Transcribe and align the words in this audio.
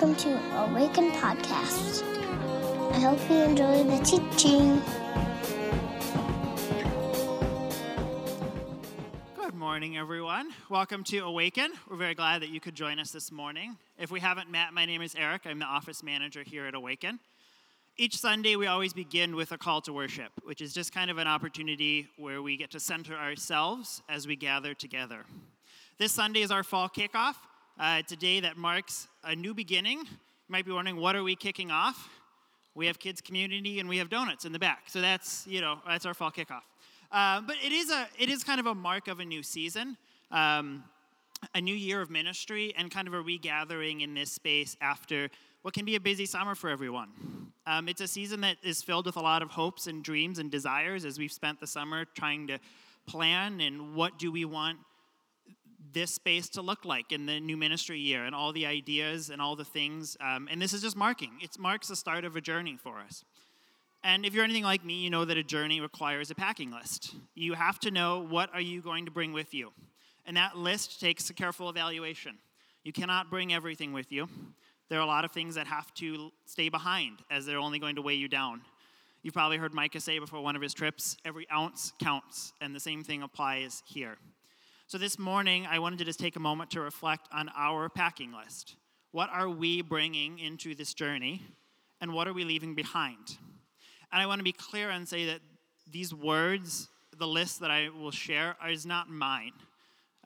welcome 0.00 0.14
to 0.14 0.56
Awaken 0.56 1.10
Podcast. 1.10 2.04
I 2.92 3.00
hope 3.00 3.18
you 3.28 3.38
enjoy 3.38 3.82
the 3.82 3.98
teaching. 4.04 4.80
Good 9.34 9.54
morning, 9.54 9.96
everyone. 9.96 10.50
Welcome 10.70 11.02
to 11.02 11.18
Awaken. 11.24 11.72
We're 11.90 11.96
very 11.96 12.14
glad 12.14 12.42
that 12.42 12.50
you 12.50 12.60
could 12.60 12.76
join 12.76 13.00
us 13.00 13.10
this 13.10 13.32
morning. 13.32 13.76
If 13.98 14.12
we 14.12 14.20
haven't 14.20 14.48
met, 14.48 14.72
my 14.72 14.86
name 14.86 15.02
is 15.02 15.16
Eric. 15.16 15.42
I'm 15.46 15.58
the 15.58 15.64
office 15.64 16.04
manager 16.04 16.44
here 16.44 16.66
at 16.66 16.76
Awaken. 16.76 17.18
Each 17.96 18.16
Sunday, 18.16 18.54
we 18.54 18.68
always 18.68 18.92
begin 18.92 19.34
with 19.34 19.50
a 19.50 19.58
call 19.58 19.80
to 19.80 19.92
worship, 19.92 20.30
which 20.44 20.60
is 20.60 20.72
just 20.72 20.94
kind 20.94 21.10
of 21.10 21.18
an 21.18 21.26
opportunity 21.26 22.06
where 22.16 22.40
we 22.40 22.56
get 22.56 22.70
to 22.70 22.78
center 22.78 23.16
ourselves 23.16 24.00
as 24.08 24.28
we 24.28 24.36
gather 24.36 24.74
together. 24.74 25.24
This 25.98 26.12
Sunday 26.12 26.42
is 26.42 26.52
our 26.52 26.62
fall 26.62 26.88
kickoff. 26.88 27.34
Uh, 27.80 27.96
it's 27.98 28.12
a 28.12 28.16
day 28.16 28.38
that 28.38 28.56
marks 28.56 29.07
a 29.24 29.34
new 29.34 29.54
beginning. 29.54 29.98
You 29.98 30.06
might 30.48 30.64
be 30.64 30.72
wondering, 30.72 30.96
what 30.96 31.16
are 31.16 31.22
we 31.22 31.36
kicking 31.36 31.70
off? 31.70 32.08
We 32.74 32.86
have 32.86 32.98
kids 32.98 33.20
community 33.20 33.80
and 33.80 33.88
we 33.88 33.98
have 33.98 34.08
donuts 34.08 34.44
in 34.44 34.52
the 34.52 34.58
back. 34.58 34.84
So 34.86 35.00
that's, 35.00 35.46
you 35.46 35.60
know, 35.60 35.78
that's 35.86 36.06
our 36.06 36.14
fall 36.14 36.30
kickoff. 36.30 36.62
Uh, 37.10 37.40
but 37.40 37.56
it 37.64 37.72
is, 37.72 37.90
a, 37.90 38.06
it 38.18 38.28
is 38.28 38.44
kind 38.44 38.60
of 38.60 38.66
a 38.66 38.74
mark 38.74 39.08
of 39.08 39.20
a 39.20 39.24
new 39.24 39.42
season, 39.42 39.96
um, 40.30 40.84
a 41.54 41.60
new 41.60 41.74
year 41.74 42.00
of 42.00 42.10
ministry, 42.10 42.72
and 42.76 42.90
kind 42.90 43.08
of 43.08 43.14
a 43.14 43.20
regathering 43.20 44.02
in 44.02 44.14
this 44.14 44.30
space 44.30 44.76
after 44.80 45.28
what 45.62 45.74
can 45.74 45.84
be 45.84 45.96
a 45.96 46.00
busy 46.00 46.26
summer 46.26 46.54
for 46.54 46.70
everyone. 46.70 47.08
Um, 47.66 47.88
it's 47.88 48.00
a 48.00 48.08
season 48.08 48.40
that 48.42 48.56
is 48.62 48.82
filled 48.82 49.06
with 49.06 49.16
a 49.16 49.20
lot 49.20 49.42
of 49.42 49.50
hopes 49.50 49.86
and 49.86 50.02
dreams 50.02 50.38
and 50.38 50.50
desires 50.50 51.04
as 51.04 51.18
we've 51.18 51.32
spent 51.32 51.60
the 51.60 51.66
summer 51.66 52.04
trying 52.14 52.46
to 52.46 52.58
plan 53.06 53.60
and 53.60 53.94
what 53.94 54.18
do 54.18 54.30
we 54.30 54.44
want 54.44 54.78
this 55.92 56.14
space 56.14 56.48
to 56.50 56.62
look 56.62 56.84
like 56.84 57.12
in 57.12 57.26
the 57.26 57.40
new 57.40 57.56
ministry 57.56 57.98
year 57.98 58.24
and 58.24 58.34
all 58.34 58.52
the 58.52 58.66
ideas 58.66 59.30
and 59.30 59.40
all 59.40 59.56
the 59.56 59.64
things. 59.64 60.16
Um, 60.20 60.48
and 60.50 60.60
this 60.60 60.72
is 60.72 60.82
just 60.82 60.96
marking, 60.96 61.32
it 61.40 61.58
marks 61.58 61.88
the 61.88 61.96
start 61.96 62.24
of 62.24 62.36
a 62.36 62.40
journey 62.40 62.76
for 62.76 62.98
us. 62.98 63.24
And 64.04 64.24
if 64.24 64.32
you're 64.32 64.44
anything 64.44 64.64
like 64.64 64.84
me, 64.84 64.94
you 64.94 65.10
know 65.10 65.24
that 65.24 65.36
a 65.36 65.42
journey 65.42 65.80
requires 65.80 66.30
a 66.30 66.34
packing 66.34 66.70
list. 66.70 67.14
You 67.34 67.54
have 67.54 67.80
to 67.80 67.90
know 67.90 68.20
what 68.20 68.52
are 68.54 68.60
you 68.60 68.80
going 68.80 69.06
to 69.06 69.10
bring 69.10 69.32
with 69.32 69.52
you. 69.52 69.72
And 70.24 70.36
that 70.36 70.56
list 70.56 71.00
takes 71.00 71.30
a 71.30 71.34
careful 71.34 71.68
evaluation. 71.68 72.38
You 72.84 72.92
cannot 72.92 73.28
bring 73.28 73.52
everything 73.52 73.92
with 73.92 74.12
you. 74.12 74.28
There 74.88 74.98
are 74.98 75.02
a 75.02 75.06
lot 75.06 75.24
of 75.24 75.32
things 75.32 75.56
that 75.56 75.66
have 75.66 75.92
to 75.94 76.30
stay 76.46 76.68
behind 76.68 77.18
as 77.30 77.44
they're 77.44 77.58
only 77.58 77.78
going 77.78 77.96
to 77.96 78.02
weigh 78.02 78.14
you 78.14 78.28
down. 78.28 78.62
You've 79.22 79.34
probably 79.34 79.56
heard 79.56 79.74
Micah 79.74 80.00
say 80.00 80.18
before 80.18 80.40
one 80.40 80.54
of 80.54 80.62
his 80.62 80.72
trips 80.72 81.16
every 81.24 81.46
ounce 81.50 81.92
counts, 81.98 82.52
and 82.60 82.74
the 82.74 82.80
same 82.80 83.02
thing 83.02 83.22
applies 83.22 83.82
here. 83.84 84.16
So 84.88 84.96
this 84.96 85.18
morning, 85.18 85.66
I 85.66 85.80
wanted 85.80 85.98
to 85.98 86.06
just 86.06 86.18
take 86.18 86.36
a 86.36 86.40
moment 86.40 86.70
to 86.70 86.80
reflect 86.80 87.28
on 87.30 87.50
our 87.54 87.90
packing 87.90 88.32
list. 88.32 88.76
What 89.12 89.28
are 89.30 89.46
we 89.46 89.82
bringing 89.82 90.38
into 90.38 90.74
this 90.74 90.94
journey, 90.94 91.42
and 92.00 92.14
what 92.14 92.26
are 92.26 92.32
we 92.32 92.42
leaving 92.42 92.74
behind? 92.74 93.36
And 94.10 94.22
I 94.22 94.24
want 94.24 94.38
to 94.38 94.44
be 94.44 94.52
clear 94.52 94.88
and 94.88 95.06
say 95.06 95.26
that 95.26 95.40
these 95.92 96.14
words, 96.14 96.88
the 97.18 97.26
list 97.26 97.60
that 97.60 97.70
I 97.70 97.90
will 97.90 98.10
share, 98.10 98.56
is 98.66 98.86
not 98.86 99.10
mine. 99.10 99.52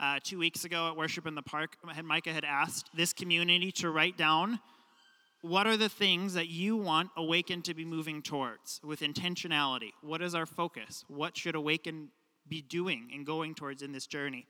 Uh, 0.01 0.21
two 0.23 0.39
weeks 0.39 0.65
ago 0.65 0.87
at 0.87 0.97
Worship 0.97 1.27
in 1.27 1.35
the 1.35 1.43
Park, 1.43 1.77
Micah 2.05 2.33
had 2.33 2.45
asked 2.45 2.89
this 2.95 3.13
community 3.13 3.73
to 3.73 3.91
write 3.91 4.17
down 4.17 4.61
what 5.41 5.67
are 5.67 5.77
the 5.77 5.89
things 5.89 6.35
that 6.35 6.47
you 6.47 6.77
want 6.77 7.11
Awaken 7.17 7.63
to 7.63 7.75
be 7.75 7.85
moving 7.85 8.23
towards 8.23 8.81
with 8.85 9.01
intentionality? 9.01 9.91
What 10.03 10.23
is 10.23 10.37
our 10.37 10.47
focus? 10.47 11.05
What 11.09 11.37
should 11.37 11.57
Awaken 11.57 12.11
be 12.49 12.63
doing 12.63 13.11
and 13.15 13.25
going 13.27 13.55
towards 13.55 13.83
in 13.83 13.93
this 13.93 14.07
journey. 14.07 14.47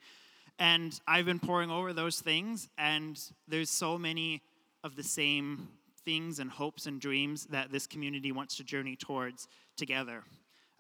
And 0.59 0.99
I've 1.07 1.25
been 1.25 1.39
poring 1.39 1.71
over 1.71 1.93
those 1.93 2.21
things, 2.21 2.69
and 2.79 3.19
there's 3.49 3.71
so 3.71 3.99
many 3.99 4.43
of 4.85 4.97
the 4.97 5.03
same 5.03 5.69
things 6.05 6.39
and 6.39 6.51
hopes 6.51 6.87
and 6.87 7.01
dreams 7.01 7.47
that 7.47 7.71
this 7.71 7.87
community 7.87 8.33
wants 8.33 8.57
to 8.57 8.65
journey 8.65 8.97
towards 8.97 9.49
together. 9.77 10.23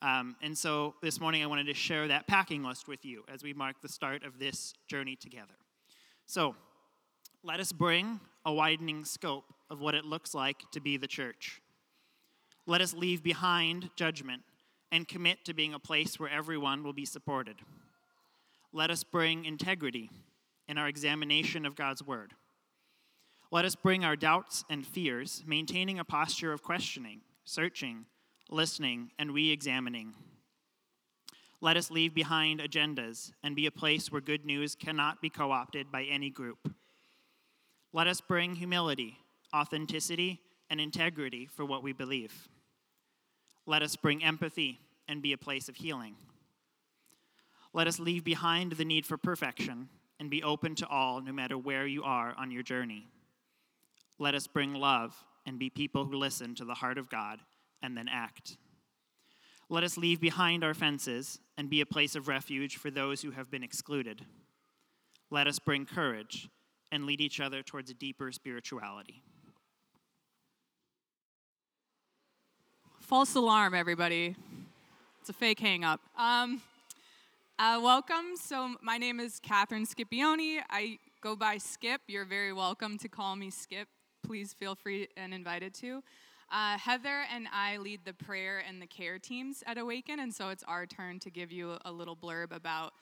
Um, 0.02 0.34
and 0.42 0.58
so 0.58 0.94
this 1.00 1.20
morning 1.20 1.44
I 1.44 1.46
wanted 1.46 1.66
to 1.66 1.74
share 1.74 2.08
that 2.08 2.26
packing 2.26 2.64
list 2.64 2.88
with 2.88 3.04
you 3.04 3.22
as 3.32 3.44
we 3.44 3.54
mark 3.54 3.80
the 3.80 3.88
start 3.88 4.24
of 4.24 4.38
this 4.38 4.74
journey 4.88 5.14
together. 5.14 5.54
So 6.26 6.56
let 7.44 7.60
us 7.60 7.70
bring 7.70 8.18
a 8.44 8.52
widening 8.52 9.04
scope 9.04 9.44
of 9.70 9.80
what 9.80 9.94
it 9.94 10.04
looks 10.04 10.34
like 10.34 10.58
to 10.72 10.80
be 10.80 10.96
the 10.96 11.06
church. 11.06 11.62
Let 12.66 12.80
us 12.80 12.94
leave 12.94 13.22
behind 13.22 13.90
judgment 13.94 14.42
and 14.92 15.08
commit 15.08 15.44
to 15.46 15.54
being 15.54 15.72
a 15.72 15.78
place 15.78 16.20
where 16.20 16.30
everyone 16.30 16.84
will 16.84 16.92
be 16.92 17.06
supported. 17.06 17.56
Let 18.72 18.90
us 18.90 19.02
bring 19.02 19.46
integrity 19.46 20.10
in 20.68 20.76
our 20.76 20.86
examination 20.86 21.64
of 21.64 21.74
God's 21.74 22.06
Word. 22.06 22.34
Let 23.50 23.64
us 23.64 23.74
bring 23.74 24.04
our 24.04 24.16
doubts 24.16 24.64
and 24.70 24.86
fears, 24.86 25.42
maintaining 25.46 25.98
a 25.98 26.04
posture 26.04 26.52
of 26.52 26.62
questioning, 26.62 27.22
searching, 27.44 28.04
listening, 28.50 29.10
and 29.18 29.32
re 29.32 29.50
examining. 29.50 30.14
Let 31.60 31.76
us 31.76 31.90
leave 31.90 32.14
behind 32.14 32.60
agendas 32.60 33.32
and 33.42 33.56
be 33.56 33.66
a 33.66 33.70
place 33.70 34.10
where 34.10 34.20
good 34.20 34.44
news 34.44 34.74
cannot 34.74 35.22
be 35.22 35.30
co 35.30 35.52
opted 35.52 35.90
by 35.90 36.04
any 36.04 36.28
group. 36.28 36.72
Let 37.92 38.06
us 38.06 38.20
bring 38.20 38.56
humility, 38.56 39.18
authenticity, 39.54 40.40
and 40.70 40.80
integrity 40.80 41.46
for 41.46 41.64
what 41.64 41.82
we 41.82 41.92
believe. 41.92 42.48
Let 43.66 43.82
us 43.82 43.96
bring 43.96 44.24
empathy 44.24 44.80
and 45.08 45.22
be 45.22 45.32
a 45.32 45.38
place 45.38 45.68
of 45.68 45.76
healing. 45.76 46.16
Let 47.72 47.86
us 47.86 47.98
leave 47.98 48.24
behind 48.24 48.72
the 48.72 48.84
need 48.84 49.06
for 49.06 49.16
perfection 49.16 49.88
and 50.20 50.30
be 50.30 50.42
open 50.42 50.74
to 50.76 50.86
all, 50.86 51.20
no 51.20 51.32
matter 51.32 51.56
where 51.56 51.86
you 51.86 52.02
are 52.02 52.34
on 52.36 52.50
your 52.50 52.62
journey. 52.62 53.08
Let 54.18 54.34
us 54.34 54.46
bring 54.46 54.74
love 54.74 55.16
and 55.46 55.58
be 55.58 55.70
people 55.70 56.04
who 56.04 56.16
listen 56.16 56.54
to 56.56 56.64
the 56.64 56.74
heart 56.74 56.98
of 56.98 57.10
God 57.10 57.40
and 57.82 57.96
then 57.96 58.08
act. 58.08 58.56
Let 59.68 59.84
us 59.84 59.96
leave 59.96 60.20
behind 60.20 60.62
our 60.62 60.74
fences 60.74 61.40
and 61.56 61.70
be 61.70 61.80
a 61.80 61.86
place 61.86 62.14
of 62.14 62.28
refuge 62.28 62.76
for 62.76 62.90
those 62.90 63.22
who 63.22 63.30
have 63.30 63.50
been 63.50 63.64
excluded. 63.64 64.26
Let 65.30 65.46
us 65.46 65.58
bring 65.58 65.86
courage 65.86 66.48
and 66.92 67.06
lead 67.06 67.20
each 67.20 67.40
other 67.40 67.62
towards 67.62 67.90
a 67.90 67.94
deeper 67.94 68.30
spirituality. 68.32 69.22
False 73.12 73.34
alarm, 73.34 73.74
everybody. 73.74 74.34
It's 75.20 75.28
a 75.28 75.34
fake 75.34 75.60
hang 75.60 75.84
up. 75.84 76.00
Um, 76.16 76.62
uh, 77.58 77.78
welcome. 77.82 78.38
So, 78.40 78.76
my 78.80 78.96
name 78.96 79.20
is 79.20 79.38
Catherine 79.38 79.84
Scipione. 79.84 80.60
I 80.70 80.98
go 81.20 81.36
by 81.36 81.58
Skip. 81.58 82.00
You're 82.06 82.24
very 82.24 82.54
welcome 82.54 82.96
to 82.96 83.10
call 83.10 83.36
me 83.36 83.50
Skip. 83.50 83.86
Please 84.22 84.54
feel 84.54 84.74
free 84.74 85.08
and 85.18 85.34
invited 85.34 85.74
to. 85.74 86.02
Uh, 86.50 86.78
Heather 86.78 87.24
and 87.30 87.48
I 87.52 87.76
lead 87.76 88.00
the 88.06 88.14
prayer 88.14 88.62
and 88.66 88.80
the 88.80 88.86
care 88.86 89.18
teams 89.18 89.62
at 89.66 89.76
Awaken, 89.76 90.18
and 90.20 90.32
so 90.32 90.48
it's 90.48 90.64
our 90.66 90.86
turn 90.86 91.18
to 91.18 91.30
give 91.30 91.52
you 91.52 91.76
a 91.84 91.92
little 91.92 92.16
blurb 92.16 92.50
about 92.50 92.94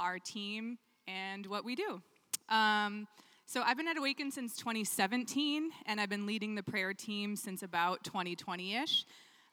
our 0.00 0.18
team 0.18 0.78
and 1.06 1.44
what 1.44 1.66
we 1.66 1.74
do. 1.74 2.00
Um, 2.48 3.06
so, 3.44 3.60
I've 3.60 3.76
been 3.76 3.88
at 3.88 3.98
Awaken 3.98 4.30
since 4.30 4.56
2017, 4.56 5.72
and 5.84 6.00
I've 6.00 6.08
been 6.08 6.24
leading 6.24 6.54
the 6.54 6.62
prayer 6.62 6.94
team 6.94 7.36
since 7.36 7.62
about 7.62 8.02
2020 8.04 8.74
ish. 8.76 9.04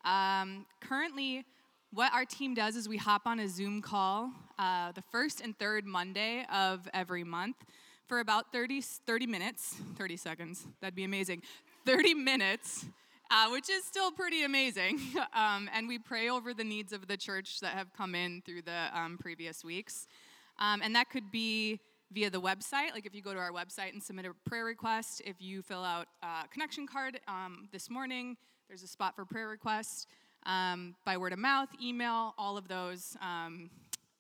Um, 0.06 0.68
currently, 0.82 1.44
what 1.92 2.14
our 2.14 2.26
team 2.26 2.54
does 2.54 2.76
is 2.76 2.88
we 2.88 2.98
hop 2.98 3.24
on 3.26 3.40
a 3.40 3.48
Zoom 3.48 3.82
call 3.82 4.32
uh, 4.60 4.92
the 4.92 5.02
first 5.02 5.42
and 5.42 5.58
third 5.58 5.86
Monday 5.86 6.46
of 6.54 6.88
every 6.94 7.24
month 7.24 7.56
for 8.08 8.20
about 8.20 8.52
30, 8.54 8.82
30 8.82 9.26
minutes, 9.26 9.76
30 9.98 10.16
seconds, 10.16 10.68
that'd 10.80 10.94
be 10.94 11.04
amazing, 11.04 11.42
30 11.86 12.14
minutes. 12.14 12.86
Uh, 13.32 13.50
which 13.50 13.72
is 13.72 13.84
still 13.84 14.12
pretty 14.12 14.44
amazing. 14.44 15.00
um, 15.34 15.68
and 15.74 15.88
we 15.88 15.98
pray 15.98 16.30
over 16.30 16.54
the 16.54 16.64
needs 16.64 16.94
of 16.94 17.08
the 17.08 17.18
church 17.18 17.60
that 17.60 17.74
have 17.74 17.92
come 17.92 18.14
in 18.14 18.44
through 18.46 18.62
the 18.62 18.90
um, 18.94 19.18
previous 19.18 19.64
weeks. 19.64 20.06
Um, 20.60 20.84
and 20.84 20.96
that 20.96 21.10
could 21.10 21.32
be 21.32 21.80
via 22.12 22.30
the 22.30 22.40
website. 22.40 22.92
Like 22.94 23.08
if 23.08 23.16
you 23.16 23.24
go 23.24 23.34
to 23.34 23.40
our 23.40 23.52
website 23.52 23.94
and 23.94 24.04
submit 24.04 24.28
a 24.28 24.34
prayer 24.48 24.64
request, 24.64 25.24
if 25.26 25.38
you 25.40 25.64
fill 25.64 25.84
out 25.84 26.06
a 26.22 26.48
connection 26.54 26.86
card 26.86 27.20
um, 27.28 27.68
this 27.72 27.90
morning, 27.90 28.38
there's 28.68 28.84
a 28.84 28.88
spot 28.88 29.16
for 29.16 29.26
prayer 29.26 29.48
requests. 29.48 30.08
Um, 30.46 30.96
by 31.06 31.18
word 31.18 31.34
of 31.34 31.40
mouth, 31.40 31.70
email, 31.82 32.34
all 32.38 32.58
of 32.58 32.68
those 32.68 33.18
um, 33.22 33.70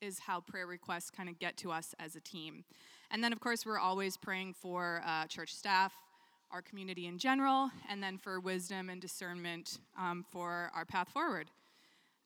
is 0.01 0.19
how 0.19 0.39
prayer 0.39 0.65
requests 0.65 1.12
kind 1.12 1.30
of 1.30 1.38
get 1.39 1.57
to 1.57 1.71
us 1.71 1.94
as 2.00 2.15
a 2.15 2.19
team. 2.19 2.63
And 3.12 3.24
then, 3.24 3.31
of 3.31 3.39
course, 3.39 3.65
we're 3.65 3.80
always 3.80 4.18
praying 4.18 4.53
for 4.53 5.01
uh, 5.06 5.25
church 5.27 5.53
staff, 5.53 5.94
our 6.51 6.62
community 6.62 7.06
in 7.06 7.18
general, 7.18 7.69
and 7.89 8.01
then 8.01 8.18
for 8.18 8.39
wisdom 8.39 8.89
and 8.89 9.00
discernment 9.00 9.80
um, 10.00 10.25
for 10.31 10.71
our 10.75 10.86
path 10.86 11.09
forward. 11.09 11.51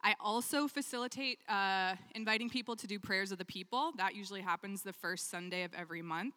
I 0.01 0.15
also 0.21 0.67
facilitate 0.69 1.39
uh, 1.49 1.95
inviting 2.15 2.49
people 2.49 2.77
to 2.77 2.87
do 2.87 2.99
prayers 2.99 3.33
of 3.33 3.37
the 3.37 3.45
people. 3.45 3.91
That 3.97 4.15
usually 4.15 4.41
happens 4.41 4.81
the 4.81 4.93
first 4.93 5.29
Sunday 5.29 5.63
of 5.63 5.73
every 5.73 6.01
month. 6.01 6.35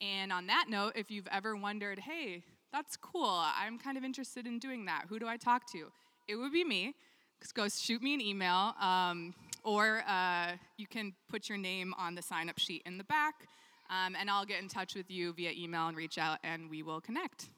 And 0.00 0.30
on 0.30 0.46
that 0.48 0.66
note, 0.68 0.92
if 0.94 1.10
you've 1.10 1.28
ever 1.32 1.56
wondered, 1.56 1.98
hey, 2.00 2.42
that's 2.72 2.96
cool. 2.96 3.42
I'm 3.56 3.78
kind 3.78 3.96
of 3.96 4.04
interested 4.04 4.46
in 4.46 4.58
doing 4.58 4.84
that. 4.86 5.04
Who 5.08 5.18
do 5.18 5.26
I 5.26 5.36
talk 5.36 5.70
to? 5.72 5.90
It 6.26 6.36
would 6.36 6.52
be 6.52 6.64
me. 6.64 6.94
Just 7.40 7.54
go 7.54 7.68
shoot 7.68 8.02
me 8.02 8.14
an 8.14 8.20
email, 8.20 8.74
um, 8.80 9.34
or 9.62 10.02
uh, 10.08 10.52
you 10.76 10.86
can 10.86 11.14
put 11.28 11.48
your 11.48 11.56
name 11.56 11.94
on 11.96 12.14
the 12.14 12.22
sign 12.22 12.48
up 12.48 12.58
sheet 12.58 12.82
in 12.84 12.98
the 12.98 13.04
back, 13.04 13.46
um, 13.90 14.16
and 14.18 14.28
I'll 14.28 14.44
get 14.44 14.60
in 14.60 14.68
touch 14.68 14.96
with 14.96 15.08
you 15.10 15.32
via 15.32 15.52
email 15.52 15.86
and 15.86 15.96
reach 15.96 16.18
out, 16.18 16.38
and 16.42 16.68
we 16.68 16.82
will 16.82 17.00
connect. 17.00 17.48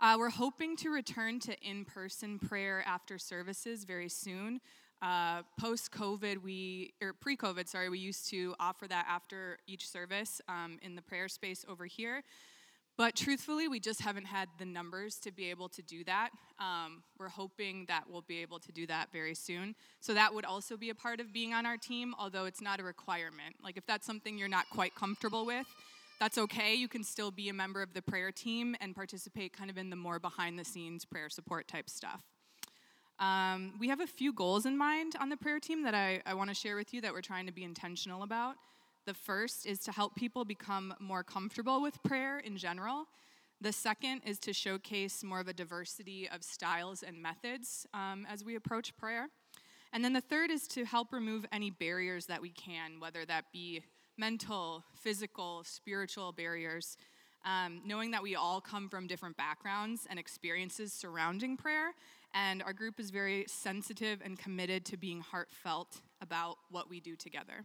Uh, 0.00 0.16
we're 0.18 0.30
hoping 0.30 0.76
to 0.76 0.90
return 0.90 1.38
to 1.40 1.58
in 1.60 1.84
person 1.84 2.38
prayer 2.38 2.82
after 2.86 3.18
services 3.18 3.84
very 3.84 4.08
soon. 4.08 4.60
Uh, 5.02 5.42
Post 5.60 5.92
COVID, 5.92 6.42
we, 6.42 6.94
or 7.02 7.12
pre 7.12 7.36
COVID, 7.36 7.68
sorry, 7.68 7.90
we 7.90 7.98
used 7.98 8.28
to 8.30 8.54
offer 8.58 8.88
that 8.88 9.06
after 9.08 9.58
each 9.66 9.88
service 9.88 10.40
um, 10.48 10.78
in 10.82 10.96
the 10.96 11.02
prayer 11.02 11.28
space 11.28 11.64
over 11.68 11.84
here. 11.84 12.22
But 12.96 13.14
truthfully, 13.14 13.68
we 13.68 13.78
just 13.78 14.00
haven't 14.00 14.24
had 14.24 14.48
the 14.58 14.64
numbers 14.64 15.16
to 15.16 15.30
be 15.30 15.50
able 15.50 15.68
to 15.70 15.82
do 15.82 16.02
that. 16.04 16.30
Um, 16.58 17.02
we're 17.18 17.28
hoping 17.28 17.84
that 17.88 18.04
we'll 18.08 18.22
be 18.22 18.40
able 18.40 18.58
to 18.60 18.72
do 18.72 18.86
that 18.86 19.12
very 19.12 19.34
soon. 19.34 19.74
So 20.00 20.14
that 20.14 20.32
would 20.34 20.46
also 20.46 20.78
be 20.78 20.88
a 20.88 20.94
part 20.94 21.20
of 21.20 21.30
being 21.30 21.52
on 21.52 21.66
our 21.66 21.76
team, 21.76 22.14
although 22.18 22.46
it's 22.46 22.62
not 22.62 22.80
a 22.80 22.82
requirement. 22.82 23.56
Like 23.62 23.76
if 23.76 23.84
that's 23.84 24.06
something 24.06 24.38
you're 24.38 24.48
not 24.48 24.64
quite 24.70 24.94
comfortable 24.94 25.44
with, 25.44 25.66
that's 26.18 26.38
okay. 26.38 26.74
You 26.74 26.88
can 26.88 27.04
still 27.04 27.30
be 27.30 27.50
a 27.50 27.52
member 27.52 27.82
of 27.82 27.92
the 27.92 28.00
prayer 28.00 28.32
team 28.32 28.74
and 28.80 28.94
participate 28.94 29.52
kind 29.52 29.68
of 29.68 29.76
in 29.76 29.90
the 29.90 29.96
more 29.96 30.18
behind 30.18 30.58
the 30.58 30.64
scenes 30.64 31.04
prayer 31.04 31.28
support 31.28 31.68
type 31.68 31.90
stuff. 31.90 32.22
Um, 33.18 33.74
we 33.78 33.88
have 33.88 34.00
a 34.00 34.06
few 34.06 34.32
goals 34.32 34.64
in 34.66 34.76
mind 34.76 35.14
on 35.20 35.28
the 35.28 35.36
prayer 35.36 35.60
team 35.60 35.82
that 35.84 35.94
I, 35.94 36.22
I 36.24 36.34
want 36.34 36.48
to 36.50 36.54
share 36.54 36.76
with 36.76 36.94
you 36.94 37.02
that 37.02 37.12
we're 37.12 37.22
trying 37.22 37.46
to 37.46 37.52
be 37.52 37.64
intentional 37.64 38.22
about. 38.22 38.56
The 39.06 39.14
first 39.14 39.66
is 39.66 39.78
to 39.80 39.92
help 39.92 40.16
people 40.16 40.44
become 40.44 40.92
more 40.98 41.22
comfortable 41.22 41.80
with 41.80 42.02
prayer 42.02 42.40
in 42.40 42.56
general. 42.56 43.06
The 43.60 43.72
second 43.72 44.22
is 44.26 44.40
to 44.40 44.52
showcase 44.52 45.22
more 45.22 45.38
of 45.38 45.46
a 45.46 45.52
diversity 45.52 46.28
of 46.28 46.42
styles 46.42 47.04
and 47.04 47.22
methods 47.22 47.86
um, 47.94 48.26
as 48.28 48.44
we 48.44 48.56
approach 48.56 48.96
prayer. 48.96 49.28
And 49.92 50.04
then 50.04 50.12
the 50.12 50.20
third 50.20 50.50
is 50.50 50.66
to 50.68 50.84
help 50.84 51.12
remove 51.12 51.46
any 51.52 51.70
barriers 51.70 52.26
that 52.26 52.42
we 52.42 52.50
can, 52.50 52.98
whether 52.98 53.24
that 53.26 53.44
be 53.52 53.82
mental, 54.18 54.82
physical, 54.96 55.62
spiritual 55.64 56.32
barriers. 56.32 56.96
Um, 57.44 57.82
knowing 57.86 58.10
that 58.10 58.24
we 58.24 58.34
all 58.34 58.60
come 58.60 58.88
from 58.88 59.06
different 59.06 59.36
backgrounds 59.36 60.04
and 60.10 60.18
experiences 60.18 60.92
surrounding 60.92 61.56
prayer, 61.56 61.92
and 62.34 62.60
our 62.60 62.72
group 62.72 62.98
is 62.98 63.10
very 63.10 63.44
sensitive 63.46 64.20
and 64.24 64.36
committed 64.36 64.84
to 64.86 64.96
being 64.96 65.20
heartfelt 65.20 66.00
about 66.20 66.56
what 66.70 66.90
we 66.90 66.98
do 66.98 67.14
together. 67.14 67.64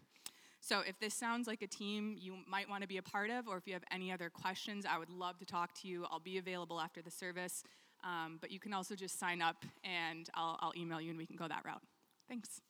So 0.63 0.81
if 0.87 0.99
this 0.99 1.15
sounds 1.15 1.47
like 1.47 1.63
a 1.63 1.67
team 1.67 2.15
you 2.19 2.35
might 2.47 2.69
want 2.69 2.83
to 2.83 2.87
be 2.87 2.97
a 2.97 3.01
part 3.01 3.31
of, 3.31 3.47
or 3.47 3.57
if 3.57 3.65
you 3.65 3.73
have 3.73 3.83
any 3.91 4.11
other 4.11 4.29
questions, 4.29 4.85
I 4.85 4.99
would 4.99 5.09
love 5.09 5.39
to 5.39 5.45
talk 5.45 5.73
to 5.81 5.87
you. 5.87 6.05
I'll 6.11 6.19
be 6.19 6.37
available 6.37 6.79
after 6.79 7.01
the 7.01 7.09
service. 7.09 7.63
Um, 8.03 8.37
but 8.39 8.51
you 8.51 8.59
can 8.59 8.71
also 8.71 8.95
just 8.95 9.19
sign 9.19 9.41
up 9.41 9.65
and 9.83 10.29
I'll, 10.35 10.57
I'll 10.61 10.73
email 10.77 11.01
you 11.01 11.09
and 11.09 11.17
we 11.17 11.25
can 11.25 11.35
go 11.35 11.47
that 11.47 11.63
route. 11.65 11.81
Thanks. 12.29 12.61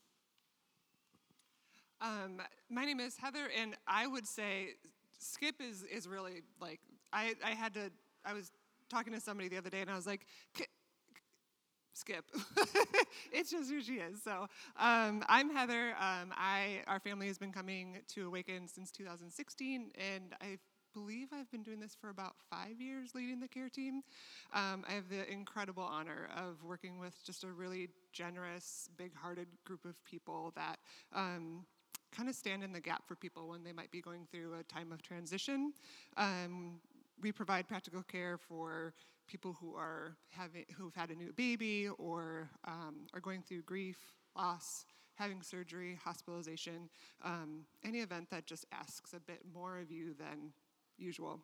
Um, 2.00 2.42
my 2.70 2.86
name 2.86 3.00
is 3.00 3.16
Heather, 3.18 3.50
and 3.56 3.76
I 3.88 4.08
would 4.08 4.26
say 4.26 4.70
Skip 5.20 5.56
is, 5.62 5.84
is 5.84 6.08
really 6.08 6.42
like, 6.60 6.80
I, 7.14 7.36
I 7.46 7.52
had 7.52 7.74
to, 7.76 7.92
I 8.26 8.34
was 8.34 8.52
talking 8.90 9.14
to 9.14 9.20
somebody 9.20 9.50
the 9.50 9.58
other 9.58 9.70
day 9.70 9.82
and 9.82 9.90
I 9.90 9.96
was 9.96 10.08
like, 10.08 10.26
skip. 12.02 12.26
it's 13.32 13.52
just 13.52 13.70
who 13.70 13.80
she 13.80 13.94
is. 13.94 14.22
So 14.24 14.48
um, 14.78 15.24
I'm 15.30 15.52
Heather. 15.56 15.90
Um, 16.00 16.34
I 16.36 16.82
our 16.88 17.00
family 17.00 17.28
has 17.28 17.38
been 17.38 17.52
coming 17.52 18.00
to 18.16 18.26
Awaken 18.26 18.68
since 18.68 18.90
2016, 18.92 19.92
and 19.96 20.34
I 20.42 20.58
believe 20.96 21.28
I've 21.32 21.50
been 21.52 21.62
doing 21.62 21.80
this 21.80 21.96
for 21.96 22.10
about 22.10 22.34
five 22.50 22.82
years, 22.82 23.14
leading 23.14 23.40
the 23.40 23.48
care 23.48 23.70
team. 23.70 24.02
Um, 24.52 24.84
I 24.90 24.94
have 24.94 25.10
the 25.10 25.32
incredible 25.32 25.84
honor 25.84 26.28
of 26.36 26.64
working 26.64 26.98
with 26.98 27.24
just 27.24 27.44
a 27.44 27.48
really 27.48 27.90
generous, 28.12 28.90
big-hearted 28.98 29.48
group 29.64 29.86
of 29.86 30.04
people 30.04 30.52
that. 30.56 30.80
Um, 31.14 31.66
kind 32.14 32.28
of 32.28 32.36
stand 32.36 32.62
in 32.62 32.74
the 32.74 32.82
gap 32.82 33.08
for 33.08 33.16
people 33.16 33.48
when 33.48 33.64
they 33.64 33.72
might 33.72 33.90
be 33.90 34.02
going 34.02 34.28
through 34.30 34.54
a 34.60 34.64
time 34.64 34.92
of 34.92 35.02
transition. 35.02 35.72
Um, 36.18 36.82
we 37.22 37.32
provide 37.32 37.70
practical 37.70 38.04
care 38.04 38.38
for 38.38 38.94
people 39.32 39.56
who 39.62 39.76
are 39.76 40.18
having 40.30 40.66
who've 40.78 40.94
had 40.94 41.10
a 41.10 41.16
new 41.16 41.32
baby 41.32 41.88
or 41.98 42.50
um, 42.68 43.08
are 43.14 43.22
going 43.22 43.42
through 43.42 43.62
grief, 43.62 43.98
loss, 44.36 44.86
having 45.16 45.42
surgery, 45.42 45.98
hospitalization, 46.04 46.90
um, 47.24 47.62
any 47.86 48.00
event 48.00 48.30
that 48.30 48.46
just 48.46 48.66
asks 48.74 49.14
a 49.14 49.20
bit 49.20 49.40
more 49.54 49.80
of 49.80 49.90
you 49.90 50.14
than 50.20 50.52
usual. 50.98 51.40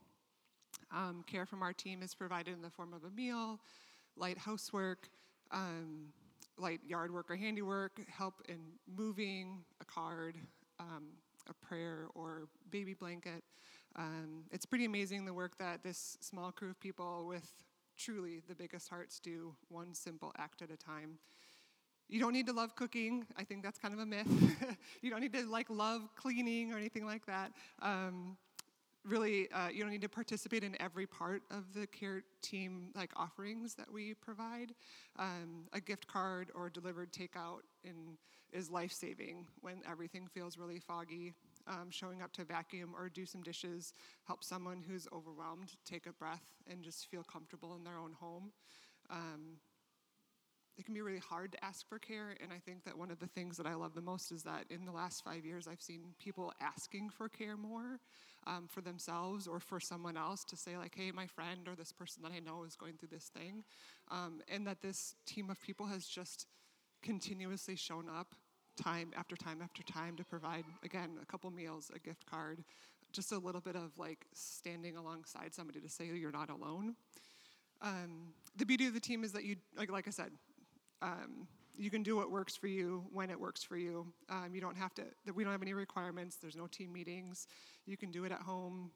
Um, 0.94 1.24
care 1.26 1.46
from 1.46 1.64
our 1.64 1.72
team 1.72 2.04
is 2.04 2.14
provided 2.14 2.54
in 2.54 2.62
the 2.62 2.70
form 2.70 2.94
of 2.94 3.06
a 3.06 3.10
meal, 3.10 3.62
light 4.18 4.38
housework, 4.38 5.10
um, 5.52 6.08
light 6.58 6.82
yard 6.86 7.14
work 7.14 7.32
or 7.32 7.38
handiwork, 7.38 8.02
help 8.10 8.42
in 8.50 8.60
moving, 8.98 9.64
a 9.80 9.86
card, 9.86 10.36
um, 10.80 11.06
a 11.50 11.54
prayer, 11.66 12.08
or 12.16 12.48
baby 12.70 12.94
blanket. 12.94 13.44
Um, 13.96 14.44
it's 14.52 14.66
pretty 14.66 14.86
amazing 14.86 15.24
the 15.24 15.34
work 15.34 15.58
that 15.58 15.84
this 15.84 16.18
small 16.20 16.52
crew 16.52 16.70
of 16.70 16.80
people 16.80 17.26
with 17.28 17.50
truly 17.98 18.42
the 18.48 18.56
biggest 18.56 18.90
hearts 18.90 19.20
do, 19.20 19.56
one 19.70 19.94
simple 19.94 20.32
act 20.38 20.62
at 20.62 20.72
a 20.72 20.78
time. 20.78 21.18
You 22.10 22.20
don't 22.22 22.34
need 22.34 22.48
to 22.48 22.54
love 22.54 22.76
cooking. 22.76 23.26
I 23.36 23.44
think 23.44 23.64
that's 23.64 23.78
kind 23.78 23.94
of 23.94 24.00
a 24.00 24.06
myth. 24.06 24.28
you 25.02 25.10
don't 25.10 25.20
need 25.20 25.34
to 25.34 25.46
like 25.46 25.70
love 25.70 26.04
cleaning 26.16 26.72
or 26.72 26.78
anything 26.78 27.06
like 27.06 27.26
that. 27.26 27.52
Um, 27.82 28.38
really, 29.04 29.52
uh, 29.52 29.70
you 29.70 29.82
don't 29.82 29.92
need 29.92 30.02
to 30.02 30.10
participate 30.10 30.64
in 30.64 30.80
every 30.82 31.06
part 31.06 31.42
of 31.52 31.74
the 31.74 31.86
care 31.88 32.24
team 32.42 32.90
like 32.96 33.12
offerings 33.16 33.74
that 33.76 33.92
we 33.92 34.14
provide. 34.14 34.74
Um, 35.20 35.66
a 35.74 35.82
gift 35.82 36.08
card 36.08 36.50
or 36.56 36.70
delivered 36.70 37.12
takeout 37.12 37.62
in, 37.84 38.18
is 38.54 38.70
life 38.70 38.94
saving 38.94 39.46
when 39.62 39.82
everything 39.90 40.28
feels 40.34 40.58
really 40.58 40.80
foggy 40.80 41.34
um, 41.68 41.90
showing 41.90 42.22
up 42.22 42.32
to 42.34 42.44
vacuum 42.44 42.94
or 42.98 43.10
do 43.10 43.26
some 43.26 43.42
dishes, 43.42 43.94
help 44.26 44.44
someone 44.44 44.84
who's 44.88 45.08
overwhelmed 45.14 45.74
take 45.86 46.06
a 46.06 46.14
breath 46.14 46.46
and 46.70 46.84
just 46.84 47.08
feel 47.08 47.24
comfortable 47.24 47.76
in 47.76 47.84
their 47.84 47.98
own 47.98 48.14
home. 48.14 48.52
Um, 49.10 49.58
it 50.78 50.86
can 50.86 50.94
be 50.94 51.02
really 51.02 51.20
hard 51.20 51.54
to 51.54 51.66
ask 51.66 51.88
for 51.88 51.98
care, 51.98 52.36
and 52.40 52.54
I 52.54 52.60
think 52.60 52.84
that 52.84 52.98
one 52.98 53.10
of 53.10 53.20
the 53.20 53.26
things 53.26 53.58
that 53.58 53.66
I 53.66 53.74
love 53.74 53.96
the 53.96 54.02
most 54.02 54.32
is 54.32 54.44
that 54.44 54.66
in 54.70 54.86
the 54.86 54.92
last 54.92 55.24
five 55.24 55.44
years, 55.44 55.68
I've 55.68 55.82
seen 55.82 56.14
people 56.20 56.54
asking 56.62 57.10
for 57.10 57.28
care 57.28 57.58
more 57.58 58.00
um, 58.46 58.68
for 58.68 58.82
themselves 58.82 59.48
or 59.48 59.60
for 59.60 59.80
someone 59.80 60.18
else 60.18 60.44
to 60.46 60.56
say, 60.56 60.78
like, 60.78 60.94
hey, 60.96 61.10
my 61.12 61.26
friend 61.26 61.68
or 61.68 61.76
this 61.76 61.92
person 61.92 62.22
that 62.22 62.32
I 62.32 62.40
know 62.40 62.64
is 62.64 62.76
going 62.76 62.94
through 62.94 63.10
this 63.12 63.32
thing. 63.36 63.64
Um, 64.12 64.42
and 64.48 64.68
that 64.68 64.84
this 64.84 65.16
team 65.26 65.50
of 65.50 65.60
people 65.62 65.88
has 65.88 66.06
just 66.06 66.46
continuously 67.02 67.76
shown 67.76 68.08
up 68.08 68.36
time 68.78 69.12
after 69.18 69.36
time 69.36 69.62
after 69.62 69.84
time 69.84 70.16
to 70.16 70.24
provide, 70.24 70.64
again, 70.84 71.18
a 71.22 71.26
couple 71.26 71.52
meals, 71.52 71.92
a 71.96 72.00
gift 72.00 72.26
card, 72.30 72.64
just 73.12 73.32
a 73.32 73.38
little 73.38 73.62
bit 73.62 73.76
of 73.76 73.92
like 73.98 74.26
standing 74.34 74.98
alongside 74.98 75.54
somebody 75.54 75.80
to 75.80 75.90
say 75.90 76.06
you're 76.06 76.32
not 76.32 76.50
alone. 76.50 76.96
Um, 77.82 78.34
the 78.56 78.66
beauty 78.66 78.88
of 78.88 78.94
the 78.94 79.00
team 79.00 79.24
is 79.24 79.32
that 79.34 79.44
you, 79.44 79.56
like, 79.76 79.92
like 79.92 80.08
I 80.08 80.12
said, 80.12 80.32
um, 81.02 81.48
you 81.78 81.90
can 81.92 82.02
do 82.02 82.16
what 82.16 82.32
works 82.32 82.56
for 82.56 82.68
you 82.68 83.06
when 83.12 83.30
it 83.30 83.40
works 83.40 83.64
for 83.64 83.78
you. 83.78 84.08
Um, 84.30 84.50
you 84.54 84.62
don't 84.62 84.78
have 84.78 84.94
to, 84.96 85.04
we 85.34 85.44
don't 85.44 85.54
have 85.54 85.62
any 85.62 85.74
requirements, 85.74 86.38
there's 86.42 86.56
no 86.56 86.68
team 86.68 86.92
meetings. 86.92 87.48
You 87.86 87.98
can 87.98 88.12
do 88.12 88.26
it 88.26 88.32
at 88.32 88.42
home. 88.42 88.92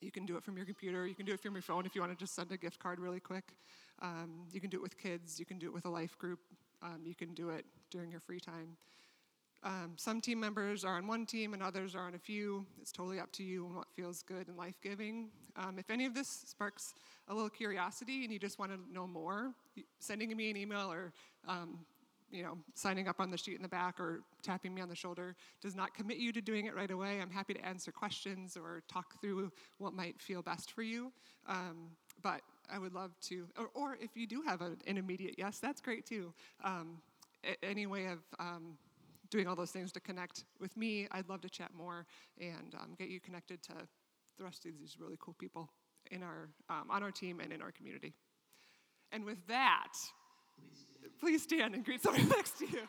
You 0.00 0.10
can 0.10 0.26
do 0.26 0.36
it 0.36 0.44
from 0.44 0.56
your 0.56 0.66
computer. 0.66 1.06
You 1.06 1.14
can 1.14 1.24
do 1.24 1.32
it 1.32 1.40
from 1.40 1.54
your 1.54 1.62
phone 1.62 1.86
if 1.86 1.94
you 1.94 2.00
want 2.00 2.12
to 2.12 2.18
just 2.18 2.34
send 2.34 2.52
a 2.52 2.56
gift 2.56 2.78
card 2.78 2.98
really 3.00 3.20
quick. 3.20 3.54
Um, 4.02 4.46
you 4.52 4.60
can 4.60 4.68
do 4.68 4.76
it 4.76 4.82
with 4.82 4.98
kids. 4.98 5.38
You 5.38 5.46
can 5.46 5.58
do 5.58 5.66
it 5.66 5.72
with 5.72 5.86
a 5.86 5.88
life 5.88 6.18
group. 6.18 6.40
Um, 6.84 7.00
you 7.04 7.14
can 7.14 7.32
do 7.32 7.48
it 7.48 7.64
during 7.90 8.10
your 8.10 8.20
free 8.20 8.40
time. 8.40 8.76
Um, 9.62 9.92
some 9.96 10.20
team 10.20 10.38
members 10.38 10.84
are 10.84 10.98
on 10.98 11.06
one 11.06 11.24
team 11.24 11.54
and 11.54 11.62
others 11.62 11.94
are 11.94 12.06
on 12.06 12.14
a 12.14 12.18
few. 12.18 12.66
It's 12.82 12.92
totally 12.92 13.18
up 13.18 13.32
to 13.32 13.42
you 13.42 13.64
and 13.66 13.76
what 13.76 13.86
feels 13.96 14.22
good 14.22 14.48
and 14.48 14.58
life 14.58 14.74
giving. 14.82 15.30
Um, 15.56 15.78
if 15.78 15.88
any 15.88 16.04
of 16.04 16.14
this 16.14 16.28
sparks 16.28 16.92
a 17.28 17.34
little 17.34 17.48
curiosity 17.48 18.24
and 18.24 18.32
you 18.32 18.38
just 18.38 18.58
want 18.58 18.72
to 18.72 18.92
know 18.92 19.06
more, 19.06 19.54
sending 20.00 20.36
me 20.36 20.50
an 20.50 20.58
email 20.58 20.92
or 20.92 21.14
um, 21.48 21.78
you 22.30 22.42
know, 22.42 22.58
signing 22.74 23.08
up 23.08 23.20
on 23.20 23.30
the 23.30 23.38
sheet 23.38 23.56
in 23.56 23.62
the 23.62 23.68
back 23.68 24.00
or 24.00 24.20
tapping 24.42 24.74
me 24.74 24.80
on 24.80 24.88
the 24.88 24.94
shoulder 24.94 25.36
does 25.60 25.74
not 25.74 25.94
commit 25.94 26.16
you 26.16 26.32
to 26.32 26.40
doing 26.40 26.66
it 26.66 26.74
right 26.74 26.90
away. 26.90 27.20
I'm 27.20 27.30
happy 27.30 27.54
to 27.54 27.64
answer 27.64 27.92
questions 27.92 28.56
or 28.56 28.82
talk 28.88 29.20
through 29.20 29.52
what 29.78 29.92
might 29.92 30.20
feel 30.20 30.42
best 30.42 30.72
for 30.72 30.82
you. 30.82 31.12
Um, 31.46 31.90
but 32.22 32.40
I 32.72 32.78
would 32.78 32.94
love 32.94 33.12
to, 33.28 33.46
or, 33.58 33.68
or 33.74 33.98
if 34.00 34.16
you 34.16 34.26
do 34.26 34.42
have 34.42 34.62
a, 34.62 34.72
an 34.86 34.96
immediate 34.96 35.34
yes, 35.38 35.58
that's 35.58 35.80
great 35.80 36.06
too. 36.06 36.32
Um, 36.64 36.98
a, 37.44 37.62
any 37.64 37.86
way 37.86 38.06
of 38.06 38.18
um, 38.38 38.78
doing 39.30 39.46
all 39.46 39.56
those 39.56 39.70
things 39.70 39.92
to 39.92 40.00
connect 40.00 40.44
with 40.60 40.76
me, 40.76 41.06
I'd 41.10 41.28
love 41.28 41.40
to 41.42 41.48
chat 41.48 41.70
more 41.76 42.06
and 42.40 42.74
um, 42.80 42.94
get 42.98 43.08
you 43.08 43.20
connected 43.20 43.62
to 43.64 43.72
the 44.38 44.44
rest 44.44 44.64
of 44.66 44.72
these 44.72 44.96
really 44.98 45.16
cool 45.20 45.34
people 45.38 45.70
in 46.10 46.22
our, 46.22 46.48
um, 46.68 46.90
on 46.90 47.02
our 47.02 47.10
team 47.10 47.40
and 47.40 47.52
in 47.52 47.62
our 47.62 47.70
community. 47.70 48.14
And 49.12 49.24
with 49.24 49.46
that, 49.46 49.92
please 51.24 51.42
stand 51.42 51.74
and 51.74 51.82
greet 51.82 52.02
someone 52.02 52.28
next 52.36 52.58
to 52.58 52.66
you. 52.66 52.80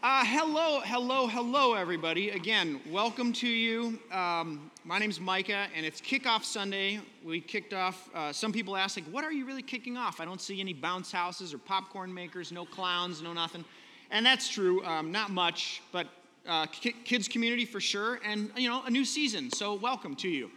Uh, 0.00 0.24
hello, 0.24 0.80
hello, 0.84 1.26
hello, 1.26 1.74
everybody. 1.74 2.30
Again, 2.30 2.80
welcome 2.88 3.32
to 3.32 3.48
you. 3.48 3.98
Um, 4.12 4.70
my 4.84 5.00
name's 5.00 5.18
Micah, 5.18 5.66
and 5.74 5.84
it's 5.84 6.00
Kickoff 6.00 6.44
Sunday. 6.44 7.00
We 7.24 7.40
kicked 7.40 7.74
off. 7.74 8.08
Uh, 8.14 8.32
some 8.32 8.52
people 8.52 8.76
ask, 8.76 8.96
like, 8.96 9.06
what 9.06 9.24
are 9.24 9.32
you 9.32 9.44
really 9.44 9.60
kicking 9.60 9.96
off? 9.96 10.20
I 10.20 10.24
don't 10.24 10.40
see 10.40 10.60
any 10.60 10.72
bounce 10.72 11.10
houses 11.10 11.52
or 11.52 11.58
popcorn 11.58 12.14
makers, 12.14 12.52
no 12.52 12.64
clowns, 12.64 13.20
no 13.20 13.32
nothing. 13.32 13.64
And 14.12 14.24
that's 14.24 14.48
true, 14.48 14.84
um, 14.84 15.10
not 15.10 15.30
much, 15.30 15.82
but 15.90 16.06
uh, 16.48 16.66
ki- 16.66 16.94
kids 17.04 17.26
community 17.26 17.64
for 17.64 17.80
sure, 17.80 18.20
and 18.24 18.52
you 18.56 18.68
know, 18.68 18.84
a 18.84 18.90
new 18.90 19.04
season. 19.04 19.50
So 19.50 19.74
welcome 19.74 20.14
to 20.16 20.28
you. 20.28 20.50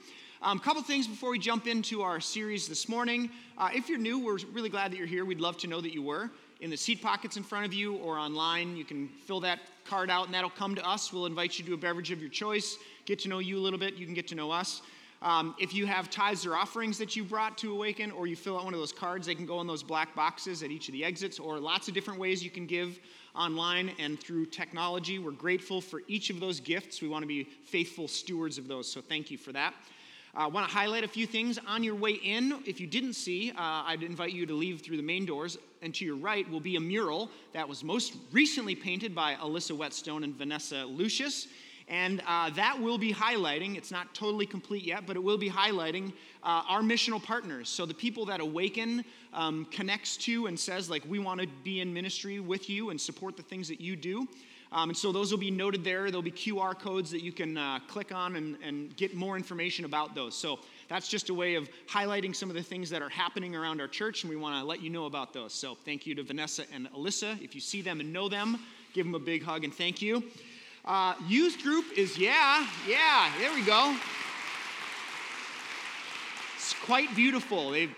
A 0.43 0.50
um, 0.50 0.59
couple 0.59 0.83
things 0.83 1.07
before 1.07 1.29
we 1.29 1.39
jump 1.39 1.67
into 1.67 2.01
our 2.01 2.19
series 2.19 2.67
this 2.67 2.89
morning. 2.89 3.29
Uh, 3.57 3.69
if 3.73 3.88
you're 3.88 3.97
new, 3.97 4.19
we're 4.19 4.39
really 4.51 4.67
glad 4.67 4.91
that 4.91 4.97
you're 4.97 5.07
here. 5.07 5.23
We'd 5.23 5.39
love 5.39 5.57
to 5.59 5.67
know 5.67 5.79
that 5.79 5.93
you 5.93 6.01
were. 6.01 6.29
In 6.59 6.69
the 6.69 6.75
seat 6.75 7.01
pockets 7.01 7.38
in 7.38 7.43
front 7.43 7.65
of 7.65 7.73
you 7.73 7.95
or 7.95 8.17
online, 8.17 8.75
you 8.75 8.83
can 8.83 9.07
fill 9.07 9.39
that 9.39 9.59
card 9.85 10.09
out 10.09 10.25
and 10.25 10.33
that'll 10.33 10.50
come 10.50 10.75
to 10.75 10.85
us. 10.85 11.13
We'll 11.13 11.27
invite 11.27 11.57
you 11.57 11.63
to 11.63 11.75
a 11.75 11.77
beverage 11.77 12.12
of 12.12 12.19
your 12.19 12.29
choice, 12.29 12.75
get 13.05 13.19
to 13.19 13.29
know 13.29 13.39
you 13.39 13.57
a 13.57 13.62
little 13.62 13.79
bit. 13.79 13.93
You 13.93 14.05
can 14.05 14.13
get 14.13 14.27
to 14.27 14.35
know 14.35 14.51
us. 14.51 14.81
Um, 15.21 15.55
if 15.62 15.73
you 15.73 15.85
have 15.85 16.09
tithes 16.09 16.45
or 16.45 16.57
offerings 16.57 16.97
that 16.97 17.15
you 17.15 17.23
brought 17.23 17.57
to 17.59 17.71
Awaken, 17.71 18.12
or 18.12 18.27
you 18.27 18.35
fill 18.35 18.57
out 18.57 18.65
one 18.65 18.73
of 18.73 18.81
those 18.81 18.91
cards, 18.91 19.25
they 19.25 19.35
can 19.35 19.45
go 19.45 19.62
in 19.62 19.67
those 19.67 19.81
black 19.81 20.13
boxes 20.13 20.62
at 20.62 20.71
each 20.71 20.89
of 20.89 20.91
the 20.91 21.05
exits, 21.05 21.39
or 21.39 21.57
lots 21.57 21.88
of 21.88 21.93
different 21.93 22.19
ways 22.19 22.43
you 22.43 22.50
can 22.50 22.65
give 22.65 23.00
online 23.33 23.93
and 23.97 24.19
through 24.19 24.47
technology. 24.47 25.19
We're 25.19 25.31
grateful 25.31 25.79
for 25.79 26.01
each 26.09 26.29
of 26.29 26.41
those 26.41 26.59
gifts. 26.59 27.01
We 27.01 27.07
want 27.07 27.23
to 27.23 27.27
be 27.27 27.45
faithful 27.63 28.09
stewards 28.09 28.57
of 28.57 28.67
those, 28.67 28.91
so 28.91 29.00
thank 29.00 29.31
you 29.31 29.38
for 29.38 29.53
that. 29.53 29.73
I 30.35 30.45
uh, 30.45 30.49
want 30.49 30.67
to 30.67 30.73
highlight 30.73 31.03
a 31.03 31.07
few 31.07 31.27
things 31.27 31.59
on 31.67 31.83
your 31.83 31.93
way 31.93 32.13
in. 32.13 32.63
If 32.65 32.79
you 32.79 32.87
didn't 32.87 33.13
see, 33.13 33.51
uh, 33.51 33.83
I'd 33.85 34.01
invite 34.01 34.31
you 34.31 34.47
to 34.47 34.53
leave 34.55 34.81
through 34.81 34.97
the 34.97 35.03
main 35.03 35.27
doors. 35.27 35.59
And 35.83 35.93
to 35.93 36.05
your 36.05 36.15
right 36.15 36.49
will 36.49 36.59
be 36.59 36.75
a 36.75 36.79
mural 36.79 37.29
that 37.53 37.69
was 37.69 37.83
most 37.83 38.15
recently 38.31 38.73
painted 38.73 39.13
by 39.13 39.35
Alyssa 39.35 39.77
Whetstone 39.77 40.23
and 40.23 40.33
Vanessa 40.33 40.85
Lucius. 40.85 41.49
And 41.87 42.23
uh, 42.27 42.49
that 42.51 42.81
will 42.81 42.97
be 42.97 43.13
highlighting, 43.13 43.77
it's 43.77 43.91
not 43.91 44.15
totally 44.15 44.47
complete 44.47 44.83
yet, 44.83 45.05
but 45.05 45.15
it 45.15 45.23
will 45.23 45.37
be 45.37 45.51
highlighting 45.51 46.13
uh, 46.41 46.63
our 46.67 46.81
missional 46.81 47.21
partners. 47.21 47.69
So 47.69 47.85
the 47.85 47.93
people 47.93 48.25
that 48.25 48.39
Awaken 48.39 49.05
um, 49.33 49.65
connects 49.65 50.17
to 50.17 50.47
and 50.47 50.59
says, 50.59 50.89
like, 50.89 51.03
we 51.07 51.19
want 51.19 51.41
to 51.41 51.47
be 51.63 51.79
in 51.79 51.93
ministry 51.93 52.39
with 52.39 52.71
you 52.71 52.89
and 52.89 52.99
support 52.99 53.37
the 53.37 53.43
things 53.43 53.67
that 53.67 53.79
you 53.79 53.95
do. 53.95 54.27
Um, 54.73 54.89
and 54.89 54.97
so 54.97 55.11
those 55.11 55.29
will 55.29 55.39
be 55.39 55.51
noted 55.51 55.83
there. 55.83 56.09
There'll 56.09 56.23
be 56.23 56.31
QR 56.31 56.77
codes 56.77 57.11
that 57.11 57.21
you 57.21 57.31
can 57.31 57.57
uh, 57.57 57.79
click 57.87 58.11
on 58.11 58.35
and, 58.35 58.57
and 58.63 58.95
get 58.97 59.15
more 59.15 59.37
information 59.37 59.85
about 59.85 60.15
those. 60.15 60.33
So 60.33 60.59
that's 60.89 61.07
just 61.07 61.29
a 61.29 61.33
way 61.33 61.53
of 61.53 61.69
highlighting 61.87 62.35
some 62.35 62.49
of 62.49 62.55
the 62.55 62.63
things 62.63 62.89
that 62.89 63.03
are 63.03 63.09
happening 63.09 63.55
around 63.55 63.79
our 63.79 63.87
church, 63.87 64.23
and 64.23 64.31
we 64.31 64.35
want 64.35 64.59
to 64.59 64.65
let 64.65 64.81
you 64.81 64.89
know 64.89 65.05
about 65.05 65.31
those. 65.31 65.53
So 65.53 65.77
thank 65.85 66.07
you 66.07 66.15
to 66.15 66.23
Vanessa 66.23 66.63
and 66.73 66.91
Alyssa. 66.91 67.39
If 67.39 67.53
you 67.53 67.61
see 67.61 67.83
them 67.83 67.99
and 67.99 68.11
know 68.11 68.27
them, 68.27 68.59
give 68.93 69.05
them 69.05 69.13
a 69.13 69.19
big 69.19 69.43
hug 69.43 69.63
and 69.63 69.73
thank 69.73 70.01
you. 70.01 70.23
Uh, 70.85 71.13
youth 71.27 71.61
group 71.61 71.85
is, 71.95 72.17
yeah, 72.17 72.67
yeah, 72.87 73.31
there 73.39 73.53
we 73.53 73.63
go. 73.63 73.95
It's 76.55 76.73
quite 76.85 77.15
beautiful. 77.15 77.69
They've 77.69 77.95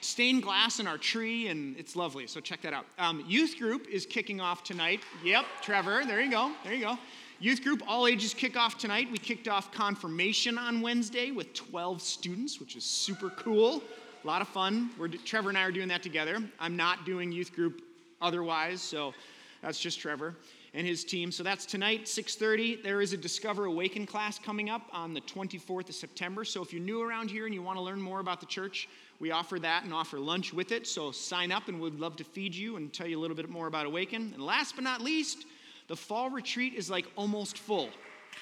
stained 0.00 0.42
glass 0.42 0.80
in 0.80 0.86
our 0.86 0.98
tree, 0.98 1.48
and 1.48 1.76
it's 1.76 1.96
lovely. 1.96 2.26
So 2.26 2.40
check 2.40 2.62
that 2.62 2.72
out. 2.72 2.86
Um, 2.98 3.24
youth 3.26 3.58
group 3.58 3.88
is 3.88 4.06
kicking 4.06 4.40
off 4.40 4.62
tonight. 4.64 5.00
Yep, 5.24 5.44
Trevor. 5.62 6.04
There 6.04 6.20
you 6.20 6.30
go. 6.30 6.52
There 6.64 6.74
you 6.74 6.84
go. 6.84 6.98
Youth 7.40 7.62
group, 7.62 7.82
all 7.86 8.06
ages 8.06 8.34
kick 8.34 8.56
off 8.56 8.78
tonight. 8.78 9.08
We 9.12 9.18
kicked 9.18 9.46
off 9.46 9.70
confirmation 9.70 10.58
on 10.58 10.80
Wednesday 10.80 11.30
with 11.30 11.54
12 11.54 12.02
students, 12.02 12.58
which 12.58 12.74
is 12.74 12.84
super 12.84 13.30
cool. 13.30 13.82
A 14.24 14.26
lot 14.26 14.42
of 14.42 14.48
fun. 14.48 14.90
We're, 14.98 15.08
Trevor 15.08 15.50
and 15.50 15.58
I 15.58 15.62
are 15.62 15.70
doing 15.70 15.88
that 15.88 16.02
together. 16.02 16.42
I'm 16.58 16.76
not 16.76 17.06
doing 17.06 17.30
youth 17.30 17.54
group 17.54 17.82
otherwise, 18.20 18.82
so 18.82 19.14
that's 19.62 19.78
just 19.78 20.00
Trevor 20.00 20.34
and 20.74 20.86
his 20.86 21.04
team. 21.04 21.32
So 21.32 21.42
that's 21.42 21.66
tonight, 21.66 22.06
6:30. 22.06 22.82
There 22.82 23.00
is 23.00 23.12
a 23.12 23.16
Discover 23.16 23.66
Awaken 23.66 24.06
class 24.06 24.38
coming 24.38 24.70
up 24.70 24.82
on 24.92 25.14
the 25.14 25.20
24th 25.22 25.88
of 25.88 25.94
September. 25.94 26.44
So 26.44 26.62
if 26.62 26.72
you're 26.72 26.82
new 26.82 27.02
around 27.02 27.30
here 27.30 27.46
and 27.46 27.54
you 27.54 27.62
want 27.62 27.78
to 27.78 27.82
learn 27.82 28.00
more 28.00 28.20
about 28.20 28.40
the 28.40 28.46
church, 28.46 28.88
we 29.20 29.30
offer 29.30 29.58
that 29.58 29.84
and 29.84 29.92
offer 29.92 30.18
lunch 30.18 30.52
with 30.52 30.72
it. 30.72 30.86
So 30.86 31.10
sign 31.10 31.50
up 31.50 31.68
and 31.68 31.80
we'd 31.80 31.94
love 31.94 32.16
to 32.16 32.24
feed 32.24 32.54
you 32.54 32.76
and 32.76 32.92
tell 32.92 33.06
you 33.06 33.18
a 33.18 33.20
little 33.20 33.36
bit 33.36 33.48
more 33.48 33.66
about 33.66 33.86
Awaken. 33.86 34.32
And 34.34 34.42
last 34.42 34.74
but 34.76 34.84
not 34.84 35.00
least, 35.00 35.46
the 35.88 35.96
fall 35.96 36.30
retreat 36.30 36.74
is 36.74 36.88
like 36.88 37.06
almost 37.16 37.58
full. 37.58 37.88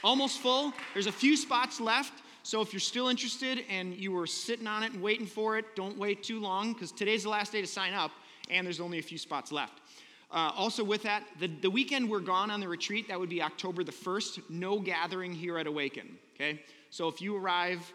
Almost 0.04 0.40
full. 0.40 0.73
There's 0.92 1.06
a 1.06 1.12
few 1.12 1.37
spots 1.37 1.80
left. 1.80 2.12
So 2.42 2.61
if 2.61 2.73
you're 2.73 2.80
still 2.80 3.09
interested 3.09 3.64
and 3.68 3.95
you 3.95 4.12
were 4.12 4.26
sitting 4.26 4.66
on 4.66 4.83
it 4.83 4.92
and 4.92 5.02
waiting 5.02 5.26
for 5.26 5.56
it, 5.59 5.64
don't 5.75 5.97
wait 5.97 6.23
too 6.23 6.40
long 6.40 6.75
because 6.75 6.92
today's 6.92 7.25
the 7.25 7.30
last 7.30 7.52
day 7.52 7.61
to 7.61 7.66
sign 7.66 7.92
up 7.92 8.11
and 8.50 8.66
there's 8.66 8.80
only 8.80 8.99
a 8.99 9.02
few 9.02 9.18
spots 9.18 9.50
left. 9.50 9.80
Uh, 10.30 10.50
also, 10.56 10.85
with 10.85 11.02
that, 11.04 11.23
the, 11.38 11.47
the 11.47 11.71
weekend 11.71 12.09
we're 12.09 12.21
gone 12.21 12.50
on 12.50 12.61
the 12.61 12.68
retreat, 12.68 13.09
that 13.09 13.18
would 13.18 13.28
be 13.28 13.40
October 13.40 13.85
the 13.85 13.92
1st, 13.92 14.42
no 14.50 14.78
gathering 14.78 15.33
here 15.33 15.56
at 15.59 15.66
Awaken. 15.66 16.18
Okay? 16.35 16.61
So 16.90 17.09
if 17.09 17.23
you 17.23 17.37
arrive, 17.37 17.92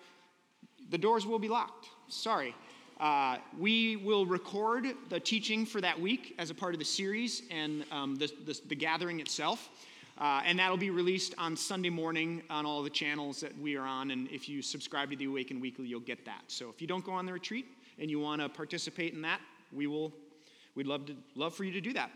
the 0.90 0.98
doors 0.98 1.26
will 1.26 1.40
be 1.40 1.50
locked. 1.50 1.88
Sorry. 2.08 2.56
Uh, 3.02 3.38
we 3.58 3.96
will 3.96 4.28
record 4.28 4.86
the 5.10 5.20
teaching 5.20 5.66
for 5.66 5.82
that 5.82 6.00
week 6.00 6.36
as 6.38 6.52
a 6.52 6.54
part 6.54 6.76
of 6.76 6.80
the 6.80 6.86
series 6.86 7.42
and 7.50 7.84
um, 7.92 8.16
the, 8.16 8.32
the, 8.46 8.62
the, 8.68 8.76
gathering 8.76 9.20
itself. 9.20 9.70
Uh, 10.20 10.44
and 10.46 10.60
that'll 10.60 10.78
be 10.78 10.92
released 10.92 11.34
on 11.40 11.58
Sunday 11.58 11.90
morning 11.90 12.44
on 12.52 12.64
all 12.64 12.84
the 12.84 12.92
channels 12.92 13.40
that 13.40 13.58
we 13.58 13.76
are 13.76 13.88
on. 13.88 14.12
And 14.12 14.30
if 14.30 14.48
you 14.48 14.62
subscribe 14.62 15.10
to 15.10 15.16
the 15.16 15.26
Awaken 15.26 15.60
Weekly, 15.60 15.88
you'll 15.88 16.00
get 16.00 16.24
that. 16.26 16.44
So 16.46 16.70
if 16.70 16.80
you 16.80 16.86
don't 16.86 17.04
go 17.04 17.12
on 17.12 17.26
the 17.26 17.34
retreat 17.34 17.66
and 17.98 18.08
you 18.08 18.20
want 18.20 18.40
to 18.40 18.48
participate 18.50 19.14
in 19.14 19.24
that, 19.24 19.42
we 19.74 19.88
will, 19.88 20.14
we'd 20.76 20.86
love, 20.86 21.08
to, 21.08 21.16
love 21.34 21.56
for 21.56 21.64
you 21.64 21.72
to 21.72 21.82
do 21.82 21.94
that. 21.94 22.12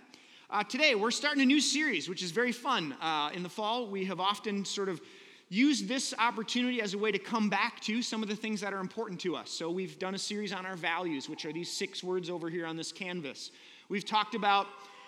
Uh, 0.51 0.63
today, 0.63 0.94
we're 0.94 1.10
starting 1.10 1.42
a 1.42 1.48
new 1.48 1.62
series, 1.62 2.08
which 2.08 2.22
is 2.22 2.30
very 2.30 2.51
fun. 2.51 2.96
Uh, 3.01 3.32
in 3.34 3.42
the 3.42 3.50
fall, 3.50 3.88
we 3.88 4.06
have 4.06 4.20
often 4.20 4.63
sort 4.63 4.89
of 4.89 5.01
used 5.50 5.88
this 5.88 6.14
opportunity 6.18 6.82
as 6.82 6.94
a 6.94 6.98
way 6.98 7.12
to 7.12 7.20
come 7.20 7.50
back 7.50 7.80
to 7.82 8.02
some 8.02 8.24
of 8.24 8.30
the 8.30 8.36
things 8.36 8.62
that 8.62 8.74
are 8.74 8.80
important 8.80 9.20
to 9.22 9.36
us. 9.36 9.50
So, 9.52 9.70
we've 9.70 9.98
done 10.00 10.16
a 10.16 10.20
series 10.20 10.52
on 10.52 10.66
our 10.66 10.75
values, 10.75 11.30
which 11.30 11.46
are 11.46 11.54
these 11.54 11.72
six 11.72 12.04
words 12.04 12.30
over 12.30 12.50
here 12.50 12.66
on 12.66 12.78
this 12.78 12.92
canvas. 12.92 13.52
We've 13.90 14.06
talked 14.06 14.36
about 14.36 14.68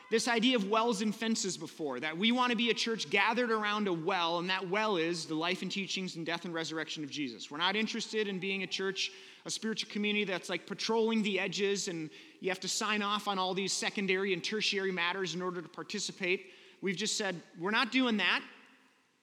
this 0.09 0.27
idea 0.27 0.55
of 0.55 0.69
wells 0.69 1.01
and 1.01 1.13
fences 1.13 1.57
before, 1.57 1.99
that 1.99 2.17
we 2.17 2.31
want 2.31 2.51
to 2.51 2.55
be 2.55 2.69
a 2.69 2.73
church 2.73 3.09
gathered 3.09 3.51
around 3.51 3.87
a 3.87 3.93
well, 3.93 4.39
and 4.39 4.49
that 4.49 4.69
well 4.69 4.95
is 4.95 5.25
the 5.25 5.35
life 5.35 5.61
and 5.63 5.71
teachings 5.71 6.15
and 6.15 6.25
death 6.25 6.45
and 6.45 6.53
resurrection 6.53 7.03
of 7.03 7.09
Jesus. 7.09 7.51
We're 7.51 7.57
not 7.57 7.75
interested 7.75 8.27
in 8.27 8.39
being 8.39 8.63
a 8.63 8.67
church 8.67 9.11
a 9.47 9.49
spiritual 9.49 9.89
community 9.89 10.25
that's 10.25 10.49
like 10.49 10.67
patrolling 10.67 11.23
the 11.23 11.39
edges 11.39 11.87
and 11.87 12.09
you 12.41 12.49
have 12.49 12.59
to 12.59 12.67
sign 12.67 13.01
off 13.01 13.29
on 13.29 13.39
all 13.39 13.53
these 13.53 13.71
secondary 13.71 14.33
and 14.33 14.43
tertiary 14.43 14.91
matters 14.91 15.35
in 15.35 15.41
order 15.41 15.61
to 15.61 15.69
participate. 15.69 16.47
We've 16.81 16.97
just 16.97 17.17
said, 17.17 17.41
we're 17.57 17.71
not 17.71 17.89
doing 17.91 18.17
that. 18.17 18.41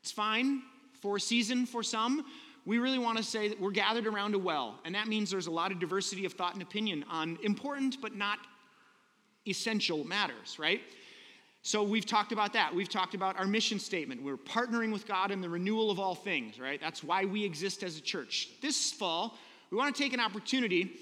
It's 0.00 0.10
fine 0.10 0.62
for 1.04 1.16
a 1.16 1.20
season 1.20 1.66
for 1.66 1.82
some. 1.82 2.24
We 2.64 2.78
really 2.78 2.98
want 2.98 3.18
to 3.18 3.22
say 3.22 3.48
that 3.48 3.60
we're 3.60 3.72
gathered 3.72 4.06
around 4.06 4.34
a 4.34 4.38
well, 4.38 4.80
and 4.86 4.94
that 4.94 5.06
means 5.06 5.30
there's 5.30 5.48
a 5.48 5.50
lot 5.50 5.70
of 5.70 5.78
diversity 5.78 6.24
of 6.24 6.32
thought 6.32 6.54
and 6.54 6.62
opinion 6.62 7.04
on 7.10 7.38
important 7.42 8.00
but 8.00 8.16
not 8.16 8.38
essential 9.46 10.02
matters, 10.04 10.58
right? 10.58 10.80
So 11.60 11.82
we've 11.82 12.06
talked 12.06 12.32
about 12.32 12.54
that. 12.54 12.74
We've 12.74 12.88
talked 12.88 13.12
about 13.12 13.38
our 13.38 13.46
mission 13.46 13.78
statement. 13.78 14.22
We're 14.22 14.38
partnering 14.38 14.94
with 14.94 15.06
God 15.06 15.30
in 15.30 15.42
the 15.42 15.48
renewal 15.48 15.90
of 15.90 16.00
all 16.00 16.14
things, 16.14 16.58
right? 16.58 16.80
That's 16.80 17.04
why 17.04 17.26
we 17.26 17.44
exist 17.44 17.82
as 17.82 17.98
a 17.98 18.00
church. 18.00 18.48
This 18.62 18.90
fall, 18.90 19.36
we 19.70 19.76
want 19.76 19.94
to 19.94 20.02
take 20.02 20.14
an 20.14 20.20
opportunity, 20.20 20.92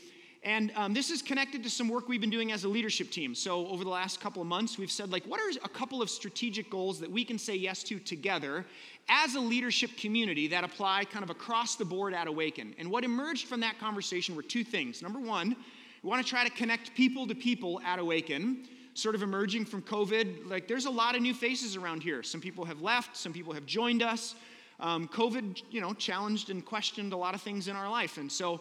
and 0.45 0.73
um, 0.75 0.93
this 0.93 1.11
is 1.11 1.23
connected 1.23 1.63
to 1.63 1.71
some 1.71 1.89
work 1.89 2.09
we've 2.09 2.21
been 2.21 2.31
doing 2.31 2.51
as 2.51 2.65
a 2.65 2.69
leadership 2.69 3.11
team. 3.11 3.33
So, 3.35 3.67
over 3.69 3.85
the 3.85 3.91
last 3.91 4.21
couple 4.21 4.43
of 4.43 4.49
months, 4.49 4.77
we've 4.77 4.91
said, 4.91 5.13
like, 5.13 5.25
what 5.25 5.41
are 5.41 5.49
a 5.65 5.69
couple 5.69 6.03
of 6.03 6.11
strategic 6.11 6.69
goals 6.69 6.99
that 6.99 7.11
we 7.11 7.25
can 7.25 7.39
say 7.39 7.55
yes 7.55 7.85
to 7.85 8.01
together 8.01 8.67
as 9.09 9.37
a 9.37 9.41
leadership 9.41 9.97
community 9.97 10.49
that 10.49 10.65
apply 10.65 11.05
kind 11.05 11.23
of 11.23 11.31
across 11.31 11.77
the 11.77 11.85
board 11.85 12.13
at 12.13 12.27
Awaken? 12.27 12.75
And 12.79 12.91
what 12.91 13.05
emerged 13.05 13.47
from 13.47 13.61
that 13.61 13.79
conversation 13.79 14.35
were 14.35 14.43
two 14.43 14.65
things. 14.65 15.01
Number 15.01 15.21
one, 15.21 15.55
we 16.03 16.09
want 16.09 16.25
to 16.25 16.29
try 16.29 16.43
to 16.43 16.51
connect 16.51 16.95
people 16.95 17.27
to 17.29 17.35
people 17.35 17.81
at 17.85 18.01
Awaken 18.01 18.67
sort 18.95 19.15
of 19.15 19.23
emerging 19.23 19.65
from 19.65 19.81
COVID, 19.81 20.51
like 20.51 20.69
there's 20.69 20.85
a 20.85 20.91
lot 20.91 21.17
of 21.17 21.23
new 21.23 21.33
faces 21.33 21.77
around 21.77 22.03
here. 22.03 22.23
Some 22.23 22.43
people 22.43 22.65
have 22.67 22.83
left, 22.83 23.17
some 23.17 23.33
people 23.33 23.55
have 23.55 23.65
joined 23.65 24.03
us 24.03 24.35
um, 24.81 25.09
COVID, 25.09 25.63
you 25.71 25.81
know, 25.81 25.95
challenged 25.95 26.51
and 26.51 26.65
questioned 26.65 27.13
a 27.13 27.17
lot 27.17 27.35
of 27.35 27.41
things 27.41 27.69
in 27.69 27.77
our 27.77 27.89
life. 27.89 28.19
And 28.19 28.31
so 28.31 28.61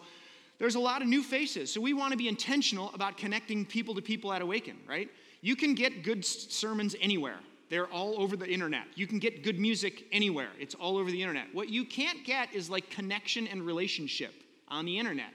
there's 0.62 0.76
a 0.76 0.80
lot 0.80 1.02
of 1.02 1.08
new 1.08 1.24
faces. 1.24 1.72
So 1.72 1.80
we 1.80 1.92
want 1.92 2.12
to 2.12 2.16
be 2.16 2.28
intentional 2.28 2.92
about 2.94 3.16
connecting 3.16 3.66
people 3.66 3.96
to 3.96 4.00
people 4.00 4.32
at 4.32 4.42
Awaken, 4.42 4.76
right? 4.88 5.10
You 5.40 5.56
can 5.56 5.74
get 5.74 6.04
good 6.04 6.24
sermons 6.24 6.94
anywhere. 7.00 7.40
They're 7.68 7.88
all 7.88 8.22
over 8.22 8.36
the 8.36 8.48
internet. 8.48 8.84
You 8.94 9.08
can 9.08 9.18
get 9.18 9.42
good 9.42 9.58
music 9.58 10.04
anywhere. 10.12 10.50
It's 10.60 10.76
all 10.76 10.98
over 10.98 11.10
the 11.10 11.20
internet. 11.20 11.52
What 11.52 11.68
you 11.68 11.84
can't 11.84 12.24
get 12.24 12.54
is 12.54 12.70
like 12.70 12.90
connection 12.90 13.48
and 13.48 13.66
relationship 13.66 14.32
on 14.68 14.84
the 14.84 15.00
internet. 15.00 15.32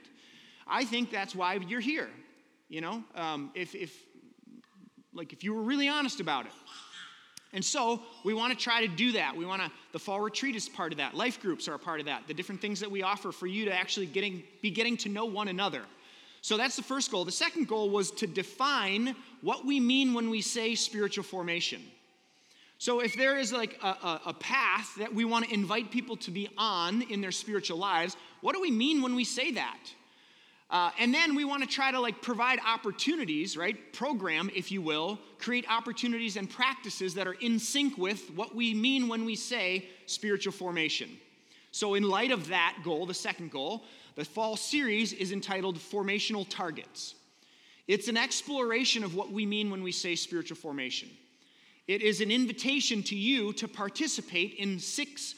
I 0.66 0.86
think 0.86 1.10
that's 1.10 1.34
why 1.34 1.56
you're 1.56 1.78
here. 1.78 2.08
You 2.70 2.80
know, 2.80 3.04
um, 3.14 3.50
if, 3.54 3.74
if 3.74 4.02
like 5.12 5.34
if 5.34 5.44
you 5.44 5.52
were 5.52 5.62
really 5.62 5.88
honest 5.88 6.20
about 6.20 6.46
it, 6.46 6.52
and 7.52 7.64
so 7.64 8.02
we 8.24 8.34
want 8.34 8.52
to 8.52 8.58
try 8.58 8.86
to 8.86 8.88
do 8.88 9.12
that. 9.12 9.34
We 9.34 9.46
want 9.46 9.62
to, 9.62 9.70
the 9.92 9.98
fall 9.98 10.20
retreat 10.20 10.54
is 10.54 10.68
part 10.68 10.92
of 10.92 10.98
that. 10.98 11.14
Life 11.14 11.40
groups 11.40 11.66
are 11.66 11.74
a 11.74 11.78
part 11.78 12.00
of 12.00 12.06
that. 12.06 12.24
The 12.28 12.34
different 12.34 12.60
things 12.60 12.80
that 12.80 12.90
we 12.90 13.02
offer 13.02 13.32
for 13.32 13.46
you 13.46 13.64
to 13.64 13.74
actually 13.74 14.06
getting, 14.06 14.42
be 14.60 14.70
getting 14.70 14.96
to 14.98 15.08
know 15.08 15.24
one 15.24 15.48
another. 15.48 15.82
So 16.42 16.56
that's 16.56 16.76
the 16.76 16.82
first 16.82 17.10
goal. 17.10 17.24
The 17.24 17.32
second 17.32 17.66
goal 17.66 17.90
was 17.90 18.10
to 18.12 18.26
define 18.26 19.16
what 19.40 19.64
we 19.64 19.80
mean 19.80 20.12
when 20.12 20.28
we 20.30 20.42
say 20.42 20.74
spiritual 20.74 21.24
formation. 21.24 21.82
So 22.76 23.00
if 23.00 23.16
there 23.16 23.38
is 23.38 23.52
like 23.52 23.78
a, 23.82 23.88
a, 23.88 24.20
a 24.26 24.34
path 24.34 24.94
that 24.98 25.12
we 25.12 25.24
want 25.24 25.46
to 25.46 25.54
invite 25.54 25.90
people 25.90 26.16
to 26.18 26.30
be 26.30 26.48
on 26.56 27.02
in 27.02 27.20
their 27.20 27.32
spiritual 27.32 27.78
lives, 27.78 28.16
what 28.40 28.54
do 28.54 28.60
we 28.60 28.70
mean 28.70 29.02
when 29.02 29.14
we 29.14 29.24
say 29.24 29.52
that? 29.52 29.78
Uh, 30.70 30.90
and 30.98 31.14
then 31.14 31.34
we 31.34 31.44
want 31.44 31.62
to 31.62 31.68
try 31.68 31.90
to 31.90 31.98
like 31.98 32.20
provide 32.20 32.58
opportunities, 32.66 33.56
right? 33.56 33.92
Program, 33.92 34.50
if 34.54 34.70
you 34.70 34.82
will, 34.82 35.18
create 35.38 35.64
opportunities 35.70 36.36
and 36.36 36.48
practices 36.48 37.14
that 37.14 37.26
are 37.26 37.36
in 37.40 37.58
sync 37.58 37.96
with 37.96 38.30
what 38.32 38.54
we 38.54 38.74
mean 38.74 39.08
when 39.08 39.24
we 39.24 39.34
say 39.34 39.88
spiritual 40.04 40.52
formation. 40.52 41.16
So, 41.70 41.94
in 41.94 42.02
light 42.02 42.32
of 42.32 42.48
that 42.48 42.78
goal, 42.84 43.06
the 43.06 43.14
second 43.14 43.50
goal, 43.50 43.84
the 44.14 44.24
fall 44.24 44.56
series 44.56 45.12
is 45.12 45.32
entitled 45.32 45.78
Formational 45.78 46.46
Targets. 46.48 47.14
It's 47.86 48.08
an 48.08 48.18
exploration 48.18 49.04
of 49.04 49.14
what 49.14 49.32
we 49.32 49.46
mean 49.46 49.70
when 49.70 49.82
we 49.82 49.92
say 49.92 50.14
spiritual 50.14 50.56
formation. 50.56 51.08
It 51.86 52.02
is 52.02 52.20
an 52.20 52.30
invitation 52.30 53.02
to 53.04 53.16
you 53.16 53.54
to 53.54 53.66
participate 53.66 54.54
in 54.54 54.78
six 54.78 55.34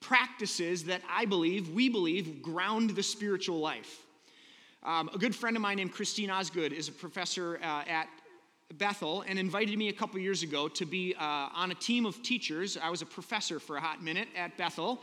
practices 0.00 0.84
that 0.84 1.02
I 1.08 1.24
believe, 1.24 1.70
we 1.70 1.88
believe, 1.88 2.42
ground 2.42 2.90
the 2.90 3.02
spiritual 3.02 3.60
life. 3.60 4.03
Um, 4.84 5.08
a 5.14 5.18
good 5.18 5.34
friend 5.34 5.56
of 5.56 5.62
mine 5.62 5.78
named 5.78 5.92
Christine 5.92 6.28
Osgood 6.28 6.70
is 6.70 6.88
a 6.88 6.92
professor 6.92 7.58
uh, 7.62 7.84
at 7.88 8.06
Bethel 8.74 9.24
and 9.26 9.38
invited 9.38 9.78
me 9.78 9.88
a 9.88 9.92
couple 9.94 10.20
years 10.20 10.42
ago 10.42 10.68
to 10.68 10.84
be 10.84 11.14
uh, 11.14 11.48
on 11.54 11.70
a 11.70 11.74
team 11.74 12.04
of 12.04 12.22
teachers. 12.22 12.76
I 12.76 12.90
was 12.90 13.00
a 13.00 13.06
professor 13.06 13.58
for 13.58 13.78
a 13.78 13.80
hot 13.80 14.02
minute 14.02 14.28
at 14.36 14.58
Bethel. 14.58 15.00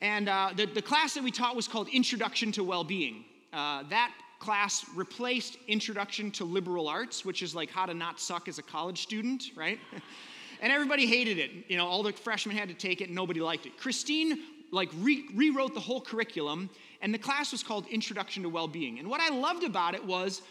And 0.00 0.28
uh, 0.28 0.52
the, 0.54 0.66
the 0.66 0.82
class 0.82 1.14
that 1.14 1.24
we 1.24 1.32
taught 1.32 1.56
was 1.56 1.66
called 1.66 1.88
Introduction 1.88 2.52
to 2.52 2.62
Well-Being. 2.62 3.24
Uh, 3.52 3.82
that 3.90 4.12
class 4.38 4.86
replaced 4.94 5.58
Introduction 5.66 6.30
to 6.30 6.44
Liberal 6.44 6.88
Arts, 6.88 7.24
which 7.24 7.42
is 7.42 7.52
like 7.52 7.68
how 7.68 7.86
to 7.86 7.94
not 7.94 8.20
suck 8.20 8.46
as 8.46 8.60
a 8.60 8.62
college 8.62 9.02
student, 9.02 9.50
right? 9.56 9.80
and 10.62 10.72
everybody 10.72 11.04
hated 11.04 11.36
it. 11.36 11.50
You 11.66 11.78
know, 11.78 11.86
all 11.86 12.04
the 12.04 12.12
freshmen 12.12 12.56
had 12.56 12.68
to 12.68 12.76
take 12.76 13.00
it, 13.00 13.06
and 13.06 13.14
nobody 13.16 13.40
liked 13.40 13.66
it. 13.66 13.76
Christine 13.76 14.38
like 14.72 14.88
re- 14.98 15.24
rewrote 15.34 15.74
the 15.74 15.80
whole 15.80 16.00
curriculum, 16.00 16.70
and 17.00 17.12
the 17.14 17.18
class 17.18 17.52
was 17.52 17.62
called 17.62 17.86
Introduction 17.86 18.42
to 18.42 18.48
Well-Being. 18.48 18.98
And 18.98 19.08
what 19.08 19.20
I 19.20 19.28
loved 19.30 19.64
about 19.64 19.94
it 19.94 20.04
was 20.04 20.42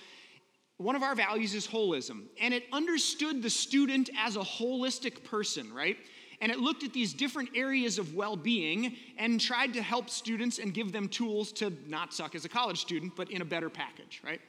one 0.78 0.96
of 0.96 1.04
our 1.04 1.16
values 1.16 1.54
is 1.54 1.68
holism, 1.68 2.24
and 2.42 2.54
it 2.54 2.64
understood 2.72 3.44
the 3.44 3.50
student 3.50 4.10
as 4.18 4.36
a 4.36 4.42
holistic 4.42 5.24
person, 5.24 5.74
right? 5.74 5.98
and 6.42 6.52
it 6.52 6.60
looked 6.60 6.84
at 6.84 6.94
these 6.94 7.14
different 7.14 7.50
areas 7.56 7.98
of 7.98 8.16
well 8.16 8.36
being 8.36 8.96
and 9.18 9.40
tried 9.40 9.74
to 9.74 9.82
help 9.82 10.10
students 10.10 10.60
and 10.60 10.74
give 10.74 10.92
them 10.92 11.08
tools 11.08 11.52
to 11.54 11.74
not 11.88 12.14
suck 12.14 12.36
as 12.36 12.46
a 12.46 12.50
college 12.50 12.80
student, 12.80 13.16
but 13.16 13.30
in 13.30 13.42
a 13.42 13.46
better 13.46 13.70
package, 13.70 14.22
right? 14.24 14.42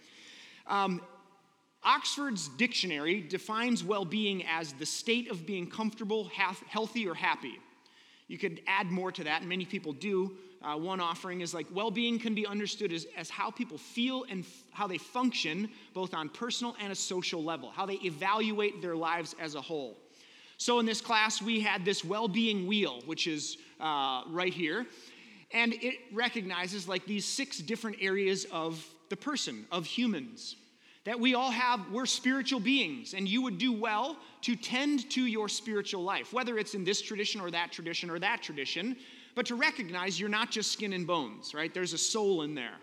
Um, 0.66 1.02
Oxford's 1.82 2.48
dictionary 2.48 3.22
defines 3.22 3.82
well 3.82 4.04
being 4.04 4.44
as 4.46 4.72
the 4.74 4.86
state 4.86 5.30
of 5.30 5.46
being 5.46 5.68
comfortable, 5.68 6.30
healthy, 6.68 7.08
or 7.08 7.14
happy. 7.14 7.58
You 8.30 8.38
could 8.38 8.62
add 8.68 8.92
more 8.92 9.10
to 9.10 9.24
that, 9.24 9.40
and 9.40 9.48
many 9.48 9.64
people 9.64 9.92
do. 9.92 10.36
Uh, 10.62 10.76
one 10.76 11.00
offering 11.00 11.40
is 11.40 11.52
like 11.52 11.66
well 11.74 11.90
being 11.90 12.16
can 12.16 12.32
be 12.32 12.46
understood 12.46 12.92
as, 12.92 13.08
as 13.16 13.28
how 13.28 13.50
people 13.50 13.76
feel 13.76 14.24
and 14.30 14.44
f- 14.44 14.62
how 14.70 14.86
they 14.86 14.98
function, 14.98 15.68
both 15.94 16.14
on 16.14 16.28
personal 16.28 16.76
and 16.80 16.92
a 16.92 16.94
social 16.94 17.42
level, 17.42 17.72
how 17.72 17.84
they 17.84 17.98
evaluate 18.04 18.80
their 18.80 18.94
lives 18.94 19.34
as 19.40 19.56
a 19.56 19.60
whole. 19.60 19.98
So 20.58 20.78
in 20.78 20.86
this 20.86 21.00
class, 21.00 21.42
we 21.42 21.58
had 21.58 21.84
this 21.84 22.04
well 22.04 22.28
being 22.28 22.68
wheel, 22.68 23.02
which 23.04 23.26
is 23.26 23.56
uh, 23.80 24.22
right 24.28 24.54
here. 24.54 24.86
And 25.50 25.74
it 25.74 25.96
recognizes 26.12 26.86
like 26.86 27.06
these 27.06 27.24
six 27.24 27.58
different 27.58 27.96
areas 28.00 28.46
of 28.52 28.86
the 29.08 29.16
person, 29.16 29.66
of 29.72 29.86
humans. 29.86 30.54
That 31.04 31.18
we 31.18 31.34
all 31.34 31.50
have, 31.50 31.80
we're 31.90 32.06
spiritual 32.06 32.60
beings, 32.60 33.14
and 33.14 33.26
you 33.26 33.40
would 33.42 33.56
do 33.56 33.72
well 33.72 34.16
to 34.42 34.54
tend 34.54 35.08
to 35.10 35.24
your 35.24 35.48
spiritual 35.48 36.02
life, 36.02 36.32
whether 36.32 36.58
it's 36.58 36.74
in 36.74 36.84
this 36.84 37.00
tradition 37.00 37.40
or 37.40 37.50
that 37.50 37.72
tradition 37.72 38.10
or 38.10 38.18
that 38.18 38.42
tradition, 38.42 38.96
but 39.34 39.46
to 39.46 39.54
recognize 39.54 40.20
you're 40.20 40.28
not 40.28 40.50
just 40.50 40.72
skin 40.72 40.92
and 40.92 41.06
bones, 41.06 41.54
right? 41.54 41.72
There's 41.72 41.94
a 41.94 41.98
soul 41.98 42.42
in 42.42 42.54
there. 42.54 42.76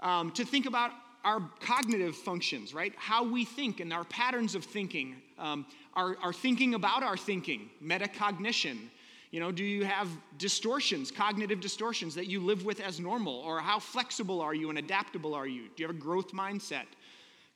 Um, 0.00 0.30
to 0.32 0.44
think 0.44 0.64
about 0.64 0.92
our 1.24 1.40
cognitive 1.60 2.16
functions, 2.16 2.72
right? 2.72 2.92
How 2.96 3.24
we 3.24 3.44
think 3.44 3.80
and 3.80 3.92
our 3.92 4.04
patterns 4.04 4.54
of 4.54 4.64
thinking, 4.64 5.16
um, 5.38 5.66
our, 5.94 6.16
our 6.22 6.32
thinking 6.32 6.74
about 6.74 7.02
our 7.02 7.16
thinking, 7.16 7.70
metacognition. 7.82 8.88
You 9.30 9.40
know, 9.40 9.50
do 9.50 9.64
you 9.64 9.84
have 9.84 10.08
distortions, 10.38 11.10
cognitive 11.10 11.60
distortions 11.60 12.14
that 12.14 12.26
you 12.26 12.40
live 12.40 12.64
with 12.64 12.80
as 12.80 13.00
normal? 13.00 13.34
Or 13.40 13.58
how 13.58 13.78
flexible 13.78 14.40
are 14.40 14.54
you 14.54 14.68
and 14.68 14.78
adaptable 14.78 15.34
are 15.34 15.46
you? 15.46 15.62
Do 15.62 15.82
you 15.82 15.88
have 15.88 15.96
a 15.96 15.98
growth 15.98 16.32
mindset? 16.32 16.84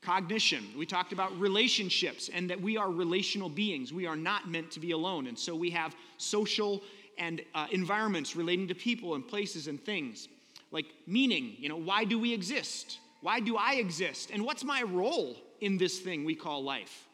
Cognition. 0.01 0.65
We 0.77 0.87
talked 0.87 1.13
about 1.13 1.39
relationships 1.39 2.31
and 2.33 2.49
that 2.51 2.61
we 2.61 2.77
are 2.77 2.91
relational 2.91 3.49
beings. 3.49 3.93
We 3.93 4.07
are 4.07 4.17
not 4.17 4.49
meant 4.49 4.71
to 4.73 4.81
be 4.81 4.93
alone. 4.93 5.27
And 5.27 5.39
so 5.39 5.55
we 5.55 5.71
have 5.71 5.95
social 6.19 6.83
and 7.19 7.43
uh, 7.55 7.67
environments 7.73 8.37
relating 8.37 8.69
to 8.69 8.75
people 8.75 9.15
and 9.15 9.27
places 9.27 9.67
and 9.67 9.85
things. 9.85 10.29
Like 10.71 10.87
meaning, 11.07 11.57
you 11.59 11.69
know, 11.69 11.77
why 11.77 12.05
do 12.05 12.19
we 12.19 12.33
exist? 12.33 13.01
Why 13.23 13.41
do 13.41 13.57
I 13.57 13.75
exist? 13.75 14.31
And 14.31 14.45
what's 14.45 14.65
my 14.65 14.83
role 14.83 15.37
in 15.61 15.79
this 15.79 15.99
thing 15.99 16.25
we 16.25 16.35
call 16.35 16.63
life? 16.63 17.07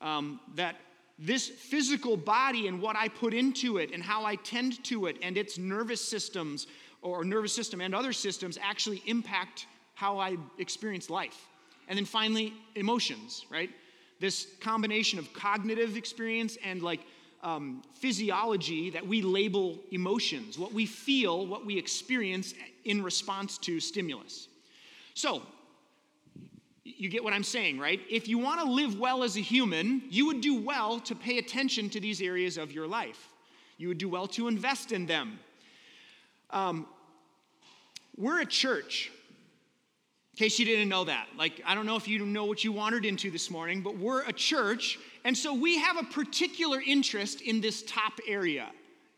Um, 0.00 0.40
that 0.54 0.76
this 1.18 1.48
physical 1.48 2.16
body 2.16 2.68
and 2.68 2.80
what 2.80 2.96
I 2.96 3.08
put 3.08 3.34
into 3.34 3.78
it 3.78 3.92
and 3.92 4.02
how 4.02 4.24
I 4.24 4.36
tend 4.36 4.82
to 4.84 5.06
it 5.06 5.16
and 5.20 5.36
its 5.36 5.58
nervous 5.58 6.02
systems 6.02 6.68
or 7.02 7.24
nervous 7.24 7.52
system 7.52 7.80
and 7.80 7.94
other 7.94 8.12
systems 8.12 8.58
actually 8.62 9.02
impact 9.06 9.66
how 9.94 10.18
I 10.18 10.36
experience 10.58 11.10
life. 11.10 11.48
And 11.88 11.96
then 11.96 12.04
finally, 12.04 12.52
emotions, 12.74 13.46
right? 13.50 13.70
This 14.20 14.46
combination 14.60 15.18
of 15.18 15.32
cognitive 15.32 15.96
experience 15.96 16.56
and 16.64 16.82
like 16.82 17.00
um, 17.42 17.82
physiology 17.94 18.90
that 18.90 19.06
we 19.06 19.22
label 19.22 19.78
emotions, 19.90 20.58
what 20.58 20.72
we 20.72 20.86
feel, 20.86 21.46
what 21.46 21.64
we 21.64 21.78
experience 21.78 22.54
in 22.84 23.02
response 23.02 23.58
to 23.58 23.80
stimulus. 23.80 24.48
So, 25.14 25.42
you 26.84 27.08
get 27.08 27.22
what 27.22 27.32
I'm 27.32 27.44
saying, 27.44 27.78
right? 27.78 28.00
If 28.10 28.28
you 28.28 28.38
want 28.38 28.60
to 28.60 28.66
live 28.70 28.98
well 28.98 29.22
as 29.22 29.36
a 29.36 29.40
human, 29.40 30.02
you 30.10 30.26
would 30.26 30.40
do 30.40 30.60
well 30.60 30.98
to 31.00 31.14
pay 31.14 31.38
attention 31.38 31.90
to 31.90 32.00
these 32.00 32.20
areas 32.20 32.58
of 32.58 32.72
your 32.72 32.86
life. 32.86 33.28
You 33.76 33.88
would 33.88 33.98
do 33.98 34.08
well 34.08 34.26
to 34.28 34.48
invest 34.48 34.90
in 34.90 35.06
them. 35.06 35.38
Um, 36.50 36.86
we're 38.16 38.40
a 38.40 38.46
church. 38.46 39.12
In 40.38 40.44
case 40.44 40.60
you 40.60 40.66
didn't 40.66 40.88
know 40.88 41.02
that, 41.02 41.26
like, 41.36 41.60
I 41.66 41.74
don't 41.74 41.84
know 41.84 41.96
if 41.96 42.06
you 42.06 42.24
know 42.24 42.44
what 42.44 42.62
you 42.62 42.70
wandered 42.70 43.04
into 43.04 43.28
this 43.28 43.50
morning, 43.50 43.82
but 43.82 43.98
we're 43.98 44.22
a 44.22 44.32
church, 44.32 44.96
and 45.24 45.36
so 45.36 45.52
we 45.52 45.78
have 45.78 45.96
a 45.96 46.04
particular 46.04 46.80
interest 46.80 47.40
in 47.40 47.60
this 47.60 47.82
top 47.82 48.12
area. 48.24 48.70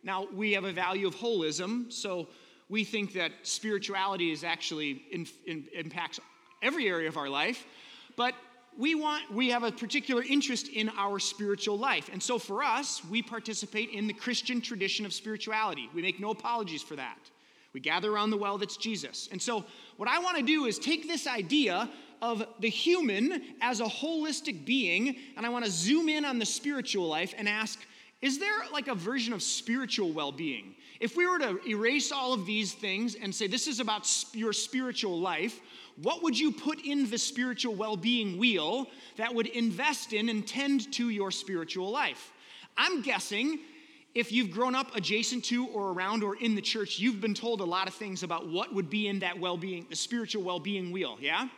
Now, 0.02 0.28
we 0.34 0.52
have 0.52 0.64
a 0.64 0.72
value 0.72 1.06
of 1.06 1.14
holism, 1.14 1.92
so 1.92 2.28
we 2.70 2.84
think 2.84 3.12
that 3.12 3.32
spirituality 3.42 4.32
is 4.32 4.44
actually 4.44 5.02
in, 5.12 5.26
in, 5.46 5.66
impacts 5.74 6.20
every 6.62 6.88
area 6.88 7.10
of 7.10 7.18
our 7.18 7.28
life, 7.28 7.66
but 8.16 8.34
we 8.78 8.94
want 8.94 9.30
we 9.30 9.50
have 9.50 9.62
a 9.62 9.72
particular 9.72 10.22
interest 10.22 10.68
in 10.68 10.88
our 10.96 11.18
spiritual 11.18 11.78
life. 11.78 12.08
And 12.10 12.22
so 12.22 12.38
for 12.38 12.62
us, 12.62 13.04
we 13.04 13.20
participate 13.20 13.90
in 13.90 14.06
the 14.06 14.14
Christian 14.14 14.62
tradition 14.62 15.04
of 15.04 15.12
spirituality. 15.12 15.90
We 15.94 16.00
make 16.00 16.18
no 16.18 16.30
apologies 16.30 16.82
for 16.82 16.96
that. 16.96 17.18
We 17.72 17.80
gather 17.80 18.12
around 18.12 18.30
the 18.30 18.36
well 18.36 18.58
that's 18.58 18.76
Jesus. 18.76 19.28
And 19.30 19.40
so 19.40 19.64
what 19.96 20.08
I 20.08 20.18
want 20.18 20.36
to 20.38 20.42
do 20.42 20.64
is 20.64 20.78
take 20.78 21.06
this 21.06 21.26
idea 21.26 21.88
of 22.20 22.44
the 22.58 22.68
human 22.68 23.42
as 23.60 23.80
a 23.80 23.84
holistic 23.84 24.64
being 24.64 25.16
and 25.36 25.46
I 25.46 25.48
want 25.48 25.64
to 25.64 25.70
zoom 25.70 26.08
in 26.08 26.24
on 26.24 26.38
the 26.38 26.46
spiritual 26.46 27.06
life 27.06 27.34
and 27.36 27.48
ask 27.48 27.78
is 28.22 28.38
there 28.38 28.58
like 28.70 28.88
a 28.88 28.94
version 28.94 29.32
of 29.32 29.42
spiritual 29.42 30.12
well 30.12 30.30
being? 30.30 30.74
If 31.00 31.16
we 31.16 31.26
were 31.26 31.38
to 31.38 31.58
erase 31.66 32.12
all 32.12 32.34
of 32.34 32.44
these 32.44 32.74
things 32.74 33.14
and 33.14 33.34
say 33.34 33.46
this 33.46 33.66
is 33.66 33.80
about 33.80 34.06
your 34.34 34.52
spiritual 34.52 35.18
life, 35.18 35.58
what 36.02 36.22
would 36.22 36.38
you 36.38 36.52
put 36.52 36.84
in 36.84 37.08
the 37.08 37.16
spiritual 37.16 37.74
well 37.74 37.96
being 37.96 38.36
wheel 38.36 38.88
that 39.16 39.34
would 39.34 39.46
invest 39.46 40.12
in 40.12 40.28
and 40.28 40.46
tend 40.46 40.92
to 40.92 41.08
your 41.08 41.30
spiritual 41.30 41.90
life? 41.90 42.32
I'm 42.76 43.00
guessing 43.00 43.60
if 44.14 44.32
you've 44.32 44.50
grown 44.50 44.74
up 44.74 44.94
adjacent 44.96 45.44
to 45.46 45.66
or 45.68 45.92
around 45.92 46.22
or 46.22 46.36
in 46.36 46.54
the 46.54 46.62
church, 46.62 46.98
you've 46.98 47.20
been 47.20 47.34
told 47.34 47.60
a 47.60 47.64
lot 47.64 47.86
of 47.86 47.94
things 47.94 48.22
about 48.22 48.48
what 48.48 48.74
would 48.74 48.90
be 48.90 49.08
in 49.08 49.20
that 49.20 49.38
well 49.38 49.56
being, 49.56 49.86
the 49.88 49.96
spiritual 49.96 50.42
well 50.42 50.60
being 50.60 50.90
wheel, 50.90 51.16
yeah? 51.20 51.48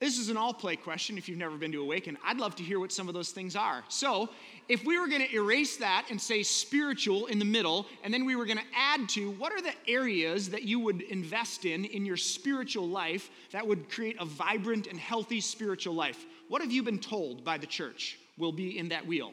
This 0.00 0.16
is 0.16 0.28
an 0.28 0.36
all 0.36 0.54
play 0.54 0.76
question 0.76 1.18
if 1.18 1.28
you've 1.28 1.38
never 1.38 1.56
been 1.56 1.72
to 1.72 1.82
Awaken. 1.82 2.16
I'd 2.24 2.38
love 2.38 2.54
to 2.56 2.62
hear 2.62 2.78
what 2.78 2.92
some 2.92 3.08
of 3.08 3.14
those 3.14 3.30
things 3.30 3.56
are. 3.56 3.82
So, 3.88 4.28
if 4.68 4.84
we 4.84 4.96
were 4.96 5.08
going 5.08 5.22
to 5.22 5.34
erase 5.34 5.76
that 5.78 6.06
and 6.08 6.20
say 6.20 6.44
spiritual 6.44 7.26
in 7.26 7.40
the 7.40 7.44
middle, 7.44 7.84
and 8.04 8.14
then 8.14 8.24
we 8.24 8.36
were 8.36 8.46
going 8.46 8.58
to 8.58 8.64
add 8.76 9.08
to 9.10 9.32
what 9.32 9.52
are 9.52 9.60
the 9.60 9.72
areas 9.88 10.50
that 10.50 10.62
you 10.62 10.78
would 10.78 11.02
invest 11.02 11.64
in 11.64 11.84
in 11.84 12.06
your 12.06 12.16
spiritual 12.16 12.86
life 12.86 13.28
that 13.50 13.66
would 13.66 13.90
create 13.90 14.16
a 14.20 14.24
vibrant 14.24 14.86
and 14.86 15.00
healthy 15.00 15.40
spiritual 15.40 15.94
life? 15.94 16.26
What 16.46 16.62
have 16.62 16.70
you 16.70 16.84
been 16.84 17.00
told 17.00 17.42
by 17.42 17.58
the 17.58 17.66
church 17.66 18.20
will 18.36 18.52
be 18.52 18.78
in 18.78 18.90
that 18.90 19.04
wheel? 19.04 19.32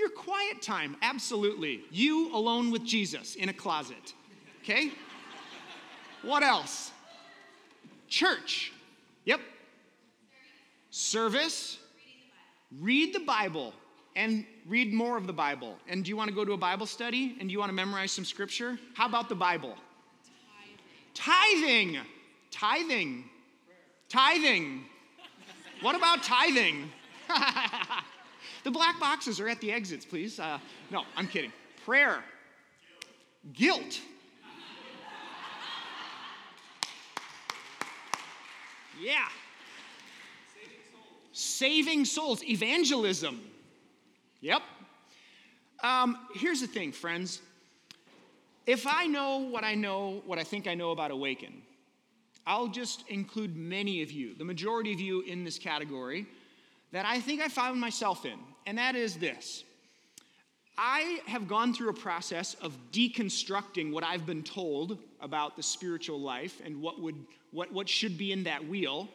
Your 0.00 0.08
quiet 0.08 0.62
time, 0.62 0.96
absolutely. 1.02 1.82
You 1.90 2.34
alone 2.34 2.70
with 2.70 2.86
Jesus 2.86 3.34
in 3.34 3.50
a 3.50 3.52
closet. 3.52 4.14
Okay? 4.62 4.92
What 6.22 6.42
else? 6.42 6.90
Church. 8.08 8.72
Yep. 9.26 9.40
Service. 10.88 11.80
Read 12.80 13.14
the 13.14 13.20
Bible 13.20 13.74
and 14.16 14.46
read 14.66 14.94
more 14.94 15.18
of 15.18 15.26
the 15.26 15.34
Bible. 15.34 15.76
And 15.86 16.02
do 16.02 16.08
you 16.08 16.16
want 16.16 16.30
to 16.30 16.34
go 16.34 16.46
to 16.46 16.54
a 16.54 16.56
Bible 16.56 16.86
study 16.86 17.36
and 17.38 17.50
do 17.50 17.52
you 17.52 17.58
want 17.58 17.68
to 17.68 17.74
memorize 17.74 18.10
some 18.10 18.24
scripture? 18.24 18.78
How 18.94 19.06
about 19.06 19.28
the 19.28 19.34
Bible? 19.34 19.76
Tithing. 21.12 21.98
Tithing. 22.50 23.24
Tithing. 24.08 24.08
Tithing. 24.08 24.84
What 25.82 25.94
about 25.94 26.22
tithing? 26.22 26.90
the 28.64 28.70
black 28.70 28.98
boxes 29.00 29.40
are 29.40 29.48
at 29.48 29.60
the 29.60 29.72
exits, 29.72 30.04
please. 30.04 30.38
Uh, 30.38 30.58
no, 30.90 31.04
I'm 31.16 31.26
kidding. 31.26 31.52
Prayer. 31.84 32.22
Guilt. 33.52 34.00
Yeah. 39.00 39.28
Saving 41.32 42.04
souls. 42.04 42.44
Evangelism. 42.44 43.40
Yep. 44.42 44.62
Um, 45.82 46.18
here's 46.34 46.60
the 46.60 46.66
thing, 46.66 46.92
friends. 46.92 47.40
If 48.66 48.86
I 48.86 49.06
know 49.06 49.38
what 49.38 49.64
I 49.64 49.74
know, 49.74 50.22
what 50.26 50.38
I 50.38 50.44
think 50.44 50.66
I 50.66 50.74
know 50.74 50.90
about 50.90 51.10
Awaken, 51.10 51.62
I'll 52.46 52.68
just 52.68 53.04
include 53.08 53.56
many 53.56 54.02
of 54.02 54.12
you, 54.12 54.34
the 54.34 54.44
majority 54.44 54.92
of 54.92 55.00
you 55.00 55.22
in 55.22 55.44
this 55.44 55.58
category, 55.58 56.26
that 56.92 57.06
I 57.06 57.20
think 57.20 57.40
I 57.40 57.48
found 57.48 57.80
myself 57.80 58.24
in, 58.24 58.38
and 58.66 58.78
that 58.78 58.96
is 58.96 59.16
this. 59.16 59.64
I 60.82 61.20
have 61.26 61.46
gone 61.46 61.74
through 61.74 61.90
a 61.90 61.94
process 61.94 62.54
of 62.62 62.76
deconstructing 62.90 63.92
what 63.92 64.02
I've 64.02 64.24
been 64.24 64.42
told 64.42 64.98
about 65.20 65.56
the 65.56 65.62
spiritual 65.62 66.18
life 66.20 66.60
and 66.64 66.80
what 66.80 67.00
would 67.00 67.16
what, 67.50 67.70
what 67.72 67.88
should 67.88 68.16
be 68.16 68.32
in 68.32 68.44
that 68.44 68.66
wheel. 68.66 69.08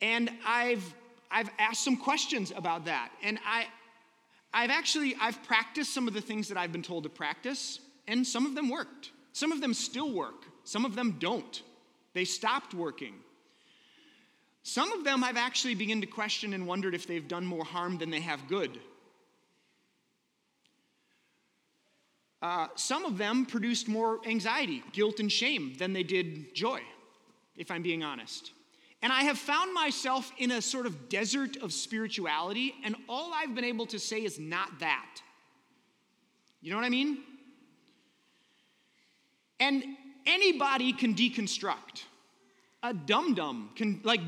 And 0.00 0.30
I've 0.46 0.94
I've 1.30 1.50
asked 1.58 1.82
some 1.82 1.96
questions 1.96 2.52
about 2.54 2.84
that. 2.84 3.10
And 3.22 3.40
I 3.44 3.66
I've 4.54 4.70
actually 4.70 5.16
I've 5.20 5.42
practiced 5.42 5.92
some 5.92 6.06
of 6.06 6.14
the 6.14 6.20
things 6.20 6.48
that 6.48 6.56
I've 6.56 6.72
been 6.72 6.82
told 6.82 7.02
to 7.02 7.10
practice, 7.10 7.80
and 8.06 8.24
some 8.24 8.46
of 8.46 8.54
them 8.54 8.68
worked. 8.68 9.10
Some 9.32 9.52
of 9.52 9.60
them 9.60 9.74
still 9.74 10.12
work. 10.12 10.44
Some 10.64 10.84
of 10.84 10.94
them 10.94 11.16
don't. 11.18 11.62
They 12.14 12.24
stopped 12.24 12.72
working. 12.72 13.14
Some 14.66 14.90
of 14.90 15.04
them 15.04 15.22
I've 15.22 15.36
actually 15.36 15.76
begun 15.76 16.00
to 16.00 16.08
question 16.08 16.52
and 16.52 16.66
wondered 16.66 16.92
if 16.92 17.06
they've 17.06 17.28
done 17.28 17.46
more 17.46 17.64
harm 17.64 17.98
than 17.98 18.10
they 18.10 18.18
have 18.18 18.48
good. 18.48 18.80
Uh, 22.42 22.66
some 22.74 23.04
of 23.04 23.16
them 23.16 23.46
produced 23.46 23.86
more 23.86 24.18
anxiety, 24.26 24.82
guilt, 24.92 25.20
and 25.20 25.30
shame 25.30 25.76
than 25.78 25.92
they 25.92 26.02
did 26.02 26.52
joy, 26.52 26.80
if 27.56 27.70
I'm 27.70 27.82
being 27.82 28.02
honest. 28.02 28.50
And 29.02 29.12
I 29.12 29.22
have 29.22 29.38
found 29.38 29.72
myself 29.72 30.32
in 30.36 30.50
a 30.50 30.60
sort 30.60 30.86
of 30.86 31.08
desert 31.08 31.58
of 31.58 31.72
spirituality, 31.72 32.74
and 32.82 32.96
all 33.08 33.32
I've 33.32 33.54
been 33.54 33.64
able 33.64 33.86
to 33.86 34.00
say 34.00 34.24
is 34.24 34.40
not 34.40 34.80
that. 34.80 35.22
You 36.60 36.72
know 36.72 36.76
what 36.76 36.84
I 36.84 36.90
mean? 36.90 37.18
And 39.60 39.84
anybody 40.26 40.92
can 40.92 41.14
deconstruct. 41.14 42.02
A 42.82 42.92
dum 42.92 43.34
dum 43.34 43.70
can, 43.76 44.00
like, 44.02 44.20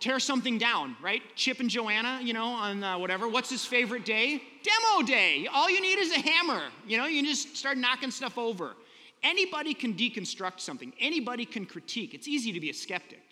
tear 0.00 0.18
something 0.18 0.58
down, 0.58 0.96
right? 1.02 1.22
Chip 1.36 1.60
and 1.60 1.70
Joanna, 1.70 2.20
you 2.22 2.32
know, 2.32 2.46
on 2.46 2.82
uh, 2.82 2.98
whatever. 2.98 3.28
What's 3.28 3.50
his 3.50 3.64
favorite 3.64 4.04
day? 4.04 4.42
Demo 4.62 5.06
day. 5.06 5.48
All 5.52 5.70
you 5.70 5.80
need 5.80 5.98
is 5.98 6.12
a 6.12 6.20
hammer. 6.20 6.62
You 6.86 6.98
know, 6.98 7.06
you 7.06 7.22
just 7.22 7.56
start 7.56 7.78
knocking 7.78 8.10
stuff 8.10 8.38
over. 8.38 8.74
Anybody 9.22 9.72
can 9.72 9.94
deconstruct 9.94 10.60
something, 10.60 10.92
anybody 10.98 11.44
can 11.44 11.64
critique. 11.66 12.14
It's 12.14 12.26
easy 12.26 12.52
to 12.52 12.60
be 12.60 12.70
a 12.70 12.74
skeptic. 12.74 13.22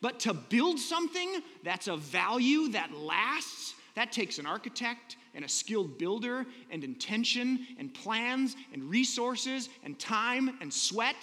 But 0.00 0.20
to 0.20 0.34
build 0.34 0.78
something 0.78 1.40
that's 1.64 1.88
of 1.88 2.00
value, 2.00 2.68
that 2.68 2.92
lasts, 2.92 3.74
that 3.94 4.12
takes 4.12 4.38
an 4.38 4.46
architect 4.46 5.16
and 5.34 5.44
a 5.44 5.48
skilled 5.48 5.98
builder 5.98 6.44
and 6.70 6.84
intention 6.84 7.66
and 7.78 7.92
plans 7.94 8.56
and 8.72 8.90
resources 8.90 9.68
and 9.84 9.98
time 9.98 10.58
and 10.60 10.72
sweat. 10.72 11.16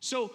So 0.00 0.32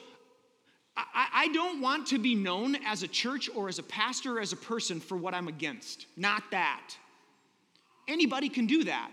I, 0.96 1.28
I, 1.34 1.48
don't 1.48 1.82
want 1.82 2.08
to 2.08 2.20
be 2.20 2.36
known 2.36 2.76
as 2.86 3.02
a 3.02 3.08
church 3.08 3.50
or 3.56 3.68
as 3.68 3.80
a 3.80 3.84
pastor 3.84 4.38
or 4.38 4.42
as 4.42 4.54
a 4.54 4.58
person 4.58 5.00
for 5.00 5.18
what 5.18 5.34
I'm 5.34 5.48
against. 5.48 6.06
Not 6.16 6.44
that. 6.52 6.96
Anybody 8.08 8.48
can 8.50 8.68
do 8.68 8.84
that. 8.84 9.12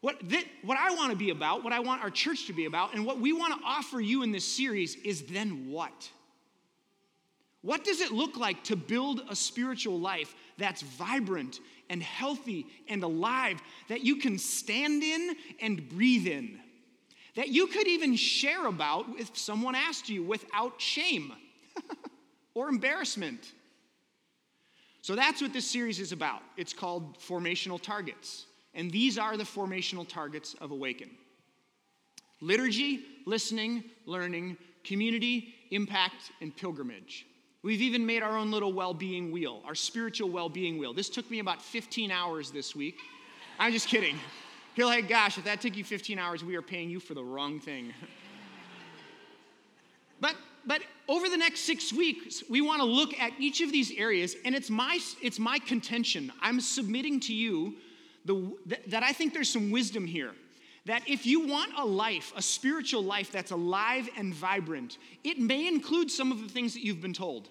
What, 0.00 0.16
that, 0.28 0.44
what 0.62 0.76
I 0.76 0.92
want 0.94 1.12
to 1.12 1.16
be 1.16 1.30
about, 1.30 1.62
what 1.62 1.72
I 1.72 1.80
want 1.80 2.02
our 2.02 2.10
church 2.10 2.46
to 2.48 2.52
be 2.52 2.66
about, 2.66 2.94
and 2.94 3.06
what 3.06 3.20
we 3.20 3.32
want 3.32 3.58
to 3.58 3.66
offer 3.66 4.00
you 4.00 4.22
in 4.22 4.32
this 4.32 4.44
series 4.44 4.96
is 4.96 5.22
then 5.22 5.70
what? 5.70 6.10
What 7.62 7.84
does 7.84 8.02
it 8.02 8.10
look 8.10 8.36
like 8.36 8.62
to 8.64 8.76
build 8.76 9.22
a 9.30 9.34
spiritual 9.34 9.98
life 9.98 10.34
that's 10.58 10.82
vibrant 10.82 11.60
and 11.88 12.02
healthy 12.02 12.66
and 12.88 13.02
alive, 13.02 13.62
that 13.88 14.04
you 14.04 14.16
can 14.16 14.36
stand 14.38 15.02
in 15.02 15.34
and 15.62 15.88
breathe 15.88 16.26
in? 16.26 16.60
That 17.36 17.48
you 17.48 17.66
could 17.66 17.86
even 17.86 18.16
share 18.16 18.66
about 18.66 19.06
if 19.18 19.36
someone 19.36 19.74
asked 19.74 20.08
you 20.08 20.22
without 20.22 20.80
shame 20.80 21.32
or 22.54 22.68
embarrassment. 22.68 23.52
So 25.02 25.14
that's 25.14 25.42
what 25.42 25.52
this 25.52 25.70
series 25.70 26.00
is 26.00 26.12
about. 26.12 26.42
It's 26.56 26.72
called 26.72 27.18
Formational 27.18 27.80
Targets. 27.80 28.46
And 28.74 28.90
these 28.90 29.18
are 29.18 29.36
the 29.36 29.44
formational 29.44 30.06
targets 30.06 30.54
of 30.60 30.70
Awaken 30.70 31.10
liturgy, 32.40 33.00
listening, 33.26 33.84
learning, 34.06 34.56
community, 34.82 35.54
impact, 35.70 36.30
and 36.42 36.54
pilgrimage. 36.54 37.26
We've 37.62 37.80
even 37.80 38.04
made 38.04 38.22
our 38.22 38.36
own 38.36 38.50
little 38.50 38.72
well 38.72 38.92
being 38.92 39.32
wheel, 39.32 39.62
our 39.64 39.74
spiritual 39.74 40.28
well 40.28 40.48
being 40.48 40.76
wheel. 40.76 40.92
This 40.92 41.08
took 41.08 41.30
me 41.30 41.38
about 41.38 41.62
15 41.62 42.10
hours 42.10 42.50
this 42.50 42.76
week. 42.76 42.96
I'm 43.58 43.72
just 43.72 43.88
kidding. 43.88 44.18
You're 44.76 44.86
like, 44.86 45.08
gosh, 45.08 45.38
if 45.38 45.44
that 45.44 45.60
took 45.60 45.76
you 45.76 45.84
15 45.84 46.18
hours, 46.18 46.44
we 46.44 46.56
are 46.56 46.62
paying 46.62 46.90
you 46.90 46.98
for 47.00 47.14
the 47.14 47.22
wrong 47.22 47.60
thing. 47.60 47.92
but 50.20 50.34
but 50.66 50.82
over 51.08 51.28
the 51.28 51.36
next 51.36 51.60
six 51.60 51.92
weeks, 51.92 52.42
we 52.48 52.60
want 52.60 52.80
to 52.80 52.86
look 52.86 53.18
at 53.20 53.32
each 53.38 53.60
of 53.60 53.70
these 53.70 53.92
areas, 53.92 54.34
and 54.44 54.54
it's 54.54 54.70
my 54.70 54.98
it's 55.22 55.38
my 55.38 55.58
contention. 55.58 56.32
I'm 56.40 56.60
submitting 56.60 57.20
to 57.20 57.34
you 57.34 57.74
the, 58.24 58.56
that 58.86 59.02
I 59.02 59.12
think 59.12 59.34
there's 59.34 59.50
some 59.50 59.70
wisdom 59.70 60.06
here. 60.06 60.32
That 60.86 61.02
if 61.06 61.24
you 61.24 61.46
want 61.46 61.72
a 61.78 61.84
life, 61.84 62.32
a 62.36 62.42
spiritual 62.42 63.02
life 63.02 63.32
that's 63.32 63.52
alive 63.52 64.08
and 64.16 64.34
vibrant, 64.34 64.98
it 65.22 65.38
may 65.38 65.66
include 65.66 66.10
some 66.10 66.30
of 66.30 66.42
the 66.42 66.48
things 66.48 66.74
that 66.74 66.84
you've 66.84 67.00
been 67.00 67.14
told. 67.14 67.48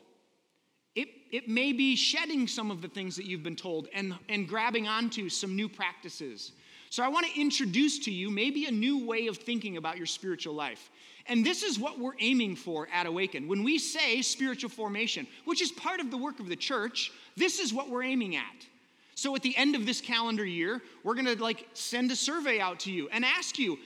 It, 0.95 1.07
it 1.31 1.49
may 1.49 1.73
be 1.73 1.95
shedding 1.95 2.47
some 2.47 2.69
of 2.69 2.83
the 2.83 2.87
things 2.87 3.15
that 3.15 3.25
you've 3.25 3.41
been 3.41 3.55
told 3.55 3.87
and, 3.91 4.13
and 4.29 4.47
grabbing 4.47 4.87
onto 4.87 5.29
some 5.29 5.55
new 5.55 5.67
practices. 5.67 6.51
So 6.93 7.01
I 7.01 7.07
want 7.07 7.25
to 7.25 7.41
introduce 7.41 7.97
to 8.05 8.11
you 8.11 8.29
maybe 8.29 8.67
a 8.67 8.71
new 8.71 9.03
way 9.03 9.25
of 9.25 9.37
thinking 9.37 9.77
about 9.77 9.97
your 9.97 10.05
spiritual 10.05 10.53
life. 10.53 10.91
And 11.25 11.43
this 11.43 11.63
is 11.63 11.79
what 11.79 11.97
we're 11.97 12.13
aiming 12.19 12.55
for 12.55 12.87
at 12.93 13.07
Awaken. 13.07 13.47
When 13.47 13.63
we 13.63 13.79
say 13.79 14.21
spiritual 14.21 14.69
formation, 14.69 15.25
which 15.45 15.59
is 15.59 15.71
part 15.71 15.99
of 15.99 16.11
the 16.11 16.17
work 16.17 16.39
of 16.39 16.49
the 16.49 16.55
church, 16.55 17.11
this 17.35 17.57
is 17.57 17.73
what 17.73 17.89
we're 17.89 18.03
aiming 18.03 18.35
at. 18.35 18.67
So 19.15 19.35
at 19.35 19.41
the 19.41 19.57
end 19.57 19.73
of 19.73 19.87
this 19.87 20.01
calendar 20.01 20.45
year, 20.45 20.83
we're 21.03 21.15
going 21.15 21.25
to 21.25 21.41
like 21.41 21.67
send 21.73 22.11
a 22.11 22.15
survey 22.15 22.59
out 22.59 22.81
to 22.81 22.91
you 22.91 23.09
and 23.11 23.25
ask 23.25 23.57
you, 23.57 23.79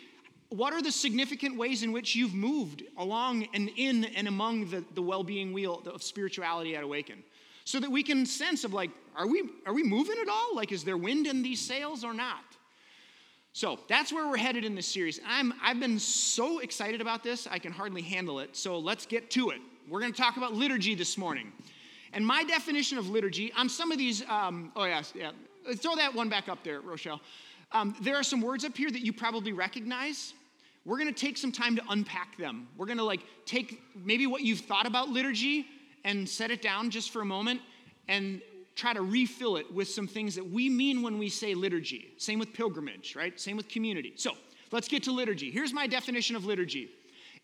what 0.50 0.74
are 0.74 0.82
the 0.82 0.92
significant 0.92 1.56
ways 1.56 1.84
in 1.84 1.94
which 1.94 2.14
you've 2.14 2.34
moved 2.34 2.84
along 2.98 3.48
and 3.54 3.70
in 3.78 4.04
and 4.04 4.28
among 4.28 4.70
the, 4.70 4.84
the 4.96 5.02
well-being 5.02 5.54
wheel 5.54 5.82
of 5.86 6.04
spirituality 6.04 6.76
at 6.76 6.84
Awaken? 6.84 7.24
So 7.64 7.80
that 7.80 7.90
we 7.90 8.04
can 8.04 8.26
sense 8.26 8.66
of 8.66 8.74
like, 8.74 8.92
are 9.16 9.28
we 9.28 9.44
are 9.66 9.74
we 9.74 9.84
moving 9.84 10.18
at 10.22 10.28
all? 10.28 10.58
Like, 10.58 10.74
is 10.74 10.84
there 10.84 10.98
wind 10.98 11.26
in 11.26 11.42
these 11.42 11.62
sails 11.62 12.04
or 12.04 12.14
not? 12.14 12.44
So 13.58 13.80
that's 13.88 14.14
where 14.14 14.28
we're 14.28 14.38
headed 14.38 14.66
in 14.66 14.76
this 14.76 14.86
series. 14.86 15.20
I'm, 15.28 15.52
I've 15.64 15.80
been 15.80 15.98
so 15.98 16.60
excited 16.60 17.02
about 17.02 17.24
this, 17.24 17.48
I 17.50 17.58
can 17.58 17.72
hardly 17.72 18.04
handle 18.04 18.40
it. 18.40 18.56
So 18.56 18.78
let's 18.78 19.08
get 19.08 19.32
to 19.32 19.50
it. 19.50 19.58
We're 19.90 20.00
going 20.00 20.14
to 20.14 20.22
talk 20.22 20.38
about 20.38 20.54
liturgy 20.54 20.94
this 20.94 21.18
morning. 21.18 21.52
And 22.14 22.24
my 22.24 22.44
definition 22.44 23.00
of 23.00 23.10
liturgy, 23.10 23.52
on 23.54 23.68
some 23.68 23.92
of 23.92 23.98
these, 23.98 24.22
um, 24.30 24.72
oh, 24.76 24.86
yes, 24.86 25.12
yeah, 25.16 25.32
throw 25.78 25.96
that 25.96 26.14
one 26.14 26.30
back 26.30 26.48
up 26.50 26.64
there, 26.64 26.82
Rochelle. 26.82 27.20
Um, 27.72 27.96
there 28.00 28.16
are 28.16 28.22
some 28.22 28.42
words 28.42 28.64
up 28.64 28.78
here 28.78 28.92
that 28.92 29.02
you 29.02 29.12
probably 29.12 29.54
recognize. 29.54 30.36
We're 30.86 31.00
going 31.00 31.12
to 31.12 31.20
take 31.20 31.36
some 31.36 31.52
time 31.52 31.76
to 31.78 31.82
unpack 31.90 32.38
them. 32.38 32.68
We're 32.78 32.86
going 32.86 33.00
to 33.00 33.04
like 33.04 33.22
take 33.48 33.82
maybe 33.96 34.28
what 34.28 34.44
you've 34.44 34.60
thought 34.60 34.86
about 34.86 35.10
liturgy 35.10 35.66
and 36.04 36.30
set 36.30 36.52
it 36.52 36.62
down 36.62 36.92
just 36.92 37.10
for 37.10 37.24
a 37.24 37.26
moment 37.26 37.62
and 38.08 38.40
try 38.78 38.94
to 38.94 39.02
refill 39.02 39.58
it 39.58 39.74
with 39.74 39.88
some 39.88 40.08
things 40.08 40.36
that 40.36 40.50
we 40.50 40.70
mean 40.70 41.02
when 41.02 41.18
we 41.18 41.30
say 41.30 41.54
liturgy. 41.54 42.14
Same 42.18 42.40
with 42.40 42.54
pilgrimage, 42.54 43.16
right? 43.16 43.38
Same 43.40 43.58
with 43.58 43.68
community. 43.68 44.14
So 44.16 44.32
let's 44.72 44.88
get 44.88 45.04
to 45.04 45.12
liturgy. 45.12 45.52
Here's 45.52 45.74
my 45.74 45.88
definition 45.88 46.36
of 46.36 46.46
liturgy 46.46 46.90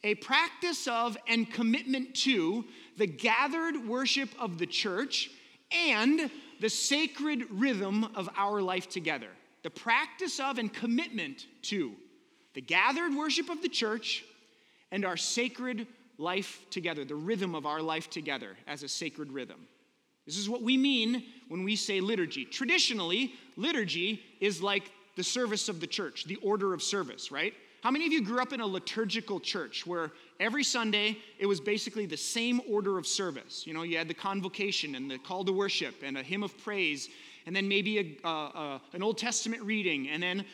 a 0.05 0.15
practice 0.15 0.87
of 0.87 1.17
and 1.27 1.49
commitment 1.49 2.13
to 2.13 2.65
the 2.97 3.07
gathered 3.07 3.87
worship 3.87 4.29
of 4.37 4.57
the 4.57 4.65
church 4.65 5.29
and 5.71 6.29
the 6.59 6.69
sacred 6.69 7.45
rhythm 7.49 8.03
of 8.15 8.29
our 8.37 8.61
life 8.61 8.89
together. 8.89 9.29
The 9.63 9.69
practice 9.69 10.41
of 10.41 10.57
and 10.57 10.71
commitment 10.73 11.47
to 11.63 11.93
the 12.53 12.61
gathered 12.61 13.15
worship 13.15 13.49
of 13.49 13.61
the 13.61 13.69
church 13.69 14.25
and 14.91 15.05
our 15.05 15.17
sacred 15.17 15.87
life 16.17 16.59
together, 16.69 17.05
the 17.05 17.15
rhythm 17.15 17.55
of 17.55 17.65
our 17.65 17.81
life 17.81 18.09
together 18.09 18.57
as 18.67 18.83
a 18.83 18.87
sacred 18.89 19.31
rhythm. 19.31 19.67
This 20.25 20.37
is 20.37 20.49
what 20.49 20.61
we 20.61 20.77
mean 20.77 21.23
when 21.49 21.63
we 21.63 21.75
say 21.75 21.99
liturgy. 21.99 22.45
Traditionally, 22.45 23.33
liturgy 23.57 24.21
is 24.39 24.61
like 24.61 24.91
the 25.15 25.23
service 25.23 25.69
of 25.69 25.79
the 25.79 25.87
church, 25.87 26.25
the 26.25 26.37
order 26.37 26.73
of 26.73 26.81
service, 26.81 27.31
right? 27.31 27.53
How 27.81 27.91
many 27.91 28.05
of 28.05 28.13
you 28.13 28.23
grew 28.23 28.41
up 28.41 28.53
in 28.53 28.61
a 28.61 28.65
liturgical 28.65 29.41
church 29.41 29.85
where 29.85 30.13
every 30.39 30.63
Sunday 30.63 31.17
it 31.37 31.45
was 31.45 31.59
basically 31.59 32.05
the 32.05 32.15
same 32.15 32.61
order 32.69 32.97
of 32.97 33.05
service? 33.05 33.67
You 33.67 33.73
know, 33.73 33.83
you 33.83 33.97
had 33.97 34.07
the 34.07 34.13
convocation 34.13 34.95
and 34.95 35.11
the 35.11 35.17
call 35.17 35.43
to 35.43 35.51
worship 35.51 35.95
and 36.01 36.17
a 36.17 36.23
hymn 36.23 36.43
of 36.43 36.57
praise, 36.63 37.09
and 37.45 37.53
then 37.53 37.67
maybe 37.67 38.17
a, 38.23 38.27
uh, 38.27 38.79
an 38.93 39.03
Old 39.03 39.17
Testament 39.17 39.61
reading, 39.63 40.07
and 40.07 40.23
then 40.23 40.45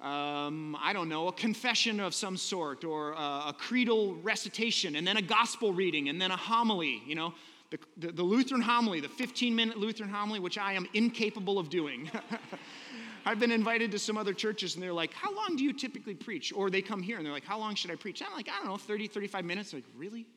um, 0.00 0.76
I 0.82 0.92
don't 0.92 1.08
know, 1.08 1.28
a 1.28 1.32
confession 1.32 2.00
of 2.00 2.12
some 2.12 2.36
sort, 2.36 2.82
or 2.82 3.12
a, 3.12 3.50
a, 3.50 3.54
creedal 3.56 4.16
recitation, 4.16 4.96
and 4.96 5.06
then 5.06 5.16
a 5.16 5.22
gospel 5.22 5.72
reading, 5.72 6.08
and 6.08 6.20
then 6.20 6.32
a 6.32 6.36
homily, 6.36 7.02
you 7.06 7.14
know, 7.14 7.34
the, 7.72 7.78
the, 7.96 8.12
the 8.12 8.22
Lutheran 8.22 8.60
homily, 8.60 9.00
the 9.00 9.08
15 9.08 9.56
minute 9.56 9.78
Lutheran 9.78 10.10
homily, 10.10 10.38
which 10.38 10.58
I 10.58 10.74
am 10.74 10.86
incapable 10.94 11.58
of 11.58 11.70
doing. 11.70 12.10
I've 13.24 13.38
been 13.38 13.52
invited 13.52 13.90
to 13.92 13.98
some 13.98 14.18
other 14.18 14.34
churches 14.34 14.74
and 14.74 14.82
they're 14.82 14.92
like, 14.92 15.12
How 15.14 15.34
long 15.34 15.56
do 15.56 15.64
you 15.64 15.72
typically 15.72 16.14
preach? 16.14 16.52
Or 16.54 16.70
they 16.70 16.82
come 16.82 17.02
here 17.02 17.16
and 17.16 17.24
they're 17.24 17.32
like, 17.32 17.44
How 17.44 17.58
long 17.58 17.74
should 17.74 17.90
I 17.90 17.96
preach? 17.96 18.22
I'm 18.22 18.34
like, 18.36 18.48
I 18.48 18.58
don't 18.58 18.66
know, 18.66 18.76
30, 18.76 19.08
35 19.08 19.44
minutes. 19.44 19.70
They're 19.70 19.78
like, 19.78 19.90
Really? 19.96 20.26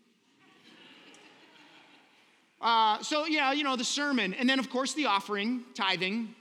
Uh, 2.62 3.00
so, 3.04 3.26
yeah, 3.26 3.52
you 3.52 3.64
know, 3.64 3.76
the 3.76 3.84
sermon. 3.84 4.34
And 4.34 4.50
then, 4.50 4.60
of 4.60 4.70
course, 4.70 4.94
the 4.94 5.06
offering, 5.06 5.66
tithing, 5.76 6.34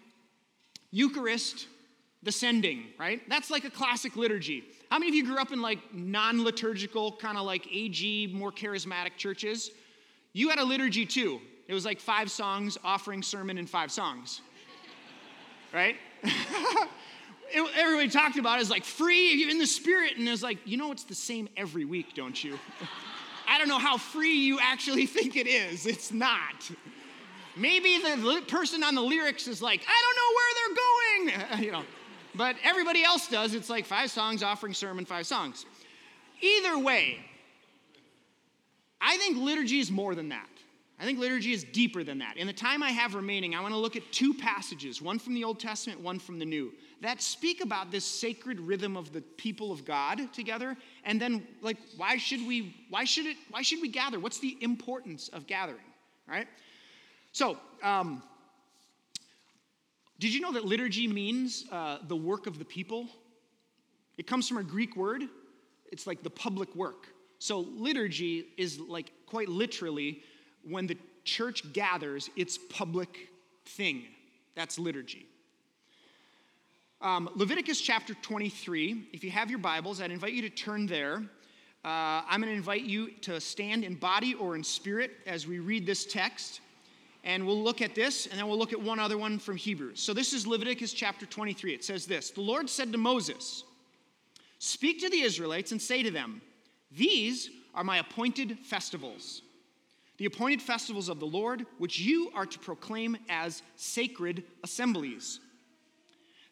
Eucharist, 0.93 1.67
the 2.23 2.31
sending, 2.31 2.85
right? 2.99 3.21
That's 3.29 3.51
like 3.51 3.65
a 3.65 3.71
classic 3.71 4.17
liturgy. 4.17 4.63
How 4.91 4.99
many 5.01 5.11
of 5.11 5.15
you 5.17 5.27
grew 5.27 5.39
up 5.39 5.53
in 5.53 5.61
like 5.61 5.81
non 5.93 6.45
liturgical, 6.45 7.13
kind 7.17 7.37
of 7.37 7.45
like 7.45 7.67
AG, 7.71 8.31
more 8.33 8.53
charismatic 8.53 9.17
churches? 9.17 9.73
You 10.35 10.51
had 10.51 10.59
a 10.59 10.65
liturgy 10.65 11.07
too. 11.07 11.41
It 11.67 11.73
was 11.73 11.87
like 11.87 11.99
five 11.99 12.31
songs, 12.31 12.77
offering, 12.85 13.23
sermon, 13.23 13.57
and 13.57 13.69
five 13.69 13.91
songs 13.91 14.43
right? 15.75 15.97
it, 16.23 17.71
everybody 17.77 18.09
talked 18.09 18.39
about 18.39 18.59
it 18.59 18.63
as 18.63 18.71
like 18.71 18.85
free 18.85 19.51
in 19.51 19.59
the 19.59 19.67
spirit, 19.67 20.17
and 20.17 20.27
it 20.27 20.31
was 20.31 20.43
like, 20.43 20.59
you 20.65 20.77
know, 20.77 20.93
it's 20.93 21.05
the 21.05 21.15
same 21.15 21.49
every 21.57 21.85
week, 21.85 22.15
don't 22.15 22.43
you? 22.43 22.59
I 23.49 23.59
don't 23.59 23.69
know 23.69 23.79
how 23.79 23.99
free 23.99 24.37
you 24.37 24.59
actually 24.61 25.07
think 25.17 25.37
it 25.37 25.47
is. 25.47 25.85
It's 25.85 26.13
not. 26.13 26.71
Maybe 27.57 27.99
the 27.99 28.43
person 28.49 28.83
on 28.83 28.95
the 28.95 29.03
lyrics 29.03 29.47
is 29.47 29.61
like, 29.61 29.85
I 29.87 30.03
don't 30.03 30.17
know 30.17 30.33
where 30.37 30.53
they're 30.57 31.59
going, 31.59 31.65
you 31.67 31.73
know. 31.73 31.85
But 32.37 32.57
everybody 32.65 33.05
else 33.05 33.29
does. 33.29 33.55
It's 33.55 33.71
like 33.71 33.85
five 33.85 34.11
songs, 34.11 34.43
offering 34.43 34.75
sermon, 34.75 35.05
five 35.05 35.25
songs. 35.27 35.67
Either 36.41 36.79
way, 36.79 37.19
I 39.07 39.19
think 39.19 39.37
liturgy 39.37 39.81
is 39.81 39.91
more 39.91 40.15
than 40.15 40.31
that. 40.31 40.49
I 40.99 41.05
think 41.05 41.19
liturgy 41.19 41.53
is 41.53 41.65
deeper 41.65 42.03
than 42.05 42.19
that. 42.19 42.39
In 42.39 42.47
the 42.47 42.53
time 42.53 42.83
I 42.83 42.91
have 42.91 43.15
remaining, 43.15 43.55
I 43.55 43.61
want 43.61 43.75
to 43.75 43.79
look 43.79 43.97
at 43.97 44.13
two 44.13 44.33
passages, 44.33 45.03
one 45.03 45.19
from 45.19 45.35
the 45.35 45.45
Old 45.45 45.61
Testament, 45.61 46.01
one 46.01 46.19
from 46.19 46.39
the 46.39 46.47
New, 46.47 46.73
that 47.03 47.21
speak 47.21 47.63
about 47.63 47.91
this 47.91 48.05
sacred 48.05 48.59
rhythm 48.61 48.97
of 48.97 49.13
the 49.13 49.21
people 49.21 49.73
of 49.73 49.85
God 49.85 50.33
together. 50.33 50.77
And 51.05 51.21
then, 51.21 51.47
like, 51.61 51.77
why 51.99 52.17
should 52.17 52.47
we, 52.47 52.87
why 52.89 53.05
should 53.05 53.27
it, 53.27 53.37
why 53.51 53.61
should 53.61 53.83
we 53.83 53.89
gather? 53.89 54.19
What's 54.19 54.39
the 54.39 54.57
importance 54.61 55.29
of 55.29 55.47
gathering? 55.47 55.85
Right? 56.27 56.47
So, 57.33 57.59
um, 57.83 58.23
did 60.19 60.33
you 60.33 60.41
know 60.41 60.53
that 60.53 60.65
liturgy 60.65 61.09
means 61.09 61.67
uh, 61.71 61.99
the 62.07 62.17
work 62.17 62.47
of 62.47 62.59
the 62.59 62.65
people? 62.65 63.09
It 64.17 64.27
comes 64.27 64.49
from 64.49 64.59
a 64.59 64.63
Greek 64.63 64.97
word. 64.97 65.25
It's 65.93 66.07
like 66.07 66.23
the 66.23 66.31
public 66.31 66.75
work. 66.75 67.09
So, 67.45 67.59
liturgy 67.77 68.47
is 68.57 68.81
like 68.81 69.13
quite 69.27 69.51
literally 69.51 70.23
when 70.67 70.87
the 70.87 70.97
church 71.25 71.75
gathers 71.75 72.31
its 72.37 72.57
public 72.71 73.29
thing. 73.67 74.05
That's 74.55 74.79
liturgy. 74.79 75.27
Um, 77.03 77.29
Leviticus 77.35 77.83
chapter 77.83 78.15
23, 78.15 79.09
if 79.13 79.23
you 79.23 79.31
have 79.31 79.51
your 79.51 79.59
Bibles, 79.59 80.01
I'd 80.01 80.11
invite 80.11 80.33
you 80.33 80.41
to 80.41 80.49
turn 80.49 80.87
there. 80.87 81.17
Uh, 81.85 82.23
I'm 82.27 82.41
going 82.41 82.51
to 82.51 82.57
invite 82.57 82.85
you 82.85 83.11
to 83.21 83.39
stand 83.43 83.85
in 83.85 83.97
body 83.97 84.33
or 84.33 84.57
in 84.57 84.65
spirit 84.65 85.11
as 85.27 85.47
we 85.47 85.59
read 85.59 85.85
this 85.85 86.07
text. 86.07 86.63
And 87.25 87.47
we'll 87.47 87.63
look 87.63 87.83
at 87.83 87.95
this, 87.95 88.25
and 88.25 88.39
then 88.39 88.49
we'll 88.49 88.59
look 88.59 88.73
at 88.73 88.81
one 88.81 88.99
other 88.99 89.19
one 89.19 89.39
from 89.39 89.57
Hebrews. 89.57 90.01
So 90.01 90.15
this 90.15 90.33
is 90.33 90.47
Leviticus 90.47 90.95
chapter 90.95 91.27
23. 91.27 91.75
It 91.75 91.85
says 91.85 92.07
this 92.07 92.31
The 92.31 92.41
Lord 92.41 92.71
said 92.71 92.91
to 92.93 92.97
Moses, 92.97 93.65
Speak 94.61 94.99
to 95.01 95.11
the 95.11 95.21
Israelites 95.21 95.73
and 95.73 95.83
say 95.83 96.03
to 96.03 96.11
them, 96.11 96.41
These 96.97 97.51
are 97.75 97.85
my 97.85 97.99
appointed 97.99 98.59
festivals 98.61 99.43
the 100.17 100.27
appointed 100.27 100.63
festivals 100.63 101.09
of 101.09 101.19
the 101.19 101.27
Lord, 101.27 101.67
which 101.79 101.99
you 101.99 102.31
are 102.35 102.47
to 102.47 102.59
proclaim 102.61 103.17
as 103.29 103.63
sacred 103.75 104.45
assemblies. 104.63 105.41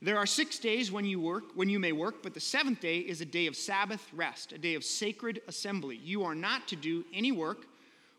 There 0.00 0.18
are 0.18 0.26
six 0.26 0.59
days 0.59 0.90
when 0.90 1.05
you 1.05 1.20
work, 1.20 1.44
when 1.55 1.68
you 1.68 1.78
may 1.78 1.92
work, 1.92 2.24
but 2.24 2.35
the 2.35 2.40
seventh 2.40 2.81
day 2.81 2.98
is 2.98 3.20
a 3.20 3.24
day 3.24 3.46
of 3.46 3.55
Sabbath 3.55 4.05
rest, 4.12 4.50
a 4.50 4.59
day 4.59 4.74
of 4.74 4.83
sacred 4.83 5.42
assembly. 5.46 5.96
You 6.02 6.24
are 6.24 6.35
not 6.35 6.66
to 6.68 6.76
do 6.76 7.05
any 7.14 7.31
work. 7.31 7.66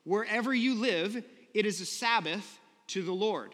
Wherever 0.05 0.53
you 0.53 0.75
live, 0.75 1.21
it 1.53 1.65
is 1.65 1.81
a 1.81 1.85
Sabbath 1.85 2.59
to 2.87 3.01
the 3.03 3.11
Lord. 3.11 3.53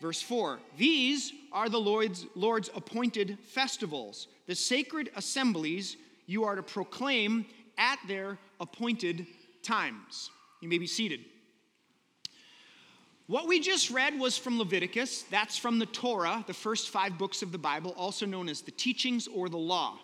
Verse 0.00 0.20
4 0.20 0.58
These 0.76 1.32
are 1.52 1.68
the 1.68 1.80
Lord's, 1.80 2.26
Lord's 2.34 2.70
appointed 2.74 3.38
festivals, 3.44 4.26
the 4.48 4.56
sacred 4.56 5.10
assemblies 5.14 5.96
you 6.26 6.44
are 6.44 6.56
to 6.56 6.62
proclaim 6.62 7.46
at 7.78 7.98
their 8.06 8.38
appointed 8.60 9.26
times. 9.62 10.30
You 10.60 10.68
may 10.68 10.78
be 10.78 10.86
seated. 10.86 11.20
What 13.26 13.48
we 13.48 13.58
just 13.58 13.90
read 13.90 14.18
was 14.18 14.38
from 14.38 14.58
Leviticus. 14.58 15.22
That's 15.30 15.56
from 15.56 15.80
the 15.80 15.86
Torah, 15.86 16.44
the 16.46 16.54
first 16.54 16.90
five 16.90 17.18
books 17.18 17.42
of 17.42 17.50
the 17.50 17.58
Bible, 17.58 17.92
also 17.96 18.24
known 18.24 18.48
as 18.48 18.60
the 18.60 18.70
teachings 18.70 19.26
or 19.26 19.48
the 19.48 19.56
law. 19.56 19.98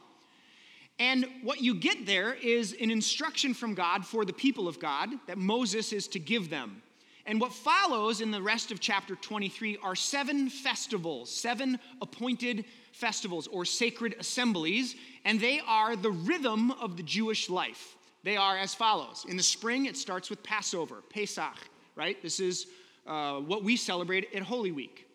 And 0.99 1.27
what 1.43 1.61
you 1.61 1.75
get 1.75 2.05
there 2.05 2.35
is 2.35 2.77
an 2.81 2.91
instruction 2.91 3.55
from 3.55 3.75
God 3.75 4.05
for 4.05 4.25
the 4.25 4.33
people 4.33 4.67
of 4.67 4.81
God 4.81 5.11
that 5.27 5.39
Moses 5.39 5.93
is 5.93 6.09
to 6.09 6.19
give 6.19 6.51
them. 6.51 6.83
And 7.25 7.41
what 7.41 7.53
follows 7.53 8.21
in 8.21 8.33
the 8.33 8.43
rest 8.43 8.73
of 8.73 8.81
chapter 8.81 9.15
23 9.15 9.79
are 9.83 9.95
seven 9.95 10.51
festivals, 10.51 11.31
seven 11.31 11.79
appointed 12.01 12.65
festivals 12.93 13.47
or 13.47 13.65
sacred 13.65 14.17
assemblies, 14.19 14.97
and 15.25 15.41
they 15.41 15.61
are 15.67 15.97
the 15.97 16.11
rhythm 16.11 16.71
of 16.73 16.97
the 16.97 17.03
Jewish 17.03 17.49
life. 17.49 17.97
They 18.25 18.37
are 18.37 18.57
as 18.57 18.75
follows. 18.75 19.25
In 19.29 19.37
the 19.37 19.43
spring, 19.43 19.87
it 19.87 19.97
starts 19.97 20.31
with 20.31 20.43
Passover, 20.43 21.03
Pesach, 21.11 21.57
right? 21.97 22.21
This 22.23 22.41
is 22.41 22.67
uh, 23.07 23.39
what 23.41 23.65
we 23.65 23.77
celebrate 23.77 24.29
at 24.35 24.43
Holy 24.43 24.73
Week. 24.73 25.09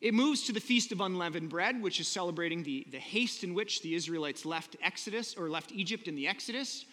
It 0.00 0.14
moves 0.14 0.42
to 0.44 0.52
the 0.52 0.60
Feast 0.60 0.92
of 0.92 1.00
Unleavened 1.00 1.48
Bread, 1.48 1.82
which 1.82 1.98
is 1.98 2.06
celebrating 2.06 2.62
the, 2.62 2.86
the 2.90 2.98
haste 2.98 3.42
in 3.42 3.52
which 3.54 3.82
the 3.82 3.94
Israelites 3.94 4.44
left 4.44 4.76
Exodus 4.82 5.34
or 5.36 5.48
left 5.48 5.72
Egypt 5.72 6.06
in 6.06 6.14
the 6.14 6.28
Exodus. 6.28 6.84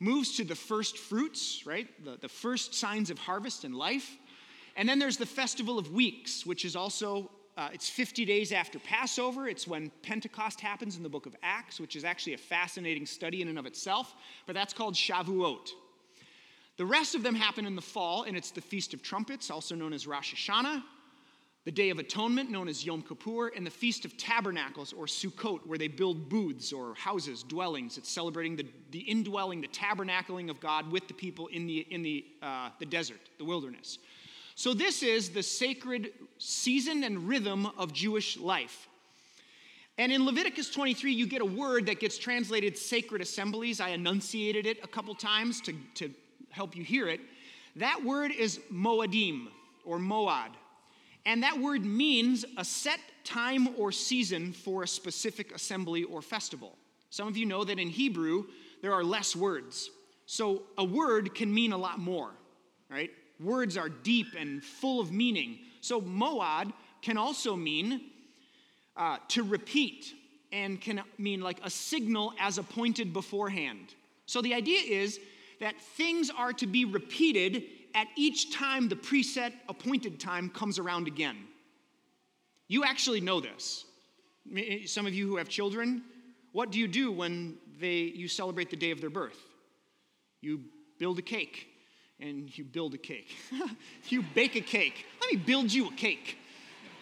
Moves 0.00 0.36
to 0.36 0.44
the 0.44 0.54
first 0.54 0.96
fruits, 0.96 1.66
right? 1.66 1.88
The, 2.04 2.16
the 2.16 2.28
first 2.28 2.74
signs 2.74 3.10
of 3.10 3.18
harvest 3.18 3.64
and 3.64 3.74
life. 3.74 4.16
And 4.76 4.88
then 4.88 4.98
there's 4.98 5.18
the 5.18 5.26
Festival 5.26 5.78
of 5.78 5.92
Weeks, 5.92 6.46
which 6.46 6.64
is 6.64 6.74
also 6.74 7.30
uh, 7.56 7.68
it's 7.72 7.88
50 7.88 8.24
days 8.24 8.50
after 8.50 8.78
Passover. 8.80 9.48
It's 9.48 9.66
when 9.66 9.90
Pentecost 10.02 10.60
happens 10.60 10.96
in 10.96 11.02
the 11.02 11.08
book 11.08 11.26
of 11.26 11.36
Acts, 11.42 11.78
which 11.78 11.94
is 11.94 12.04
actually 12.04 12.34
a 12.34 12.38
fascinating 12.38 13.06
study 13.06 13.42
in 13.42 13.48
and 13.48 13.58
of 13.58 13.66
itself, 13.66 14.14
but 14.46 14.54
that's 14.54 14.74
called 14.74 14.94
Shavuot. 14.94 15.70
The 16.76 16.86
rest 16.86 17.14
of 17.14 17.22
them 17.22 17.36
happen 17.36 17.66
in 17.66 17.76
the 17.76 17.82
fall, 17.82 18.24
and 18.24 18.36
it's 18.36 18.50
the 18.50 18.60
Feast 18.60 18.94
of 18.94 19.02
Trumpets, 19.02 19.50
also 19.50 19.76
known 19.76 19.92
as 19.92 20.08
Rosh 20.08 20.34
Hashanah, 20.34 20.82
the 21.64 21.70
Day 21.70 21.90
of 21.90 22.00
Atonement, 22.00 22.50
known 22.50 22.66
as 22.66 22.84
Yom 22.84 23.02
Kippur, 23.02 23.52
and 23.54 23.64
the 23.64 23.70
Feast 23.70 24.04
of 24.04 24.16
Tabernacles, 24.16 24.92
or 24.92 25.06
Sukkot, 25.06 25.64
where 25.64 25.78
they 25.78 25.86
build 25.86 26.28
booths 26.28 26.72
or 26.72 26.94
houses, 26.96 27.44
dwellings. 27.44 27.96
It's 27.96 28.10
celebrating 28.10 28.56
the, 28.56 28.66
the 28.90 28.98
indwelling, 28.98 29.60
the 29.60 29.68
tabernacling 29.68 30.50
of 30.50 30.58
God 30.58 30.90
with 30.90 31.06
the 31.06 31.14
people 31.14 31.46
in 31.46 31.68
the, 31.68 31.86
in 31.90 32.02
the, 32.02 32.24
uh, 32.42 32.70
the 32.80 32.86
desert, 32.86 33.20
the 33.38 33.44
wilderness. 33.44 33.98
So, 34.56 34.72
this 34.72 35.02
is 35.02 35.30
the 35.30 35.42
sacred 35.42 36.12
season 36.38 37.02
and 37.04 37.28
rhythm 37.28 37.66
of 37.78 37.92
Jewish 37.92 38.36
life. 38.38 38.88
And 39.98 40.12
in 40.12 40.24
Leviticus 40.26 40.70
23, 40.70 41.12
you 41.12 41.26
get 41.26 41.40
a 41.40 41.44
word 41.44 41.86
that 41.86 42.00
gets 42.00 42.18
translated 42.18 42.76
sacred 42.76 43.20
assemblies. 43.20 43.80
I 43.80 43.90
enunciated 43.90 44.66
it 44.66 44.82
a 44.82 44.88
couple 44.88 45.14
times 45.14 45.60
to, 45.62 45.74
to 45.94 46.10
help 46.50 46.76
you 46.76 46.82
hear 46.82 47.08
it. 47.08 47.20
That 47.76 48.04
word 48.04 48.32
is 48.32 48.60
moadim 48.72 49.48
or 49.84 49.98
moad. 49.98 50.50
And 51.26 51.42
that 51.42 51.58
word 51.58 51.84
means 51.84 52.44
a 52.56 52.64
set 52.64 53.00
time 53.24 53.68
or 53.78 53.90
season 53.92 54.52
for 54.52 54.82
a 54.82 54.88
specific 54.88 55.54
assembly 55.54 56.04
or 56.04 56.22
festival. 56.22 56.76
Some 57.10 57.28
of 57.28 57.36
you 57.36 57.46
know 57.46 57.64
that 57.64 57.78
in 57.78 57.88
Hebrew, 57.88 58.44
there 58.82 58.92
are 58.92 59.04
less 59.04 59.34
words. 59.34 59.90
So 60.26 60.62
a 60.76 60.84
word 60.84 61.34
can 61.34 61.52
mean 61.52 61.72
a 61.72 61.78
lot 61.78 61.98
more, 61.98 62.30
right? 62.90 63.10
Words 63.44 63.76
are 63.76 63.88
deep 63.88 64.28
and 64.38 64.62
full 64.62 65.00
of 65.00 65.12
meaning. 65.12 65.58
So, 65.80 66.00
moad 66.00 66.72
can 67.02 67.18
also 67.18 67.56
mean 67.56 68.00
uh, 68.96 69.18
to 69.28 69.42
repeat 69.42 70.14
and 70.52 70.80
can 70.80 71.02
mean 71.18 71.40
like 71.40 71.60
a 71.62 71.70
signal 71.70 72.32
as 72.40 72.58
appointed 72.58 73.12
beforehand. 73.12 73.94
So, 74.26 74.40
the 74.40 74.54
idea 74.54 74.80
is 74.80 75.20
that 75.60 75.80
things 75.80 76.30
are 76.30 76.52
to 76.54 76.66
be 76.66 76.84
repeated 76.84 77.64
at 77.94 78.08
each 78.16 78.52
time 78.52 78.88
the 78.88 78.96
preset 78.96 79.52
appointed 79.68 80.18
time 80.18 80.50
comes 80.50 80.78
around 80.78 81.06
again. 81.06 81.36
You 82.66 82.84
actually 82.84 83.20
know 83.20 83.40
this. 83.40 83.84
Some 84.86 85.06
of 85.06 85.14
you 85.14 85.28
who 85.28 85.36
have 85.36 85.48
children 85.48 86.02
What 86.54 86.70
do 86.70 86.78
you 86.78 86.86
do 86.86 87.10
when 87.10 87.56
they, 87.80 87.96
you 87.96 88.28
celebrate 88.28 88.70
the 88.70 88.76
day 88.76 88.92
of 88.92 89.00
their 89.00 89.10
birth? 89.10 89.38
You 90.40 90.60
build 91.00 91.18
a 91.18 91.22
cake, 91.22 91.66
and 92.24 92.56
you 92.56 92.64
build 92.64 92.94
a 92.94 92.98
cake. 92.98 93.36
you 94.08 94.24
bake 94.34 94.56
a 94.56 94.60
cake. 94.60 95.04
Let 95.20 95.32
me 95.32 95.36
build 95.36 95.72
you 95.72 95.88
a 95.88 95.92
cake. 95.92 96.38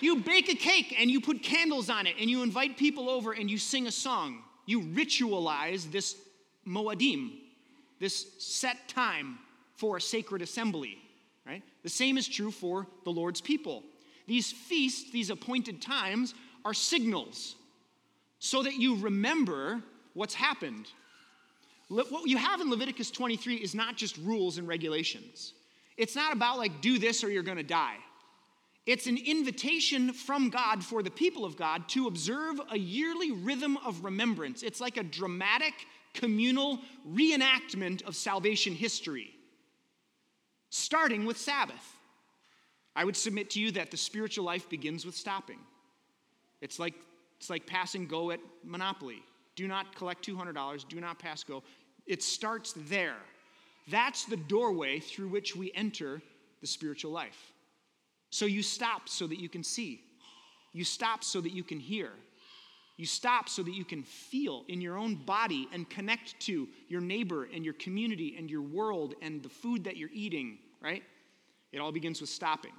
You 0.00 0.16
bake 0.16 0.48
a 0.48 0.56
cake 0.56 0.96
and 0.98 1.10
you 1.10 1.20
put 1.20 1.42
candles 1.42 1.88
on 1.88 2.06
it 2.06 2.16
and 2.20 2.28
you 2.28 2.42
invite 2.42 2.76
people 2.76 3.08
over 3.08 3.32
and 3.32 3.50
you 3.50 3.56
sing 3.56 3.86
a 3.86 3.92
song. 3.92 4.42
You 4.66 4.80
ritualize 4.80 5.90
this 5.90 6.16
Moadim, 6.66 7.30
this 8.00 8.26
set 8.38 8.88
time 8.88 9.38
for 9.76 9.96
a 9.96 10.00
sacred 10.00 10.42
assembly, 10.42 10.98
right? 11.46 11.62
The 11.82 11.88
same 11.88 12.18
is 12.18 12.26
true 12.26 12.50
for 12.50 12.86
the 13.04 13.10
Lord's 13.10 13.40
people. 13.40 13.84
These 14.26 14.50
feasts, 14.50 15.10
these 15.12 15.30
appointed 15.30 15.80
times, 15.80 16.34
are 16.64 16.74
signals 16.74 17.54
so 18.38 18.62
that 18.62 18.74
you 18.74 18.96
remember 18.96 19.82
what's 20.14 20.34
happened. 20.34 20.86
What 21.92 22.26
you 22.28 22.38
have 22.38 22.60
in 22.60 22.70
Leviticus 22.70 23.10
23 23.10 23.56
is 23.56 23.74
not 23.74 23.96
just 23.96 24.16
rules 24.18 24.56
and 24.56 24.66
regulations. 24.66 25.52
It's 25.98 26.16
not 26.16 26.32
about 26.32 26.56
like, 26.56 26.80
do 26.80 26.98
this 26.98 27.22
or 27.22 27.30
you're 27.30 27.42
gonna 27.42 27.62
die. 27.62 27.96
It's 28.86 29.06
an 29.06 29.18
invitation 29.18 30.12
from 30.12 30.48
God 30.48 30.82
for 30.82 31.02
the 31.02 31.10
people 31.10 31.44
of 31.44 31.56
God 31.56 31.88
to 31.90 32.06
observe 32.06 32.60
a 32.70 32.78
yearly 32.78 33.30
rhythm 33.30 33.76
of 33.78 34.04
remembrance. 34.04 34.62
It's 34.62 34.80
like 34.80 34.96
a 34.96 35.04
dramatic 35.04 35.74
communal 36.14 36.80
reenactment 37.08 38.02
of 38.04 38.16
salvation 38.16 38.74
history, 38.74 39.30
starting 40.70 41.26
with 41.26 41.36
Sabbath. 41.36 41.96
I 42.96 43.04
would 43.04 43.16
submit 43.16 43.50
to 43.50 43.60
you 43.60 43.70
that 43.72 43.90
the 43.90 43.96
spiritual 43.96 44.44
life 44.44 44.68
begins 44.68 45.06
with 45.06 45.14
stopping. 45.14 45.58
It's 46.60 46.78
like, 46.78 46.94
it's 47.38 47.50
like 47.50 47.66
passing 47.66 48.06
go 48.06 48.30
at 48.30 48.40
Monopoly. 48.64 49.22
Do 49.54 49.68
not 49.68 49.94
collect 49.94 50.26
$200, 50.26 50.88
do 50.88 51.00
not 51.00 51.18
pass 51.18 51.44
go. 51.44 51.62
It 52.06 52.22
starts 52.22 52.74
there. 52.88 53.16
That's 53.88 54.24
the 54.24 54.36
doorway 54.36 55.00
through 55.00 55.28
which 55.28 55.56
we 55.56 55.72
enter 55.74 56.22
the 56.60 56.66
spiritual 56.66 57.12
life. 57.12 57.52
So 58.30 58.46
you 58.46 58.62
stop 58.62 59.08
so 59.08 59.26
that 59.26 59.40
you 59.40 59.48
can 59.48 59.62
see. 59.62 60.02
You 60.72 60.84
stop 60.84 61.22
so 61.22 61.40
that 61.40 61.52
you 61.52 61.62
can 61.62 61.78
hear. 61.78 62.10
You 62.96 63.06
stop 63.06 63.48
so 63.48 63.62
that 63.62 63.74
you 63.74 63.84
can 63.84 64.02
feel 64.02 64.64
in 64.68 64.80
your 64.80 64.96
own 64.96 65.16
body 65.16 65.68
and 65.72 65.88
connect 65.88 66.38
to 66.40 66.68
your 66.88 67.00
neighbor 67.00 67.48
and 67.52 67.64
your 67.64 67.74
community 67.74 68.36
and 68.38 68.50
your 68.50 68.62
world 68.62 69.14
and 69.22 69.42
the 69.42 69.48
food 69.48 69.84
that 69.84 69.96
you're 69.96 70.10
eating, 70.12 70.58
right? 70.80 71.02
It 71.72 71.78
all 71.78 71.92
begins 71.92 72.20
with 72.20 72.30
stopping. 72.30 72.72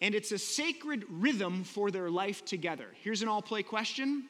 And 0.00 0.14
it's 0.14 0.32
a 0.32 0.38
sacred 0.38 1.04
rhythm 1.08 1.64
for 1.64 1.90
their 1.90 2.10
life 2.10 2.44
together. 2.44 2.88
Here's 3.02 3.22
an 3.22 3.28
all 3.28 3.42
play 3.42 3.62
question 3.62 4.28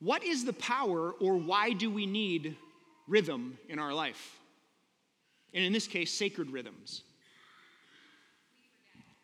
What 0.00 0.22
is 0.22 0.44
the 0.44 0.52
power, 0.52 1.12
or 1.12 1.36
why 1.36 1.72
do 1.72 1.90
we 1.90 2.06
need 2.06 2.56
rhythm 3.06 3.58
in 3.68 3.78
our 3.78 3.94
life? 3.94 4.36
and 5.56 5.64
in 5.64 5.72
this 5.72 5.88
case, 5.88 6.12
sacred 6.12 6.50
rhythms. 6.50 7.02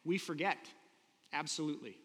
We 0.03 0.17
forget, 0.17 0.57
absolutely. 1.31 1.99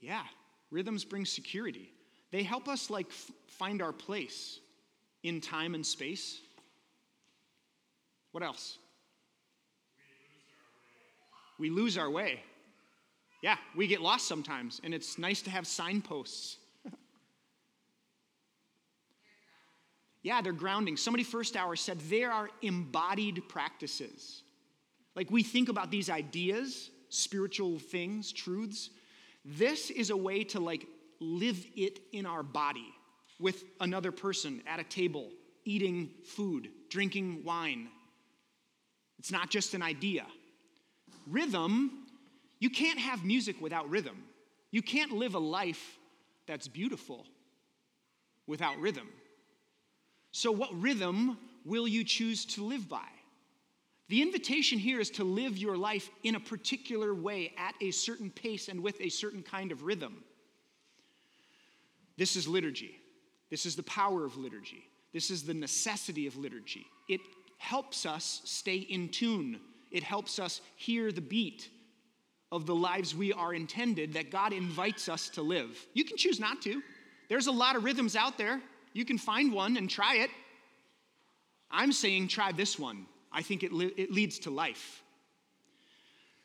Yeah, 0.00 0.24
rhythms 0.72 1.04
bring 1.04 1.24
security. 1.24 1.88
They 2.32 2.42
help 2.42 2.66
us 2.66 2.90
like 2.90 3.06
f- 3.10 3.30
find 3.46 3.80
our 3.80 3.92
place 3.92 4.58
in 5.22 5.40
time 5.40 5.76
and 5.76 5.86
space. 5.86 6.40
What 8.32 8.42
else? 8.42 8.76
We 11.58 11.70
lose 11.70 11.96
our 11.96 12.10
way. 12.10 12.40
Yeah, 13.42 13.56
we 13.74 13.86
get 13.86 14.00
lost 14.00 14.26
sometimes, 14.26 14.80
and 14.82 14.94
it's 14.94 15.18
nice 15.18 15.42
to 15.42 15.50
have 15.50 15.66
signposts 15.66 16.56
Yeah, 20.26 20.40
they're 20.40 20.52
grounding. 20.52 20.96
Somebody 20.96 21.22
first 21.22 21.56
hour 21.56 21.76
said 21.76 22.00
there 22.00 22.32
are 22.32 22.50
embodied 22.60 23.48
practices. 23.48 24.42
Like 25.14 25.30
we 25.30 25.44
think 25.44 25.68
about 25.68 25.92
these 25.92 26.10
ideas, 26.10 26.90
spiritual 27.10 27.78
things, 27.78 28.32
truths. 28.32 28.90
This 29.44 29.88
is 29.88 30.10
a 30.10 30.16
way 30.16 30.42
to 30.42 30.58
like 30.58 30.84
live 31.20 31.64
it 31.76 32.00
in 32.12 32.26
our 32.26 32.42
body 32.42 32.92
with 33.38 33.62
another 33.80 34.10
person 34.10 34.64
at 34.66 34.80
a 34.80 34.84
table, 34.84 35.30
eating 35.64 36.10
food, 36.24 36.70
drinking 36.90 37.44
wine. 37.44 37.88
It's 39.20 39.30
not 39.30 39.48
just 39.48 39.74
an 39.74 39.82
idea. 39.82 40.26
Rhythm, 41.26 42.06
you 42.58 42.70
can't 42.70 42.98
have 42.98 43.24
music 43.24 43.60
without 43.60 43.88
rhythm. 43.90 44.24
You 44.70 44.82
can't 44.82 45.12
live 45.12 45.34
a 45.34 45.40
life 45.40 45.98
that's 46.46 46.68
beautiful 46.68 47.26
without 48.46 48.78
rhythm. 48.78 49.08
So, 50.32 50.52
what 50.52 50.70
rhythm 50.80 51.38
will 51.64 51.88
you 51.88 52.04
choose 52.04 52.44
to 52.46 52.64
live 52.64 52.88
by? 52.88 53.08
The 54.08 54.22
invitation 54.22 54.78
here 54.78 55.00
is 55.00 55.10
to 55.10 55.24
live 55.24 55.58
your 55.58 55.76
life 55.76 56.10
in 56.22 56.36
a 56.36 56.40
particular 56.40 57.12
way, 57.12 57.52
at 57.58 57.74
a 57.80 57.90
certain 57.90 58.30
pace, 58.30 58.68
and 58.68 58.82
with 58.82 59.00
a 59.00 59.08
certain 59.08 59.42
kind 59.42 59.72
of 59.72 59.82
rhythm. 59.82 60.22
This 62.16 62.36
is 62.36 62.46
liturgy. 62.46 62.96
This 63.50 63.66
is 63.66 63.76
the 63.76 63.82
power 63.82 64.24
of 64.24 64.36
liturgy. 64.36 64.84
This 65.12 65.30
is 65.30 65.42
the 65.42 65.54
necessity 65.54 66.26
of 66.26 66.36
liturgy. 66.36 66.86
It 67.08 67.20
helps 67.58 68.06
us 68.06 68.42
stay 68.44 68.76
in 68.76 69.08
tune, 69.08 69.60
it 69.96 70.02
helps 70.02 70.38
us 70.38 70.60
hear 70.76 71.10
the 71.10 71.22
beat 71.22 71.70
of 72.52 72.66
the 72.66 72.74
lives 72.74 73.14
we 73.14 73.32
are 73.32 73.54
intended 73.54 74.12
that 74.12 74.30
God 74.30 74.52
invites 74.52 75.08
us 75.08 75.30
to 75.30 75.42
live. 75.42 75.86
You 75.94 76.04
can 76.04 76.18
choose 76.18 76.38
not 76.38 76.60
to. 76.62 76.82
There's 77.30 77.46
a 77.46 77.52
lot 77.52 77.76
of 77.76 77.84
rhythms 77.84 78.14
out 78.14 78.36
there. 78.36 78.60
You 78.92 79.06
can 79.06 79.16
find 79.16 79.52
one 79.52 79.78
and 79.78 79.88
try 79.88 80.16
it. 80.16 80.30
I'm 81.70 81.92
saying 81.92 82.28
try 82.28 82.52
this 82.52 82.78
one. 82.78 83.06
I 83.32 83.40
think 83.40 83.62
it, 83.62 83.72
it 83.96 84.12
leads 84.12 84.38
to 84.40 84.50
life. 84.50 85.02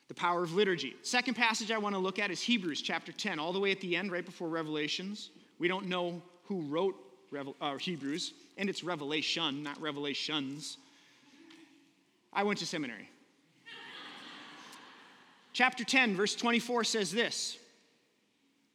The 0.08 0.14
power 0.14 0.44
of 0.44 0.54
liturgy. 0.54 0.96
Second 1.04 1.34
passage 1.34 1.72
I 1.72 1.78
want 1.78 1.94
to 1.94 2.00
look 2.00 2.20
at 2.20 2.32
is 2.32 2.42
Hebrews 2.42 2.82
chapter 2.82 3.12
10, 3.12 3.38
all 3.38 3.52
the 3.52 3.60
way 3.60 3.72
at 3.72 3.82
the 3.82 3.98
end, 3.98 4.14
right 4.14 4.26
before 4.26 4.48
Revelations. 4.48 5.30
We 5.60 5.68
don't 5.68 5.88
know 5.88 6.22
who 6.46 6.62
wrote 6.62 6.96
Revel- 7.32 7.58
uh, 7.60 7.78
Hebrews, 7.78 8.34
and 8.58 8.70
it's 8.70 8.82
Revelation, 8.82 9.62
not 9.62 9.80
Revelations. 9.82 10.78
I 12.34 12.44
went 12.44 12.60
to 12.60 12.66
seminary. 12.66 13.10
Chapter 15.54 15.84
10, 15.84 16.16
verse 16.16 16.36
24 16.36 16.84
says 16.84 17.12
this 17.12 17.58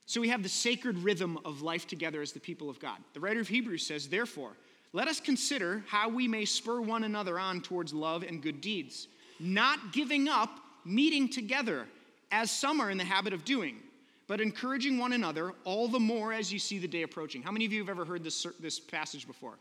so 0.07 0.21
we 0.21 0.29
have 0.29 0.45
the 0.45 0.49
sacred 0.49 0.99
rhythm 0.99 1.37
of 1.45 1.63
life 1.63 1.89
together 1.89 2.23
as 2.23 2.31
the 2.31 2.39
people 2.39 2.71
of 2.71 2.79
God. 2.79 2.99
The 3.13 3.21
writer 3.21 3.41
of 3.41 3.49
Hebrews 3.49 3.85
says, 3.85 4.09
Therefore, 4.09 4.53
let 4.93 5.09
us 5.09 5.21
consider 5.21 5.83
how 5.89 6.09
we 6.09 6.29
may 6.29 6.45
spur 6.45 6.81
one 6.81 7.03
another 7.03 7.41
on 7.41 7.61
towards 7.61 7.93
love 7.93 8.23
and 8.23 8.41
good 8.41 8.61
deeds, 8.61 9.09
not 9.41 9.93
giving 9.93 10.29
up 10.29 10.61
meeting 10.85 11.29
together, 11.29 11.87
as 12.31 12.53
some 12.53 12.81
are 12.81 12.91
in 12.91 12.99
the 12.99 13.05
habit 13.05 13.33
of 13.33 13.45
doing, 13.45 13.79
but 14.29 14.41
encouraging 14.41 14.97
one 14.97 15.13
another 15.13 15.53
all 15.65 15.89
the 15.89 16.01
more 16.01 16.33
as 16.33 16.53
you 16.53 16.61
see 16.61 16.79
the 16.79 16.87
day 16.87 17.03
approaching. 17.03 17.43
How 17.43 17.51
many 17.51 17.67
of 17.67 17.73
you 17.73 17.81
have 17.81 17.89
ever 17.89 18.05
heard 18.05 18.23
this, 18.23 18.47
this 18.61 18.79
passage 18.79 19.27
before? 19.27 19.55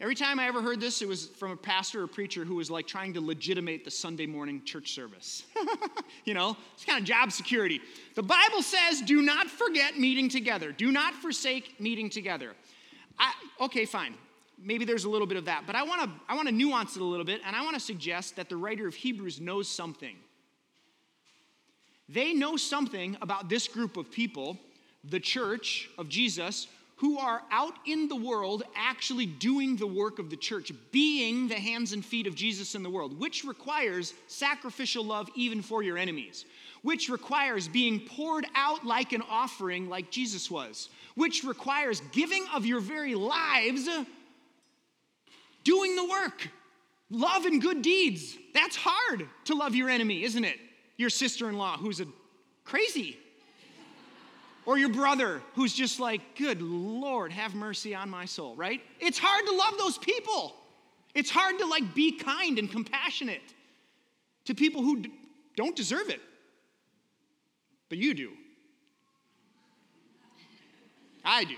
Every 0.00 0.14
time 0.14 0.38
I 0.38 0.46
ever 0.46 0.62
heard 0.62 0.80
this, 0.80 1.02
it 1.02 1.08
was 1.08 1.26
from 1.26 1.50
a 1.50 1.56
pastor 1.56 2.04
or 2.04 2.06
preacher 2.06 2.44
who 2.44 2.54
was 2.54 2.70
like 2.70 2.86
trying 2.86 3.14
to 3.14 3.20
legitimate 3.20 3.84
the 3.84 3.90
Sunday 3.90 4.26
morning 4.26 4.62
church 4.64 4.92
service. 4.92 5.42
you 6.24 6.34
know, 6.34 6.56
it's 6.74 6.84
kind 6.84 7.00
of 7.00 7.04
job 7.04 7.32
security. 7.32 7.80
The 8.14 8.22
Bible 8.22 8.62
says, 8.62 9.02
do 9.02 9.22
not 9.22 9.48
forget 9.48 9.98
meeting 9.98 10.28
together. 10.28 10.70
Do 10.70 10.92
not 10.92 11.14
forsake 11.14 11.80
meeting 11.80 12.10
together. 12.10 12.54
I, 13.18 13.32
okay, 13.60 13.86
fine. 13.86 14.14
Maybe 14.56 14.84
there's 14.84 15.04
a 15.04 15.10
little 15.10 15.26
bit 15.26 15.36
of 15.36 15.46
that, 15.46 15.64
but 15.66 15.74
I 15.74 15.82
want 15.82 16.02
to 16.02 16.10
I 16.28 16.34
want 16.34 16.48
to 16.48 16.54
nuance 16.54 16.96
it 16.96 17.02
a 17.02 17.04
little 17.04 17.24
bit, 17.24 17.40
and 17.44 17.54
I 17.54 17.62
want 17.62 17.74
to 17.74 17.80
suggest 17.80 18.36
that 18.36 18.48
the 18.48 18.56
writer 18.56 18.88
of 18.88 18.94
Hebrews 18.94 19.40
knows 19.40 19.68
something. 19.68 20.16
They 22.08 22.32
know 22.32 22.56
something 22.56 23.16
about 23.20 23.48
this 23.48 23.68
group 23.68 23.96
of 23.96 24.10
people, 24.10 24.58
the 25.04 25.20
church 25.20 25.90
of 25.96 26.08
Jesus, 26.08 26.66
who 26.98 27.16
are 27.16 27.42
out 27.52 27.74
in 27.86 28.08
the 28.08 28.16
world 28.16 28.64
actually 28.74 29.24
doing 29.24 29.76
the 29.76 29.86
work 29.86 30.18
of 30.18 30.30
the 30.30 30.36
church, 30.36 30.72
being 30.90 31.46
the 31.46 31.54
hands 31.54 31.92
and 31.92 32.04
feet 32.04 32.26
of 32.26 32.34
Jesus 32.34 32.74
in 32.74 32.82
the 32.82 32.90
world, 32.90 33.18
which 33.18 33.44
requires 33.44 34.14
sacrificial 34.26 35.04
love 35.04 35.28
even 35.36 35.62
for 35.62 35.82
your 35.82 35.96
enemies, 35.96 36.44
which 36.82 37.08
requires 37.08 37.68
being 37.68 38.00
poured 38.00 38.46
out 38.56 38.84
like 38.84 39.12
an 39.12 39.22
offering, 39.30 39.88
like 39.88 40.10
Jesus 40.10 40.50
was, 40.50 40.88
which 41.14 41.44
requires 41.44 42.02
giving 42.10 42.44
of 42.52 42.66
your 42.66 42.80
very 42.80 43.14
lives, 43.14 43.88
doing 45.62 45.94
the 45.94 46.04
work, 46.04 46.48
love 47.10 47.44
and 47.44 47.62
good 47.62 47.80
deeds. 47.80 48.36
That's 48.54 48.76
hard 48.76 49.28
to 49.44 49.54
love 49.54 49.76
your 49.76 49.88
enemy, 49.88 50.24
isn't 50.24 50.44
it? 50.44 50.58
Your 50.96 51.10
sister 51.10 51.48
in 51.48 51.58
law 51.58 51.76
who's 51.76 52.00
a 52.00 52.06
crazy 52.64 53.18
or 54.68 54.76
your 54.76 54.90
brother 54.90 55.40
who's 55.54 55.72
just 55.72 55.98
like, 55.98 56.20
good 56.36 56.60
Lord, 56.60 57.32
have 57.32 57.54
mercy 57.54 57.94
on 57.94 58.10
my 58.10 58.26
soul, 58.26 58.54
right? 58.54 58.82
It's 59.00 59.18
hard 59.18 59.46
to 59.46 59.52
love 59.52 59.78
those 59.78 59.96
people. 59.96 60.54
It's 61.14 61.30
hard 61.30 61.58
to 61.60 61.64
like 61.64 61.94
be 61.94 62.12
kind 62.12 62.58
and 62.58 62.70
compassionate. 62.70 63.40
to 64.44 64.54
people 64.54 64.82
who 64.82 65.00
d- 65.00 65.12
don't 65.56 65.74
deserve 65.74 66.10
it. 66.10 66.20
But 67.88 67.96
you 67.96 68.12
do. 68.12 68.32
I 71.24 71.44
do. 71.44 71.56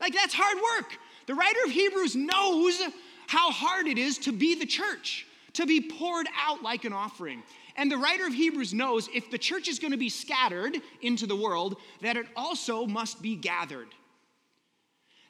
Like, 0.00 0.12
that's 0.12 0.34
hard 0.36 0.56
work. 0.56 0.98
The 1.28 1.34
writer 1.34 1.60
of 1.64 1.70
Hebrews 1.70 2.16
knows 2.16 2.80
how 3.28 3.52
hard 3.52 3.86
it 3.86 3.98
is 3.98 4.18
to 4.18 4.32
be 4.32 4.56
the 4.56 4.66
church, 4.66 5.28
to 5.52 5.64
be 5.64 5.80
poured 5.80 6.26
out 6.44 6.60
like 6.60 6.84
an 6.84 6.92
offering. 6.92 7.44
And 7.76 7.90
the 7.90 7.98
writer 7.98 8.26
of 8.26 8.32
Hebrews 8.32 8.72
knows 8.72 9.08
if 9.14 9.30
the 9.30 9.38
church 9.38 9.68
is 9.68 9.78
going 9.78 9.90
to 9.90 9.98
be 9.98 10.08
scattered 10.08 10.78
into 11.02 11.26
the 11.26 11.36
world, 11.36 11.76
that 12.00 12.16
it 12.16 12.26
also 12.34 12.86
must 12.86 13.20
be 13.20 13.36
gathered. 13.36 13.88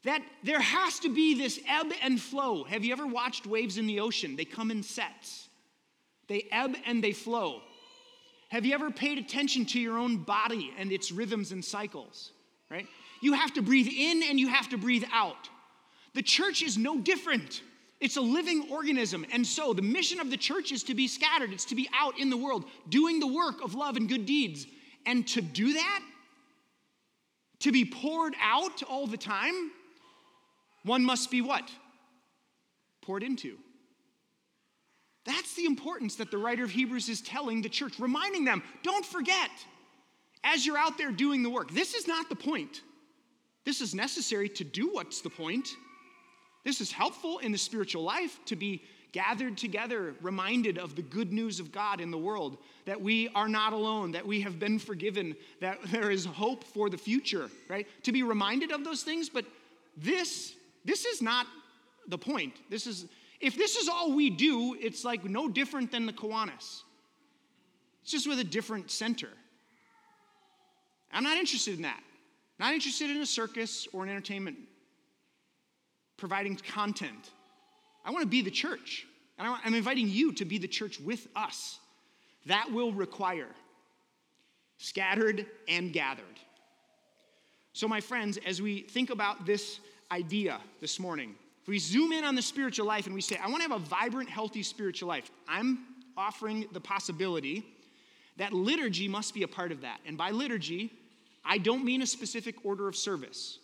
That 0.05 0.23
there 0.45 0.61
has 0.61 1.01
to 1.01 1.13
be 1.13 1.35
this 1.35 1.59
ebb 1.69 1.93
and 2.03 2.21
flow. 2.21 2.63
Have 2.65 2.85
you 2.85 2.93
ever 2.93 3.07
watched 3.07 3.47
waves 3.47 3.79
in 3.79 3.89
the 3.89 3.99
ocean? 3.99 4.37
They 4.37 4.45
come 4.45 4.71
in 4.71 4.85
sets, 4.85 5.49
they 6.29 6.47
ebb 6.53 6.77
and 6.87 7.03
they 7.03 7.13
flow. 7.13 7.63
Have 8.49 8.65
you 8.65 8.75
ever 8.75 8.93
paid 8.93 9.19
attention 9.19 9.65
to 9.67 9.81
your 9.81 9.99
own 9.99 10.19
body 10.19 10.73
and 10.79 10.93
its 10.93 11.11
rhythms 11.11 11.51
and 11.51 11.65
cycles? 11.65 12.31
Right? 12.71 12.87
You 13.21 13.33
have 13.33 13.53
to 13.55 13.63
breathe 13.63 13.89
in 13.89 14.23
and 14.23 14.39
you 14.39 14.49
have 14.49 14.69
to 14.69 14.79
breathe 14.79 15.05
out. 15.13 15.49
The 16.15 16.23
church 16.23 16.63
is 16.63 16.79
no 16.79 16.99
different. 16.99 17.63
It's 18.01 18.17
a 18.17 18.21
living 18.21 18.69
organism. 18.71 19.25
And 19.33 19.47
so 19.47 19.73
the 19.73 19.83
mission 19.83 20.21
of 20.21 20.31
the 20.31 20.37
church 20.37 20.71
is 20.71 20.83
to 20.85 20.95
be 20.95 21.09
scattered, 21.09 21.53
it's 21.53 21.65
to 21.67 21.75
be 21.75 21.89
out 21.95 22.19
in 22.19 22.31
the 22.31 22.37
world, 22.37 22.65
doing 22.89 23.21
the 23.21 23.27
work 23.27 23.63
of 23.63 23.75
love 23.75 23.97
and 23.97 24.09
good 24.09 24.27
deeds. 24.27 24.67
And 25.07 25.27
to 25.29 25.41
do 25.41 25.73
that, 25.75 26.03
to 27.61 27.73
be 27.73 27.85
poured 27.85 28.35
out 28.43 28.83
all 28.83 29.07
the 29.07 29.17
time, 29.17 29.71
one 30.83 31.05
must 31.05 31.31
be 31.31 31.41
what? 31.41 31.71
Poured 33.03 33.23
into. 33.23 33.57
That's 35.25 35.55
the 35.55 35.65
importance 35.65 36.17
that 36.17 36.31
the 36.31 36.39
writer 36.39 36.65
of 36.65 36.71
Hebrews 36.71 37.09
is 37.09 37.21
telling 37.21 37.63
the 37.63 37.69
church, 37.69 37.99
reminding 37.99 38.45
them 38.45 38.63
don't 38.83 39.05
forget 39.05 39.51
as 40.45 40.65
you're 40.65 40.79
out 40.79 40.97
there 40.99 41.11
doing 41.11 41.43
the 41.43 41.51
work. 41.51 41.73
This 41.73 41.95
is 41.95 42.07
not 42.07 42.29
the 42.29 42.37
point. 42.37 42.83
This 43.65 43.81
is 43.81 43.95
necessary 43.95 44.49
to 44.51 44.65
do 44.65 44.91
what's 44.93 45.21
the 45.21 45.31
point. 45.31 45.69
This 46.67 46.81
is 46.81 46.91
helpful 46.91 47.39
in 47.39 47.53
the 47.53 47.59
spiritual 47.59 48.03
life 48.03 48.41
to 48.47 48.57
be 48.57 48.83
gathered 49.13 49.57
together, 49.57 50.17
reminded 50.21 50.79
of 50.79 50.97
the 50.97 51.03
good 51.03 51.33
news 51.33 51.61
of 51.61 51.71
God 51.71 52.01
in 52.01 52.11
the 52.11 52.19
world, 52.19 52.59
that 52.87 53.01
we 53.01 53.29
are 53.37 53.49
not 53.49 53.73
alone, 53.73 54.11
that 54.11 54.27
we 54.27 54.41
have 54.41 54.59
been 54.59 54.81
forgiven, 54.81 55.37
that 55.61 55.79
there 55.93 56.11
is 56.11 56.25
hope 56.25 56.65
for 56.65 56.91
the 56.91 56.99
future, 56.99 57.49
right? 57.69 57.87
To 58.03 58.11
be 58.11 58.25
reminded 58.25 58.73
of 58.73 58.83
those 58.83 59.05
things, 59.05 59.29
but 59.29 59.45
this 59.97 60.57
this 60.85 61.05
is 61.05 61.23
not 61.23 61.47
the 62.09 62.19
point. 62.19 62.55
This 62.69 62.89
is 62.89 63.07
if 63.41 63.57
this 63.57 63.77
is 63.77 63.89
all 63.89 64.13
we 64.13 64.29
do, 64.29 64.77
it's 64.81 65.05
like 65.05 65.25
no 65.25 65.49
different 65.49 65.93
than 65.93 66.05
the 66.05 66.13
Kiwanis. 66.13 66.83
It's 68.03 68.11
just 68.11 68.27
with 68.27 68.41
a 68.41 68.45
different 68.45 68.91
center. 68.91 69.29
I'm 71.13 71.23
not 71.23 71.37
interested 71.37 71.77
in 71.77 71.83
that. 71.83 72.03
Not 72.59 72.75
interested 72.75 73.09
in 73.09 73.19
a 73.19 73.27
circus 73.27 73.87
or 73.93 74.03
an 74.03 74.11
entertainment 74.11 74.59
providing 76.17 76.57
content. 76.57 77.31
I 78.05 78.11
want 78.11 78.23
to 78.23 78.29
be 78.29 78.43
the 78.43 78.51
church. 78.51 79.07
And 79.39 79.49
I'm 79.49 79.75
inviting 79.75 80.09
you 80.09 80.33
to 80.35 80.45
be 80.45 80.59
the 80.59 80.69
church 80.69 80.99
with 81.01 81.27
us. 81.37 81.79
That 82.47 82.71
will 82.73 82.93
require 82.93 83.49
scattered 84.79 85.47
and 85.69 85.93
gathered. 85.93 86.25
So, 87.73 87.89
my 87.89 88.01
friends, 88.01 88.39
as 88.47 88.63
we 88.63 88.83
think 88.83 89.11
about 89.11 89.45
this 89.45 89.81
idea 90.11 90.59
this 90.81 90.99
morning, 90.99 91.35
if 91.63 91.69
we 91.69 91.79
zoom 91.79 92.13
in 92.13 92.25
on 92.25 92.35
the 92.35 92.43
spiritual 92.43 92.87
life 92.87 93.07
and 93.07 93.15
we 93.15 93.21
say, 93.21 93.37
I 93.43 93.49
want 93.49 93.63
to 93.63 93.69
have 93.69 93.83
a 93.83 93.85
vibrant, 93.85 94.31
healthy 94.31 94.63
spiritual 94.63 95.09
life, 95.09 95.31
I'm 95.49 95.81
offering 96.17 96.67
the 96.73 96.81
possibility 96.81 97.67
that 98.37 98.53
liturgy 98.53 99.09
must 99.09 99.35
be 99.35 99.43
a 99.43 99.49
part 99.49 99.73
of 99.73 99.81
that. 99.83 99.99
And 100.07 100.17
by 100.17 100.31
liturgy, 100.31 100.93
I 101.45 101.59
don't 101.59 101.85
mean 101.85 102.03
a 102.03 102.07
specific 102.07 102.65
order 102.65 102.89
of 102.89 102.97
service. 102.97 103.59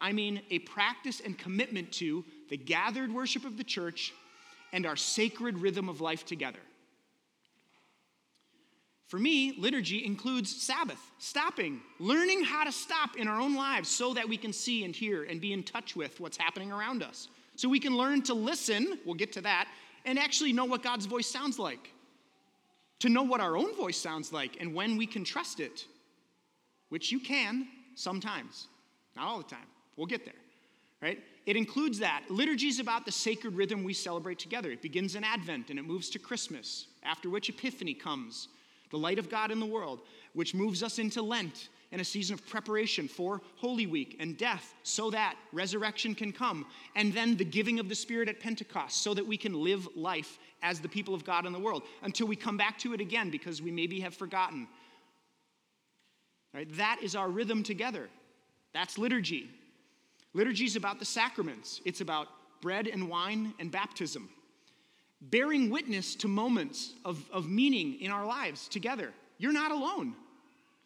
I 0.00 0.12
mean 0.12 0.42
a 0.50 0.60
practice 0.60 1.20
and 1.24 1.36
commitment 1.36 1.92
to 1.94 2.24
the 2.48 2.56
gathered 2.56 3.12
worship 3.12 3.44
of 3.44 3.56
the 3.56 3.64
church 3.64 4.12
and 4.72 4.86
our 4.86 4.96
sacred 4.96 5.58
rhythm 5.58 5.88
of 5.88 6.00
life 6.00 6.24
together. 6.24 6.58
For 9.06 9.18
me, 9.18 9.54
liturgy 9.58 10.04
includes 10.04 10.54
Sabbath, 10.54 11.00
stopping, 11.18 11.80
learning 11.98 12.44
how 12.44 12.64
to 12.64 12.72
stop 12.72 13.16
in 13.16 13.26
our 13.26 13.40
own 13.40 13.54
lives 13.56 13.88
so 13.88 14.12
that 14.12 14.28
we 14.28 14.36
can 14.36 14.52
see 14.52 14.84
and 14.84 14.94
hear 14.94 15.24
and 15.24 15.40
be 15.40 15.54
in 15.54 15.62
touch 15.62 15.96
with 15.96 16.20
what's 16.20 16.36
happening 16.36 16.70
around 16.70 17.02
us. 17.02 17.28
So 17.56 17.70
we 17.70 17.80
can 17.80 17.96
learn 17.96 18.22
to 18.22 18.34
listen, 18.34 18.98
we'll 19.06 19.14
get 19.14 19.32
to 19.32 19.40
that, 19.40 19.68
and 20.04 20.18
actually 20.18 20.52
know 20.52 20.66
what 20.66 20.82
God's 20.82 21.06
voice 21.06 21.26
sounds 21.26 21.58
like. 21.58 21.90
To 23.00 23.08
know 23.08 23.22
what 23.22 23.40
our 23.40 23.56
own 23.56 23.74
voice 23.74 23.96
sounds 23.96 24.32
like 24.32 24.58
and 24.60 24.74
when 24.74 24.96
we 24.96 25.06
can 25.06 25.24
trust 25.24 25.60
it 25.60 25.86
which 26.88 27.12
you 27.12 27.20
can 27.20 27.68
sometimes, 27.94 28.68
not 29.16 29.26
all 29.26 29.38
the 29.38 29.44
time. 29.44 29.66
We'll 29.98 30.06
get 30.06 30.24
there, 30.24 30.34
right? 31.02 31.18
It 31.44 31.56
includes 31.56 31.98
that. 31.98 32.22
Liturgy 32.30 32.68
is 32.68 32.78
about 32.78 33.04
the 33.04 33.12
sacred 33.12 33.54
rhythm 33.54 33.84
we 33.84 33.92
celebrate 33.92 34.38
together. 34.38 34.70
It 34.70 34.80
begins 34.80 35.14
in 35.14 35.24
Advent 35.24 35.68
and 35.68 35.78
it 35.78 35.84
moves 35.84 36.08
to 36.10 36.18
Christmas, 36.18 36.86
after 37.02 37.28
which 37.28 37.50
Epiphany 37.50 37.94
comes, 37.94 38.48
the 38.90 38.96
light 38.96 39.18
of 39.18 39.28
God 39.28 39.50
in 39.50 39.60
the 39.60 39.66
world, 39.66 40.00
which 40.32 40.54
moves 40.54 40.82
us 40.82 40.98
into 40.98 41.20
Lent 41.20 41.68
and 41.92 42.00
a 42.00 42.04
season 42.04 42.34
of 42.34 42.46
preparation 42.46 43.08
for 43.08 43.42
Holy 43.56 43.86
Week 43.86 44.16
and 44.20 44.38
death 44.38 44.74
so 44.82 45.10
that 45.10 45.36
resurrection 45.52 46.14
can 46.14 46.32
come. 46.32 46.64
And 46.96 47.12
then 47.12 47.36
the 47.36 47.44
giving 47.44 47.78
of 47.78 47.88
the 47.88 47.94
Spirit 47.94 48.28
at 48.28 48.40
Pentecost 48.40 49.02
so 49.02 49.14
that 49.14 49.26
we 49.26 49.36
can 49.36 49.52
live 49.52 49.88
life 49.94 50.38
as 50.62 50.80
the 50.80 50.88
people 50.88 51.14
of 51.14 51.24
God 51.24 51.44
in 51.44 51.52
the 51.52 51.58
world 51.58 51.82
until 52.02 52.26
we 52.26 52.36
come 52.36 52.56
back 52.56 52.78
to 52.78 52.94
it 52.94 53.00
again 53.00 53.30
because 53.30 53.60
we 53.60 53.70
maybe 53.70 54.00
have 54.00 54.14
forgotten 54.14 54.68
Right? 56.54 56.68
That 56.76 56.98
is 57.02 57.14
our 57.14 57.28
rhythm 57.28 57.62
together. 57.62 58.08
That's 58.72 58.98
liturgy. 58.98 59.48
Liturgy 60.38 60.66
is 60.66 60.76
about 60.76 61.00
the 61.00 61.04
sacraments, 61.04 61.80
it's 61.84 62.00
about 62.00 62.28
bread 62.60 62.86
and 62.86 63.08
wine 63.08 63.54
and 63.58 63.72
baptism, 63.72 64.28
bearing 65.20 65.68
witness 65.68 66.14
to 66.14 66.28
moments 66.28 66.94
of, 67.04 67.28
of 67.32 67.48
meaning 67.48 68.00
in 68.00 68.12
our 68.12 68.24
lives 68.24 68.68
together. 68.68 69.12
You're 69.38 69.52
not 69.52 69.72
alone. 69.72 70.14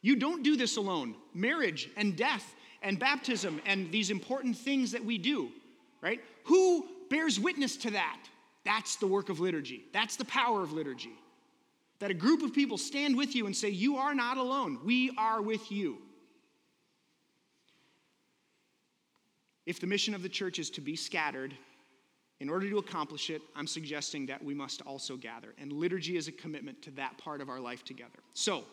You 0.00 0.16
don't 0.16 0.42
do 0.42 0.57
this 0.57 0.78
alone. 0.78 1.16
Marriage 1.34 1.90
and 1.98 2.16
death 2.16 2.55
and 2.80 2.98
baptism 2.98 3.61
and 3.66 3.92
these 3.92 4.09
important 4.09 4.57
things 4.57 4.90
that 4.92 5.05
we 5.05 5.18
do, 5.18 5.50
right? 6.00 6.22
Who 6.44 6.88
bears 7.11 7.38
witness 7.38 7.76
to 7.76 7.90
that? 7.90 8.20
That's 8.64 8.96
the 8.96 9.07
work 9.07 9.28
of 9.28 9.38
liturgy. 9.38 9.84
That's 9.92 10.16
the 10.16 10.24
power 10.24 10.62
of 10.62 10.72
liturgy 10.72 11.12
that 11.98 12.11
a 12.11 12.14
group 12.14 12.42
of 12.42 12.55
people 12.55 12.78
stand 12.78 13.18
with 13.18 13.34
you 13.36 13.44
and 13.44 13.55
say, 13.55 13.68
You 13.68 13.98
are 13.98 14.14
not 14.14 14.38
alone, 14.38 14.78
we 14.82 15.11
are 15.18 15.42
with 15.42 15.70
you. 15.70 15.98
If 19.66 19.80
the 19.80 19.86
mission 19.86 20.14
of 20.14 20.22
the 20.22 20.28
church 20.28 20.58
is 20.58 20.70
to 20.70 20.80
be 20.80 20.96
scattered, 20.96 21.54
in 22.40 22.48
order 22.48 22.68
to 22.68 22.78
accomplish 22.78 23.30
it, 23.30 23.42
I'm 23.54 23.68
suggesting 23.68 24.26
that 24.26 24.42
we 24.42 24.54
must 24.54 24.82
also 24.82 25.16
gather. 25.16 25.54
And 25.58 25.72
liturgy 25.72 26.16
is 26.16 26.26
a 26.26 26.32
commitment 26.32 26.82
to 26.82 26.90
that 26.92 27.16
part 27.16 27.40
of 27.40 27.48
our 27.48 27.60
life 27.60 27.84
together. 27.84 28.18
So, 28.34 28.64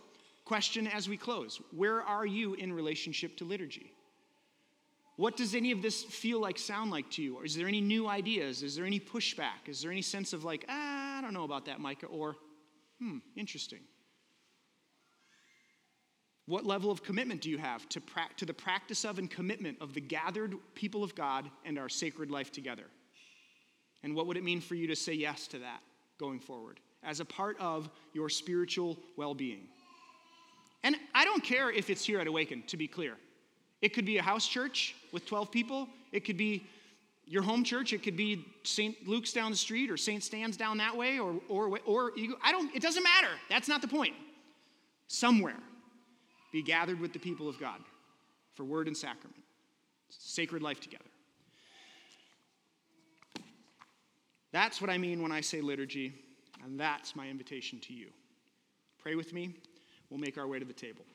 question 0.46 0.88
as 0.88 1.08
we 1.08 1.18
close 1.18 1.62
Where 1.76 2.02
are 2.02 2.26
you 2.26 2.56
in 2.56 2.74
relationship 2.74 3.38
to 3.38 3.46
liturgy? 3.46 3.94
What 5.18 5.36
does 5.36 5.54
any 5.54 5.72
of 5.72 5.82
this 5.82 6.02
feel 6.02 6.40
like, 6.40 6.58
sound 6.58 6.92
like 6.92 7.10
to 7.12 7.22
you? 7.22 7.36
Or 7.36 7.46
is 7.46 7.54
there 7.54 7.68
any 7.68 7.82
new 7.82 8.08
ideas? 8.08 8.64
Is 8.64 8.76
there 8.76 8.86
any 8.86 9.02
pushback? 9.02 9.68
Is 9.68 9.82
there 9.82 9.92
any 9.92 10.02
sense 10.02 10.32
of 10.32 10.46
like, 10.46 10.66
ah, 10.70 11.18
I 11.18 11.22
don't 11.22 11.34
know 11.34 11.44
about 11.44 11.66
that, 11.66 11.80
Micah? 11.80 12.06
Or, 12.06 12.38
Hmm, 13.00 13.18
interesting. 13.36 13.80
What 16.50 16.66
level 16.66 16.89
of 16.89 17.04
commitment 17.04 17.41
do 17.41 17.50
you 17.52 17.60
have 17.60 17.88
to, 17.89 18.02
pra- 18.02 18.28
to 18.38 18.43
the 18.43 18.56
practice 18.56 19.06
of 19.06 19.20
and 19.20 19.30
commitment 19.30 19.78
of 19.82 19.93
the 19.93 20.02
gathered 20.02 20.56
people 20.74 21.04
of 21.04 21.14
God 21.14 21.47
and 21.64 21.78
our 21.78 21.89
sacred 21.89 22.32
life 22.32 22.52
together? 22.52 22.86
And 24.02 24.16
what 24.16 24.26
would 24.26 24.36
it 24.36 24.43
mean 24.43 24.60
for 24.60 24.74
you 24.74 24.88
to 24.88 24.95
say 24.95 25.14
yes 25.14 25.45
to 25.50 25.60
that 25.60 25.82
going 26.18 26.39
forward 26.39 26.80
as 27.04 27.20
a 27.20 27.26
part 27.26 27.56
of 27.60 27.88
your 28.14 28.30
spiritual 28.30 28.97
well 29.16 29.36
being? 29.36 29.68
And 30.84 30.95
I 31.14 31.24
don't 31.24 31.43
care 31.43 31.70
if 31.70 31.91
it's 31.91 32.04
here 32.04 32.20
at 32.20 32.26
Awaken, 32.26 32.64
to 32.66 32.78
be 32.78 32.88
clear. 32.88 33.16
It 33.84 33.89
could 33.89 34.06
be 34.06 34.18
a 34.18 34.24
house 34.24 34.47
church 34.47 34.95
with 35.12 35.28
12 35.28 35.52
people, 35.52 35.88
it 36.12 36.22
could 36.22 36.38
be 36.38 36.66
your 37.28 37.43
home 37.43 37.64
church, 37.64 37.93
it 37.93 38.02
could 38.02 38.18
be 38.18 38.43
St. 38.64 39.08
Luke's 39.08 39.34
down 39.34 39.52
the 39.52 39.58
street 39.58 39.91
or 39.91 39.97
St. 39.97 40.24
Stan's 40.24 40.58
down 40.58 40.80
that 40.80 40.97
way, 40.97 41.20
or, 41.20 41.36
or, 41.47 41.80
or 41.86 42.12
I 42.43 42.52
don't, 42.52 42.76
it 42.76 42.82
doesn't 42.82 43.04
matter. 43.04 43.30
That's 43.52 43.68
not 43.68 43.84
the 43.84 43.88
point. 43.88 44.16
Somewhere, 45.08 45.58
be 46.52 46.62
gathered 46.62 47.00
with 47.00 47.14
the 47.14 47.20
people 47.20 47.47
of 47.47 47.60
God 47.60 47.80
for 48.54 48.64
word 48.64 48.88
and 48.88 48.97
sacrament, 48.97 49.43
sacred 50.10 50.62
life 50.62 50.80
together. 50.80 51.04
That's 54.52 54.82
what 54.82 54.89
I 54.89 54.97
mean 54.97 55.22
when 55.22 55.32
I 55.32 55.41
say 55.41 55.62
liturgy, 55.62 56.14
and 56.64 56.80
that's 56.80 57.16
my 57.16 57.28
invitation 57.30 57.80
to 57.82 57.93
you. 57.93 58.08
Pray 58.97 59.16
with 59.16 59.32
me. 59.32 59.54
We'll 60.10 60.20
make 60.20 60.38
our 60.38 60.47
way 60.47 60.60
to 60.60 60.66
the 60.66 60.74
table. 60.74 61.06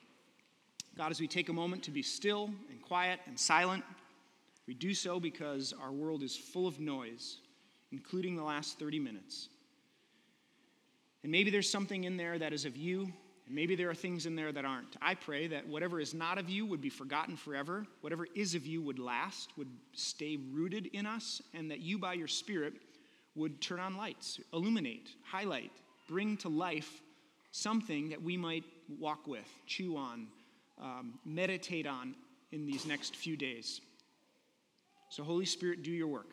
God, 0.97 1.11
as 1.11 1.19
we 1.19 1.27
take 1.27 1.49
a 1.49 1.53
moment 1.53 1.83
to 1.83 1.91
be 1.91 2.01
still 2.01 2.49
and 2.69 2.81
quiet 2.81 3.19
and 3.25 3.37
silent, 3.37 3.83
we 4.65 4.73
do 4.73 4.93
so 4.93 5.19
because 5.19 5.73
our 5.81 5.91
world 5.91 6.23
is 6.23 6.35
full 6.35 6.67
of 6.67 6.79
noise, 6.79 7.39
including 7.91 8.35
the 8.35 8.43
last 8.43 8.79
30 8.79 8.99
minutes. 8.99 9.49
And 11.23 11.31
maybe 11.31 11.51
there's 11.51 11.69
something 11.69 12.05
in 12.05 12.17
there 12.17 12.39
that 12.39 12.53
is 12.53 12.65
of 12.65 12.77
you, 12.77 13.11
and 13.45 13.55
maybe 13.55 13.75
there 13.75 13.89
are 13.89 13.95
things 13.95 14.25
in 14.25 14.35
there 14.35 14.51
that 14.51 14.65
aren't. 14.65 14.95
I 15.01 15.15
pray 15.15 15.47
that 15.47 15.67
whatever 15.67 15.99
is 15.99 16.13
not 16.13 16.37
of 16.37 16.49
you 16.49 16.65
would 16.65 16.81
be 16.81 16.89
forgotten 16.89 17.37
forever, 17.37 17.85
whatever 18.01 18.27
is 18.35 18.55
of 18.55 18.65
you 18.65 18.81
would 18.81 18.99
last, 18.99 19.49
would 19.57 19.69
stay 19.93 20.37
rooted 20.51 20.87
in 20.87 21.05
us, 21.05 21.41
and 21.53 21.69
that 21.69 21.79
you, 21.79 21.97
by 21.97 22.13
your 22.13 22.27
Spirit, 22.27 22.73
would 23.35 23.61
turn 23.61 23.79
on 23.79 23.97
lights, 23.97 24.39
illuminate, 24.53 25.09
highlight, 25.23 25.71
bring 26.07 26.37
to 26.37 26.49
life 26.49 27.01
something 27.51 28.09
that 28.09 28.21
we 28.21 28.35
might 28.35 28.63
walk 28.99 29.27
with, 29.27 29.47
chew 29.65 29.95
on, 29.95 30.27
um, 30.81 31.19
meditate 31.25 31.87
on 31.87 32.15
in 32.51 32.65
these 32.65 32.85
next 32.85 33.15
few 33.15 33.37
days. 33.37 33.81
So, 35.09 35.23
Holy 35.23 35.45
Spirit, 35.45 35.83
do 35.83 35.91
your 35.91 36.07
work. 36.07 36.31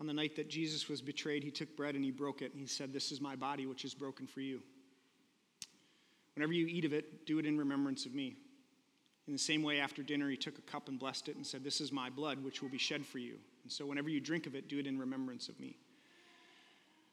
On 0.00 0.06
the 0.06 0.14
night 0.14 0.34
that 0.36 0.48
Jesus 0.48 0.88
was 0.88 1.02
betrayed, 1.02 1.44
he 1.44 1.50
took 1.50 1.76
bread 1.76 1.94
and 1.94 2.02
he 2.02 2.10
broke 2.10 2.40
it, 2.40 2.52
and 2.52 2.60
he 2.60 2.66
said, 2.66 2.92
This 2.92 3.12
is 3.12 3.20
my 3.20 3.36
body, 3.36 3.66
which 3.66 3.84
is 3.84 3.92
broken 3.92 4.26
for 4.26 4.40
you. 4.40 4.60
Whenever 6.34 6.54
you 6.54 6.66
eat 6.66 6.86
of 6.86 6.94
it, 6.94 7.26
do 7.26 7.38
it 7.38 7.44
in 7.44 7.58
remembrance 7.58 8.06
of 8.06 8.14
me. 8.14 8.36
In 9.26 9.34
the 9.34 9.38
same 9.38 9.62
way, 9.62 9.78
after 9.78 10.02
dinner, 10.02 10.30
he 10.30 10.38
took 10.38 10.56
a 10.56 10.62
cup 10.62 10.88
and 10.88 10.98
blessed 10.98 11.28
it 11.28 11.36
and 11.36 11.46
said, 11.46 11.62
This 11.62 11.82
is 11.82 11.92
my 11.92 12.08
blood, 12.08 12.42
which 12.42 12.62
will 12.62 12.70
be 12.70 12.78
shed 12.78 13.04
for 13.04 13.18
you. 13.18 13.36
And 13.62 13.70
so, 13.70 13.84
whenever 13.84 14.08
you 14.08 14.20
drink 14.20 14.46
of 14.46 14.54
it, 14.54 14.68
do 14.68 14.78
it 14.78 14.86
in 14.86 14.98
remembrance 14.98 15.50
of 15.50 15.60
me. 15.60 15.76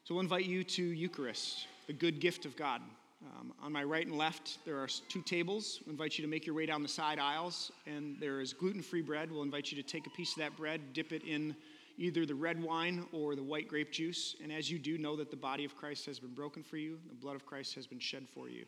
So, 0.04 0.14
we'll 0.14 0.22
invite 0.22 0.46
you 0.46 0.64
to 0.64 0.82
Eucharist, 0.82 1.66
the 1.86 1.92
good 1.92 2.20
gift 2.20 2.46
of 2.46 2.56
God. 2.56 2.80
Um, 3.22 3.52
on 3.62 3.72
my 3.72 3.84
right 3.84 4.06
and 4.06 4.16
left, 4.16 4.64
there 4.64 4.78
are 4.78 4.88
two 5.08 5.20
tables. 5.22 5.80
We'll 5.84 5.92
invite 5.92 6.16
you 6.16 6.22
to 6.22 6.30
make 6.30 6.46
your 6.46 6.54
way 6.54 6.64
down 6.64 6.82
the 6.82 6.88
side 6.88 7.18
aisles, 7.18 7.70
and 7.86 8.16
there 8.18 8.40
is 8.40 8.54
gluten 8.54 8.80
free 8.80 9.02
bread. 9.02 9.30
We'll 9.30 9.42
invite 9.42 9.70
you 9.70 9.82
to 9.82 9.86
take 9.86 10.06
a 10.06 10.10
piece 10.10 10.32
of 10.32 10.38
that 10.38 10.56
bread, 10.56 10.94
dip 10.94 11.12
it 11.12 11.24
in 11.24 11.54
either 11.98 12.24
the 12.24 12.34
red 12.34 12.62
wine 12.62 13.04
or 13.12 13.34
the 13.34 13.42
white 13.42 13.68
grape 13.68 13.90
juice. 13.90 14.36
And 14.42 14.52
as 14.52 14.70
you 14.70 14.78
do, 14.78 14.96
know 14.96 15.16
that 15.16 15.30
the 15.30 15.36
body 15.36 15.64
of 15.64 15.76
Christ 15.76 16.06
has 16.06 16.18
been 16.18 16.32
broken 16.32 16.62
for 16.62 16.76
you, 16.76 16.98
the 17.08 17.14
blood 17.14 17.34
of 17.36 17.44
Christ 17.44 17.74
has 17.74 17.86
been 17.86 17.98
shed 17.98 18.26
for 18.28 18.48
you. 18.48 18.64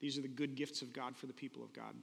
These 0.00 0.18
are 0.18 0.22
the 0.22 0.28
good 0.28 0.56
gifts 0.56 0.82
of 0.82 0.92
God 0.92 1.16
for 1.16 1.26
the 1.26 1.32
people 1.32 1.62
of 1.62 1.72
God. 1.72 1.94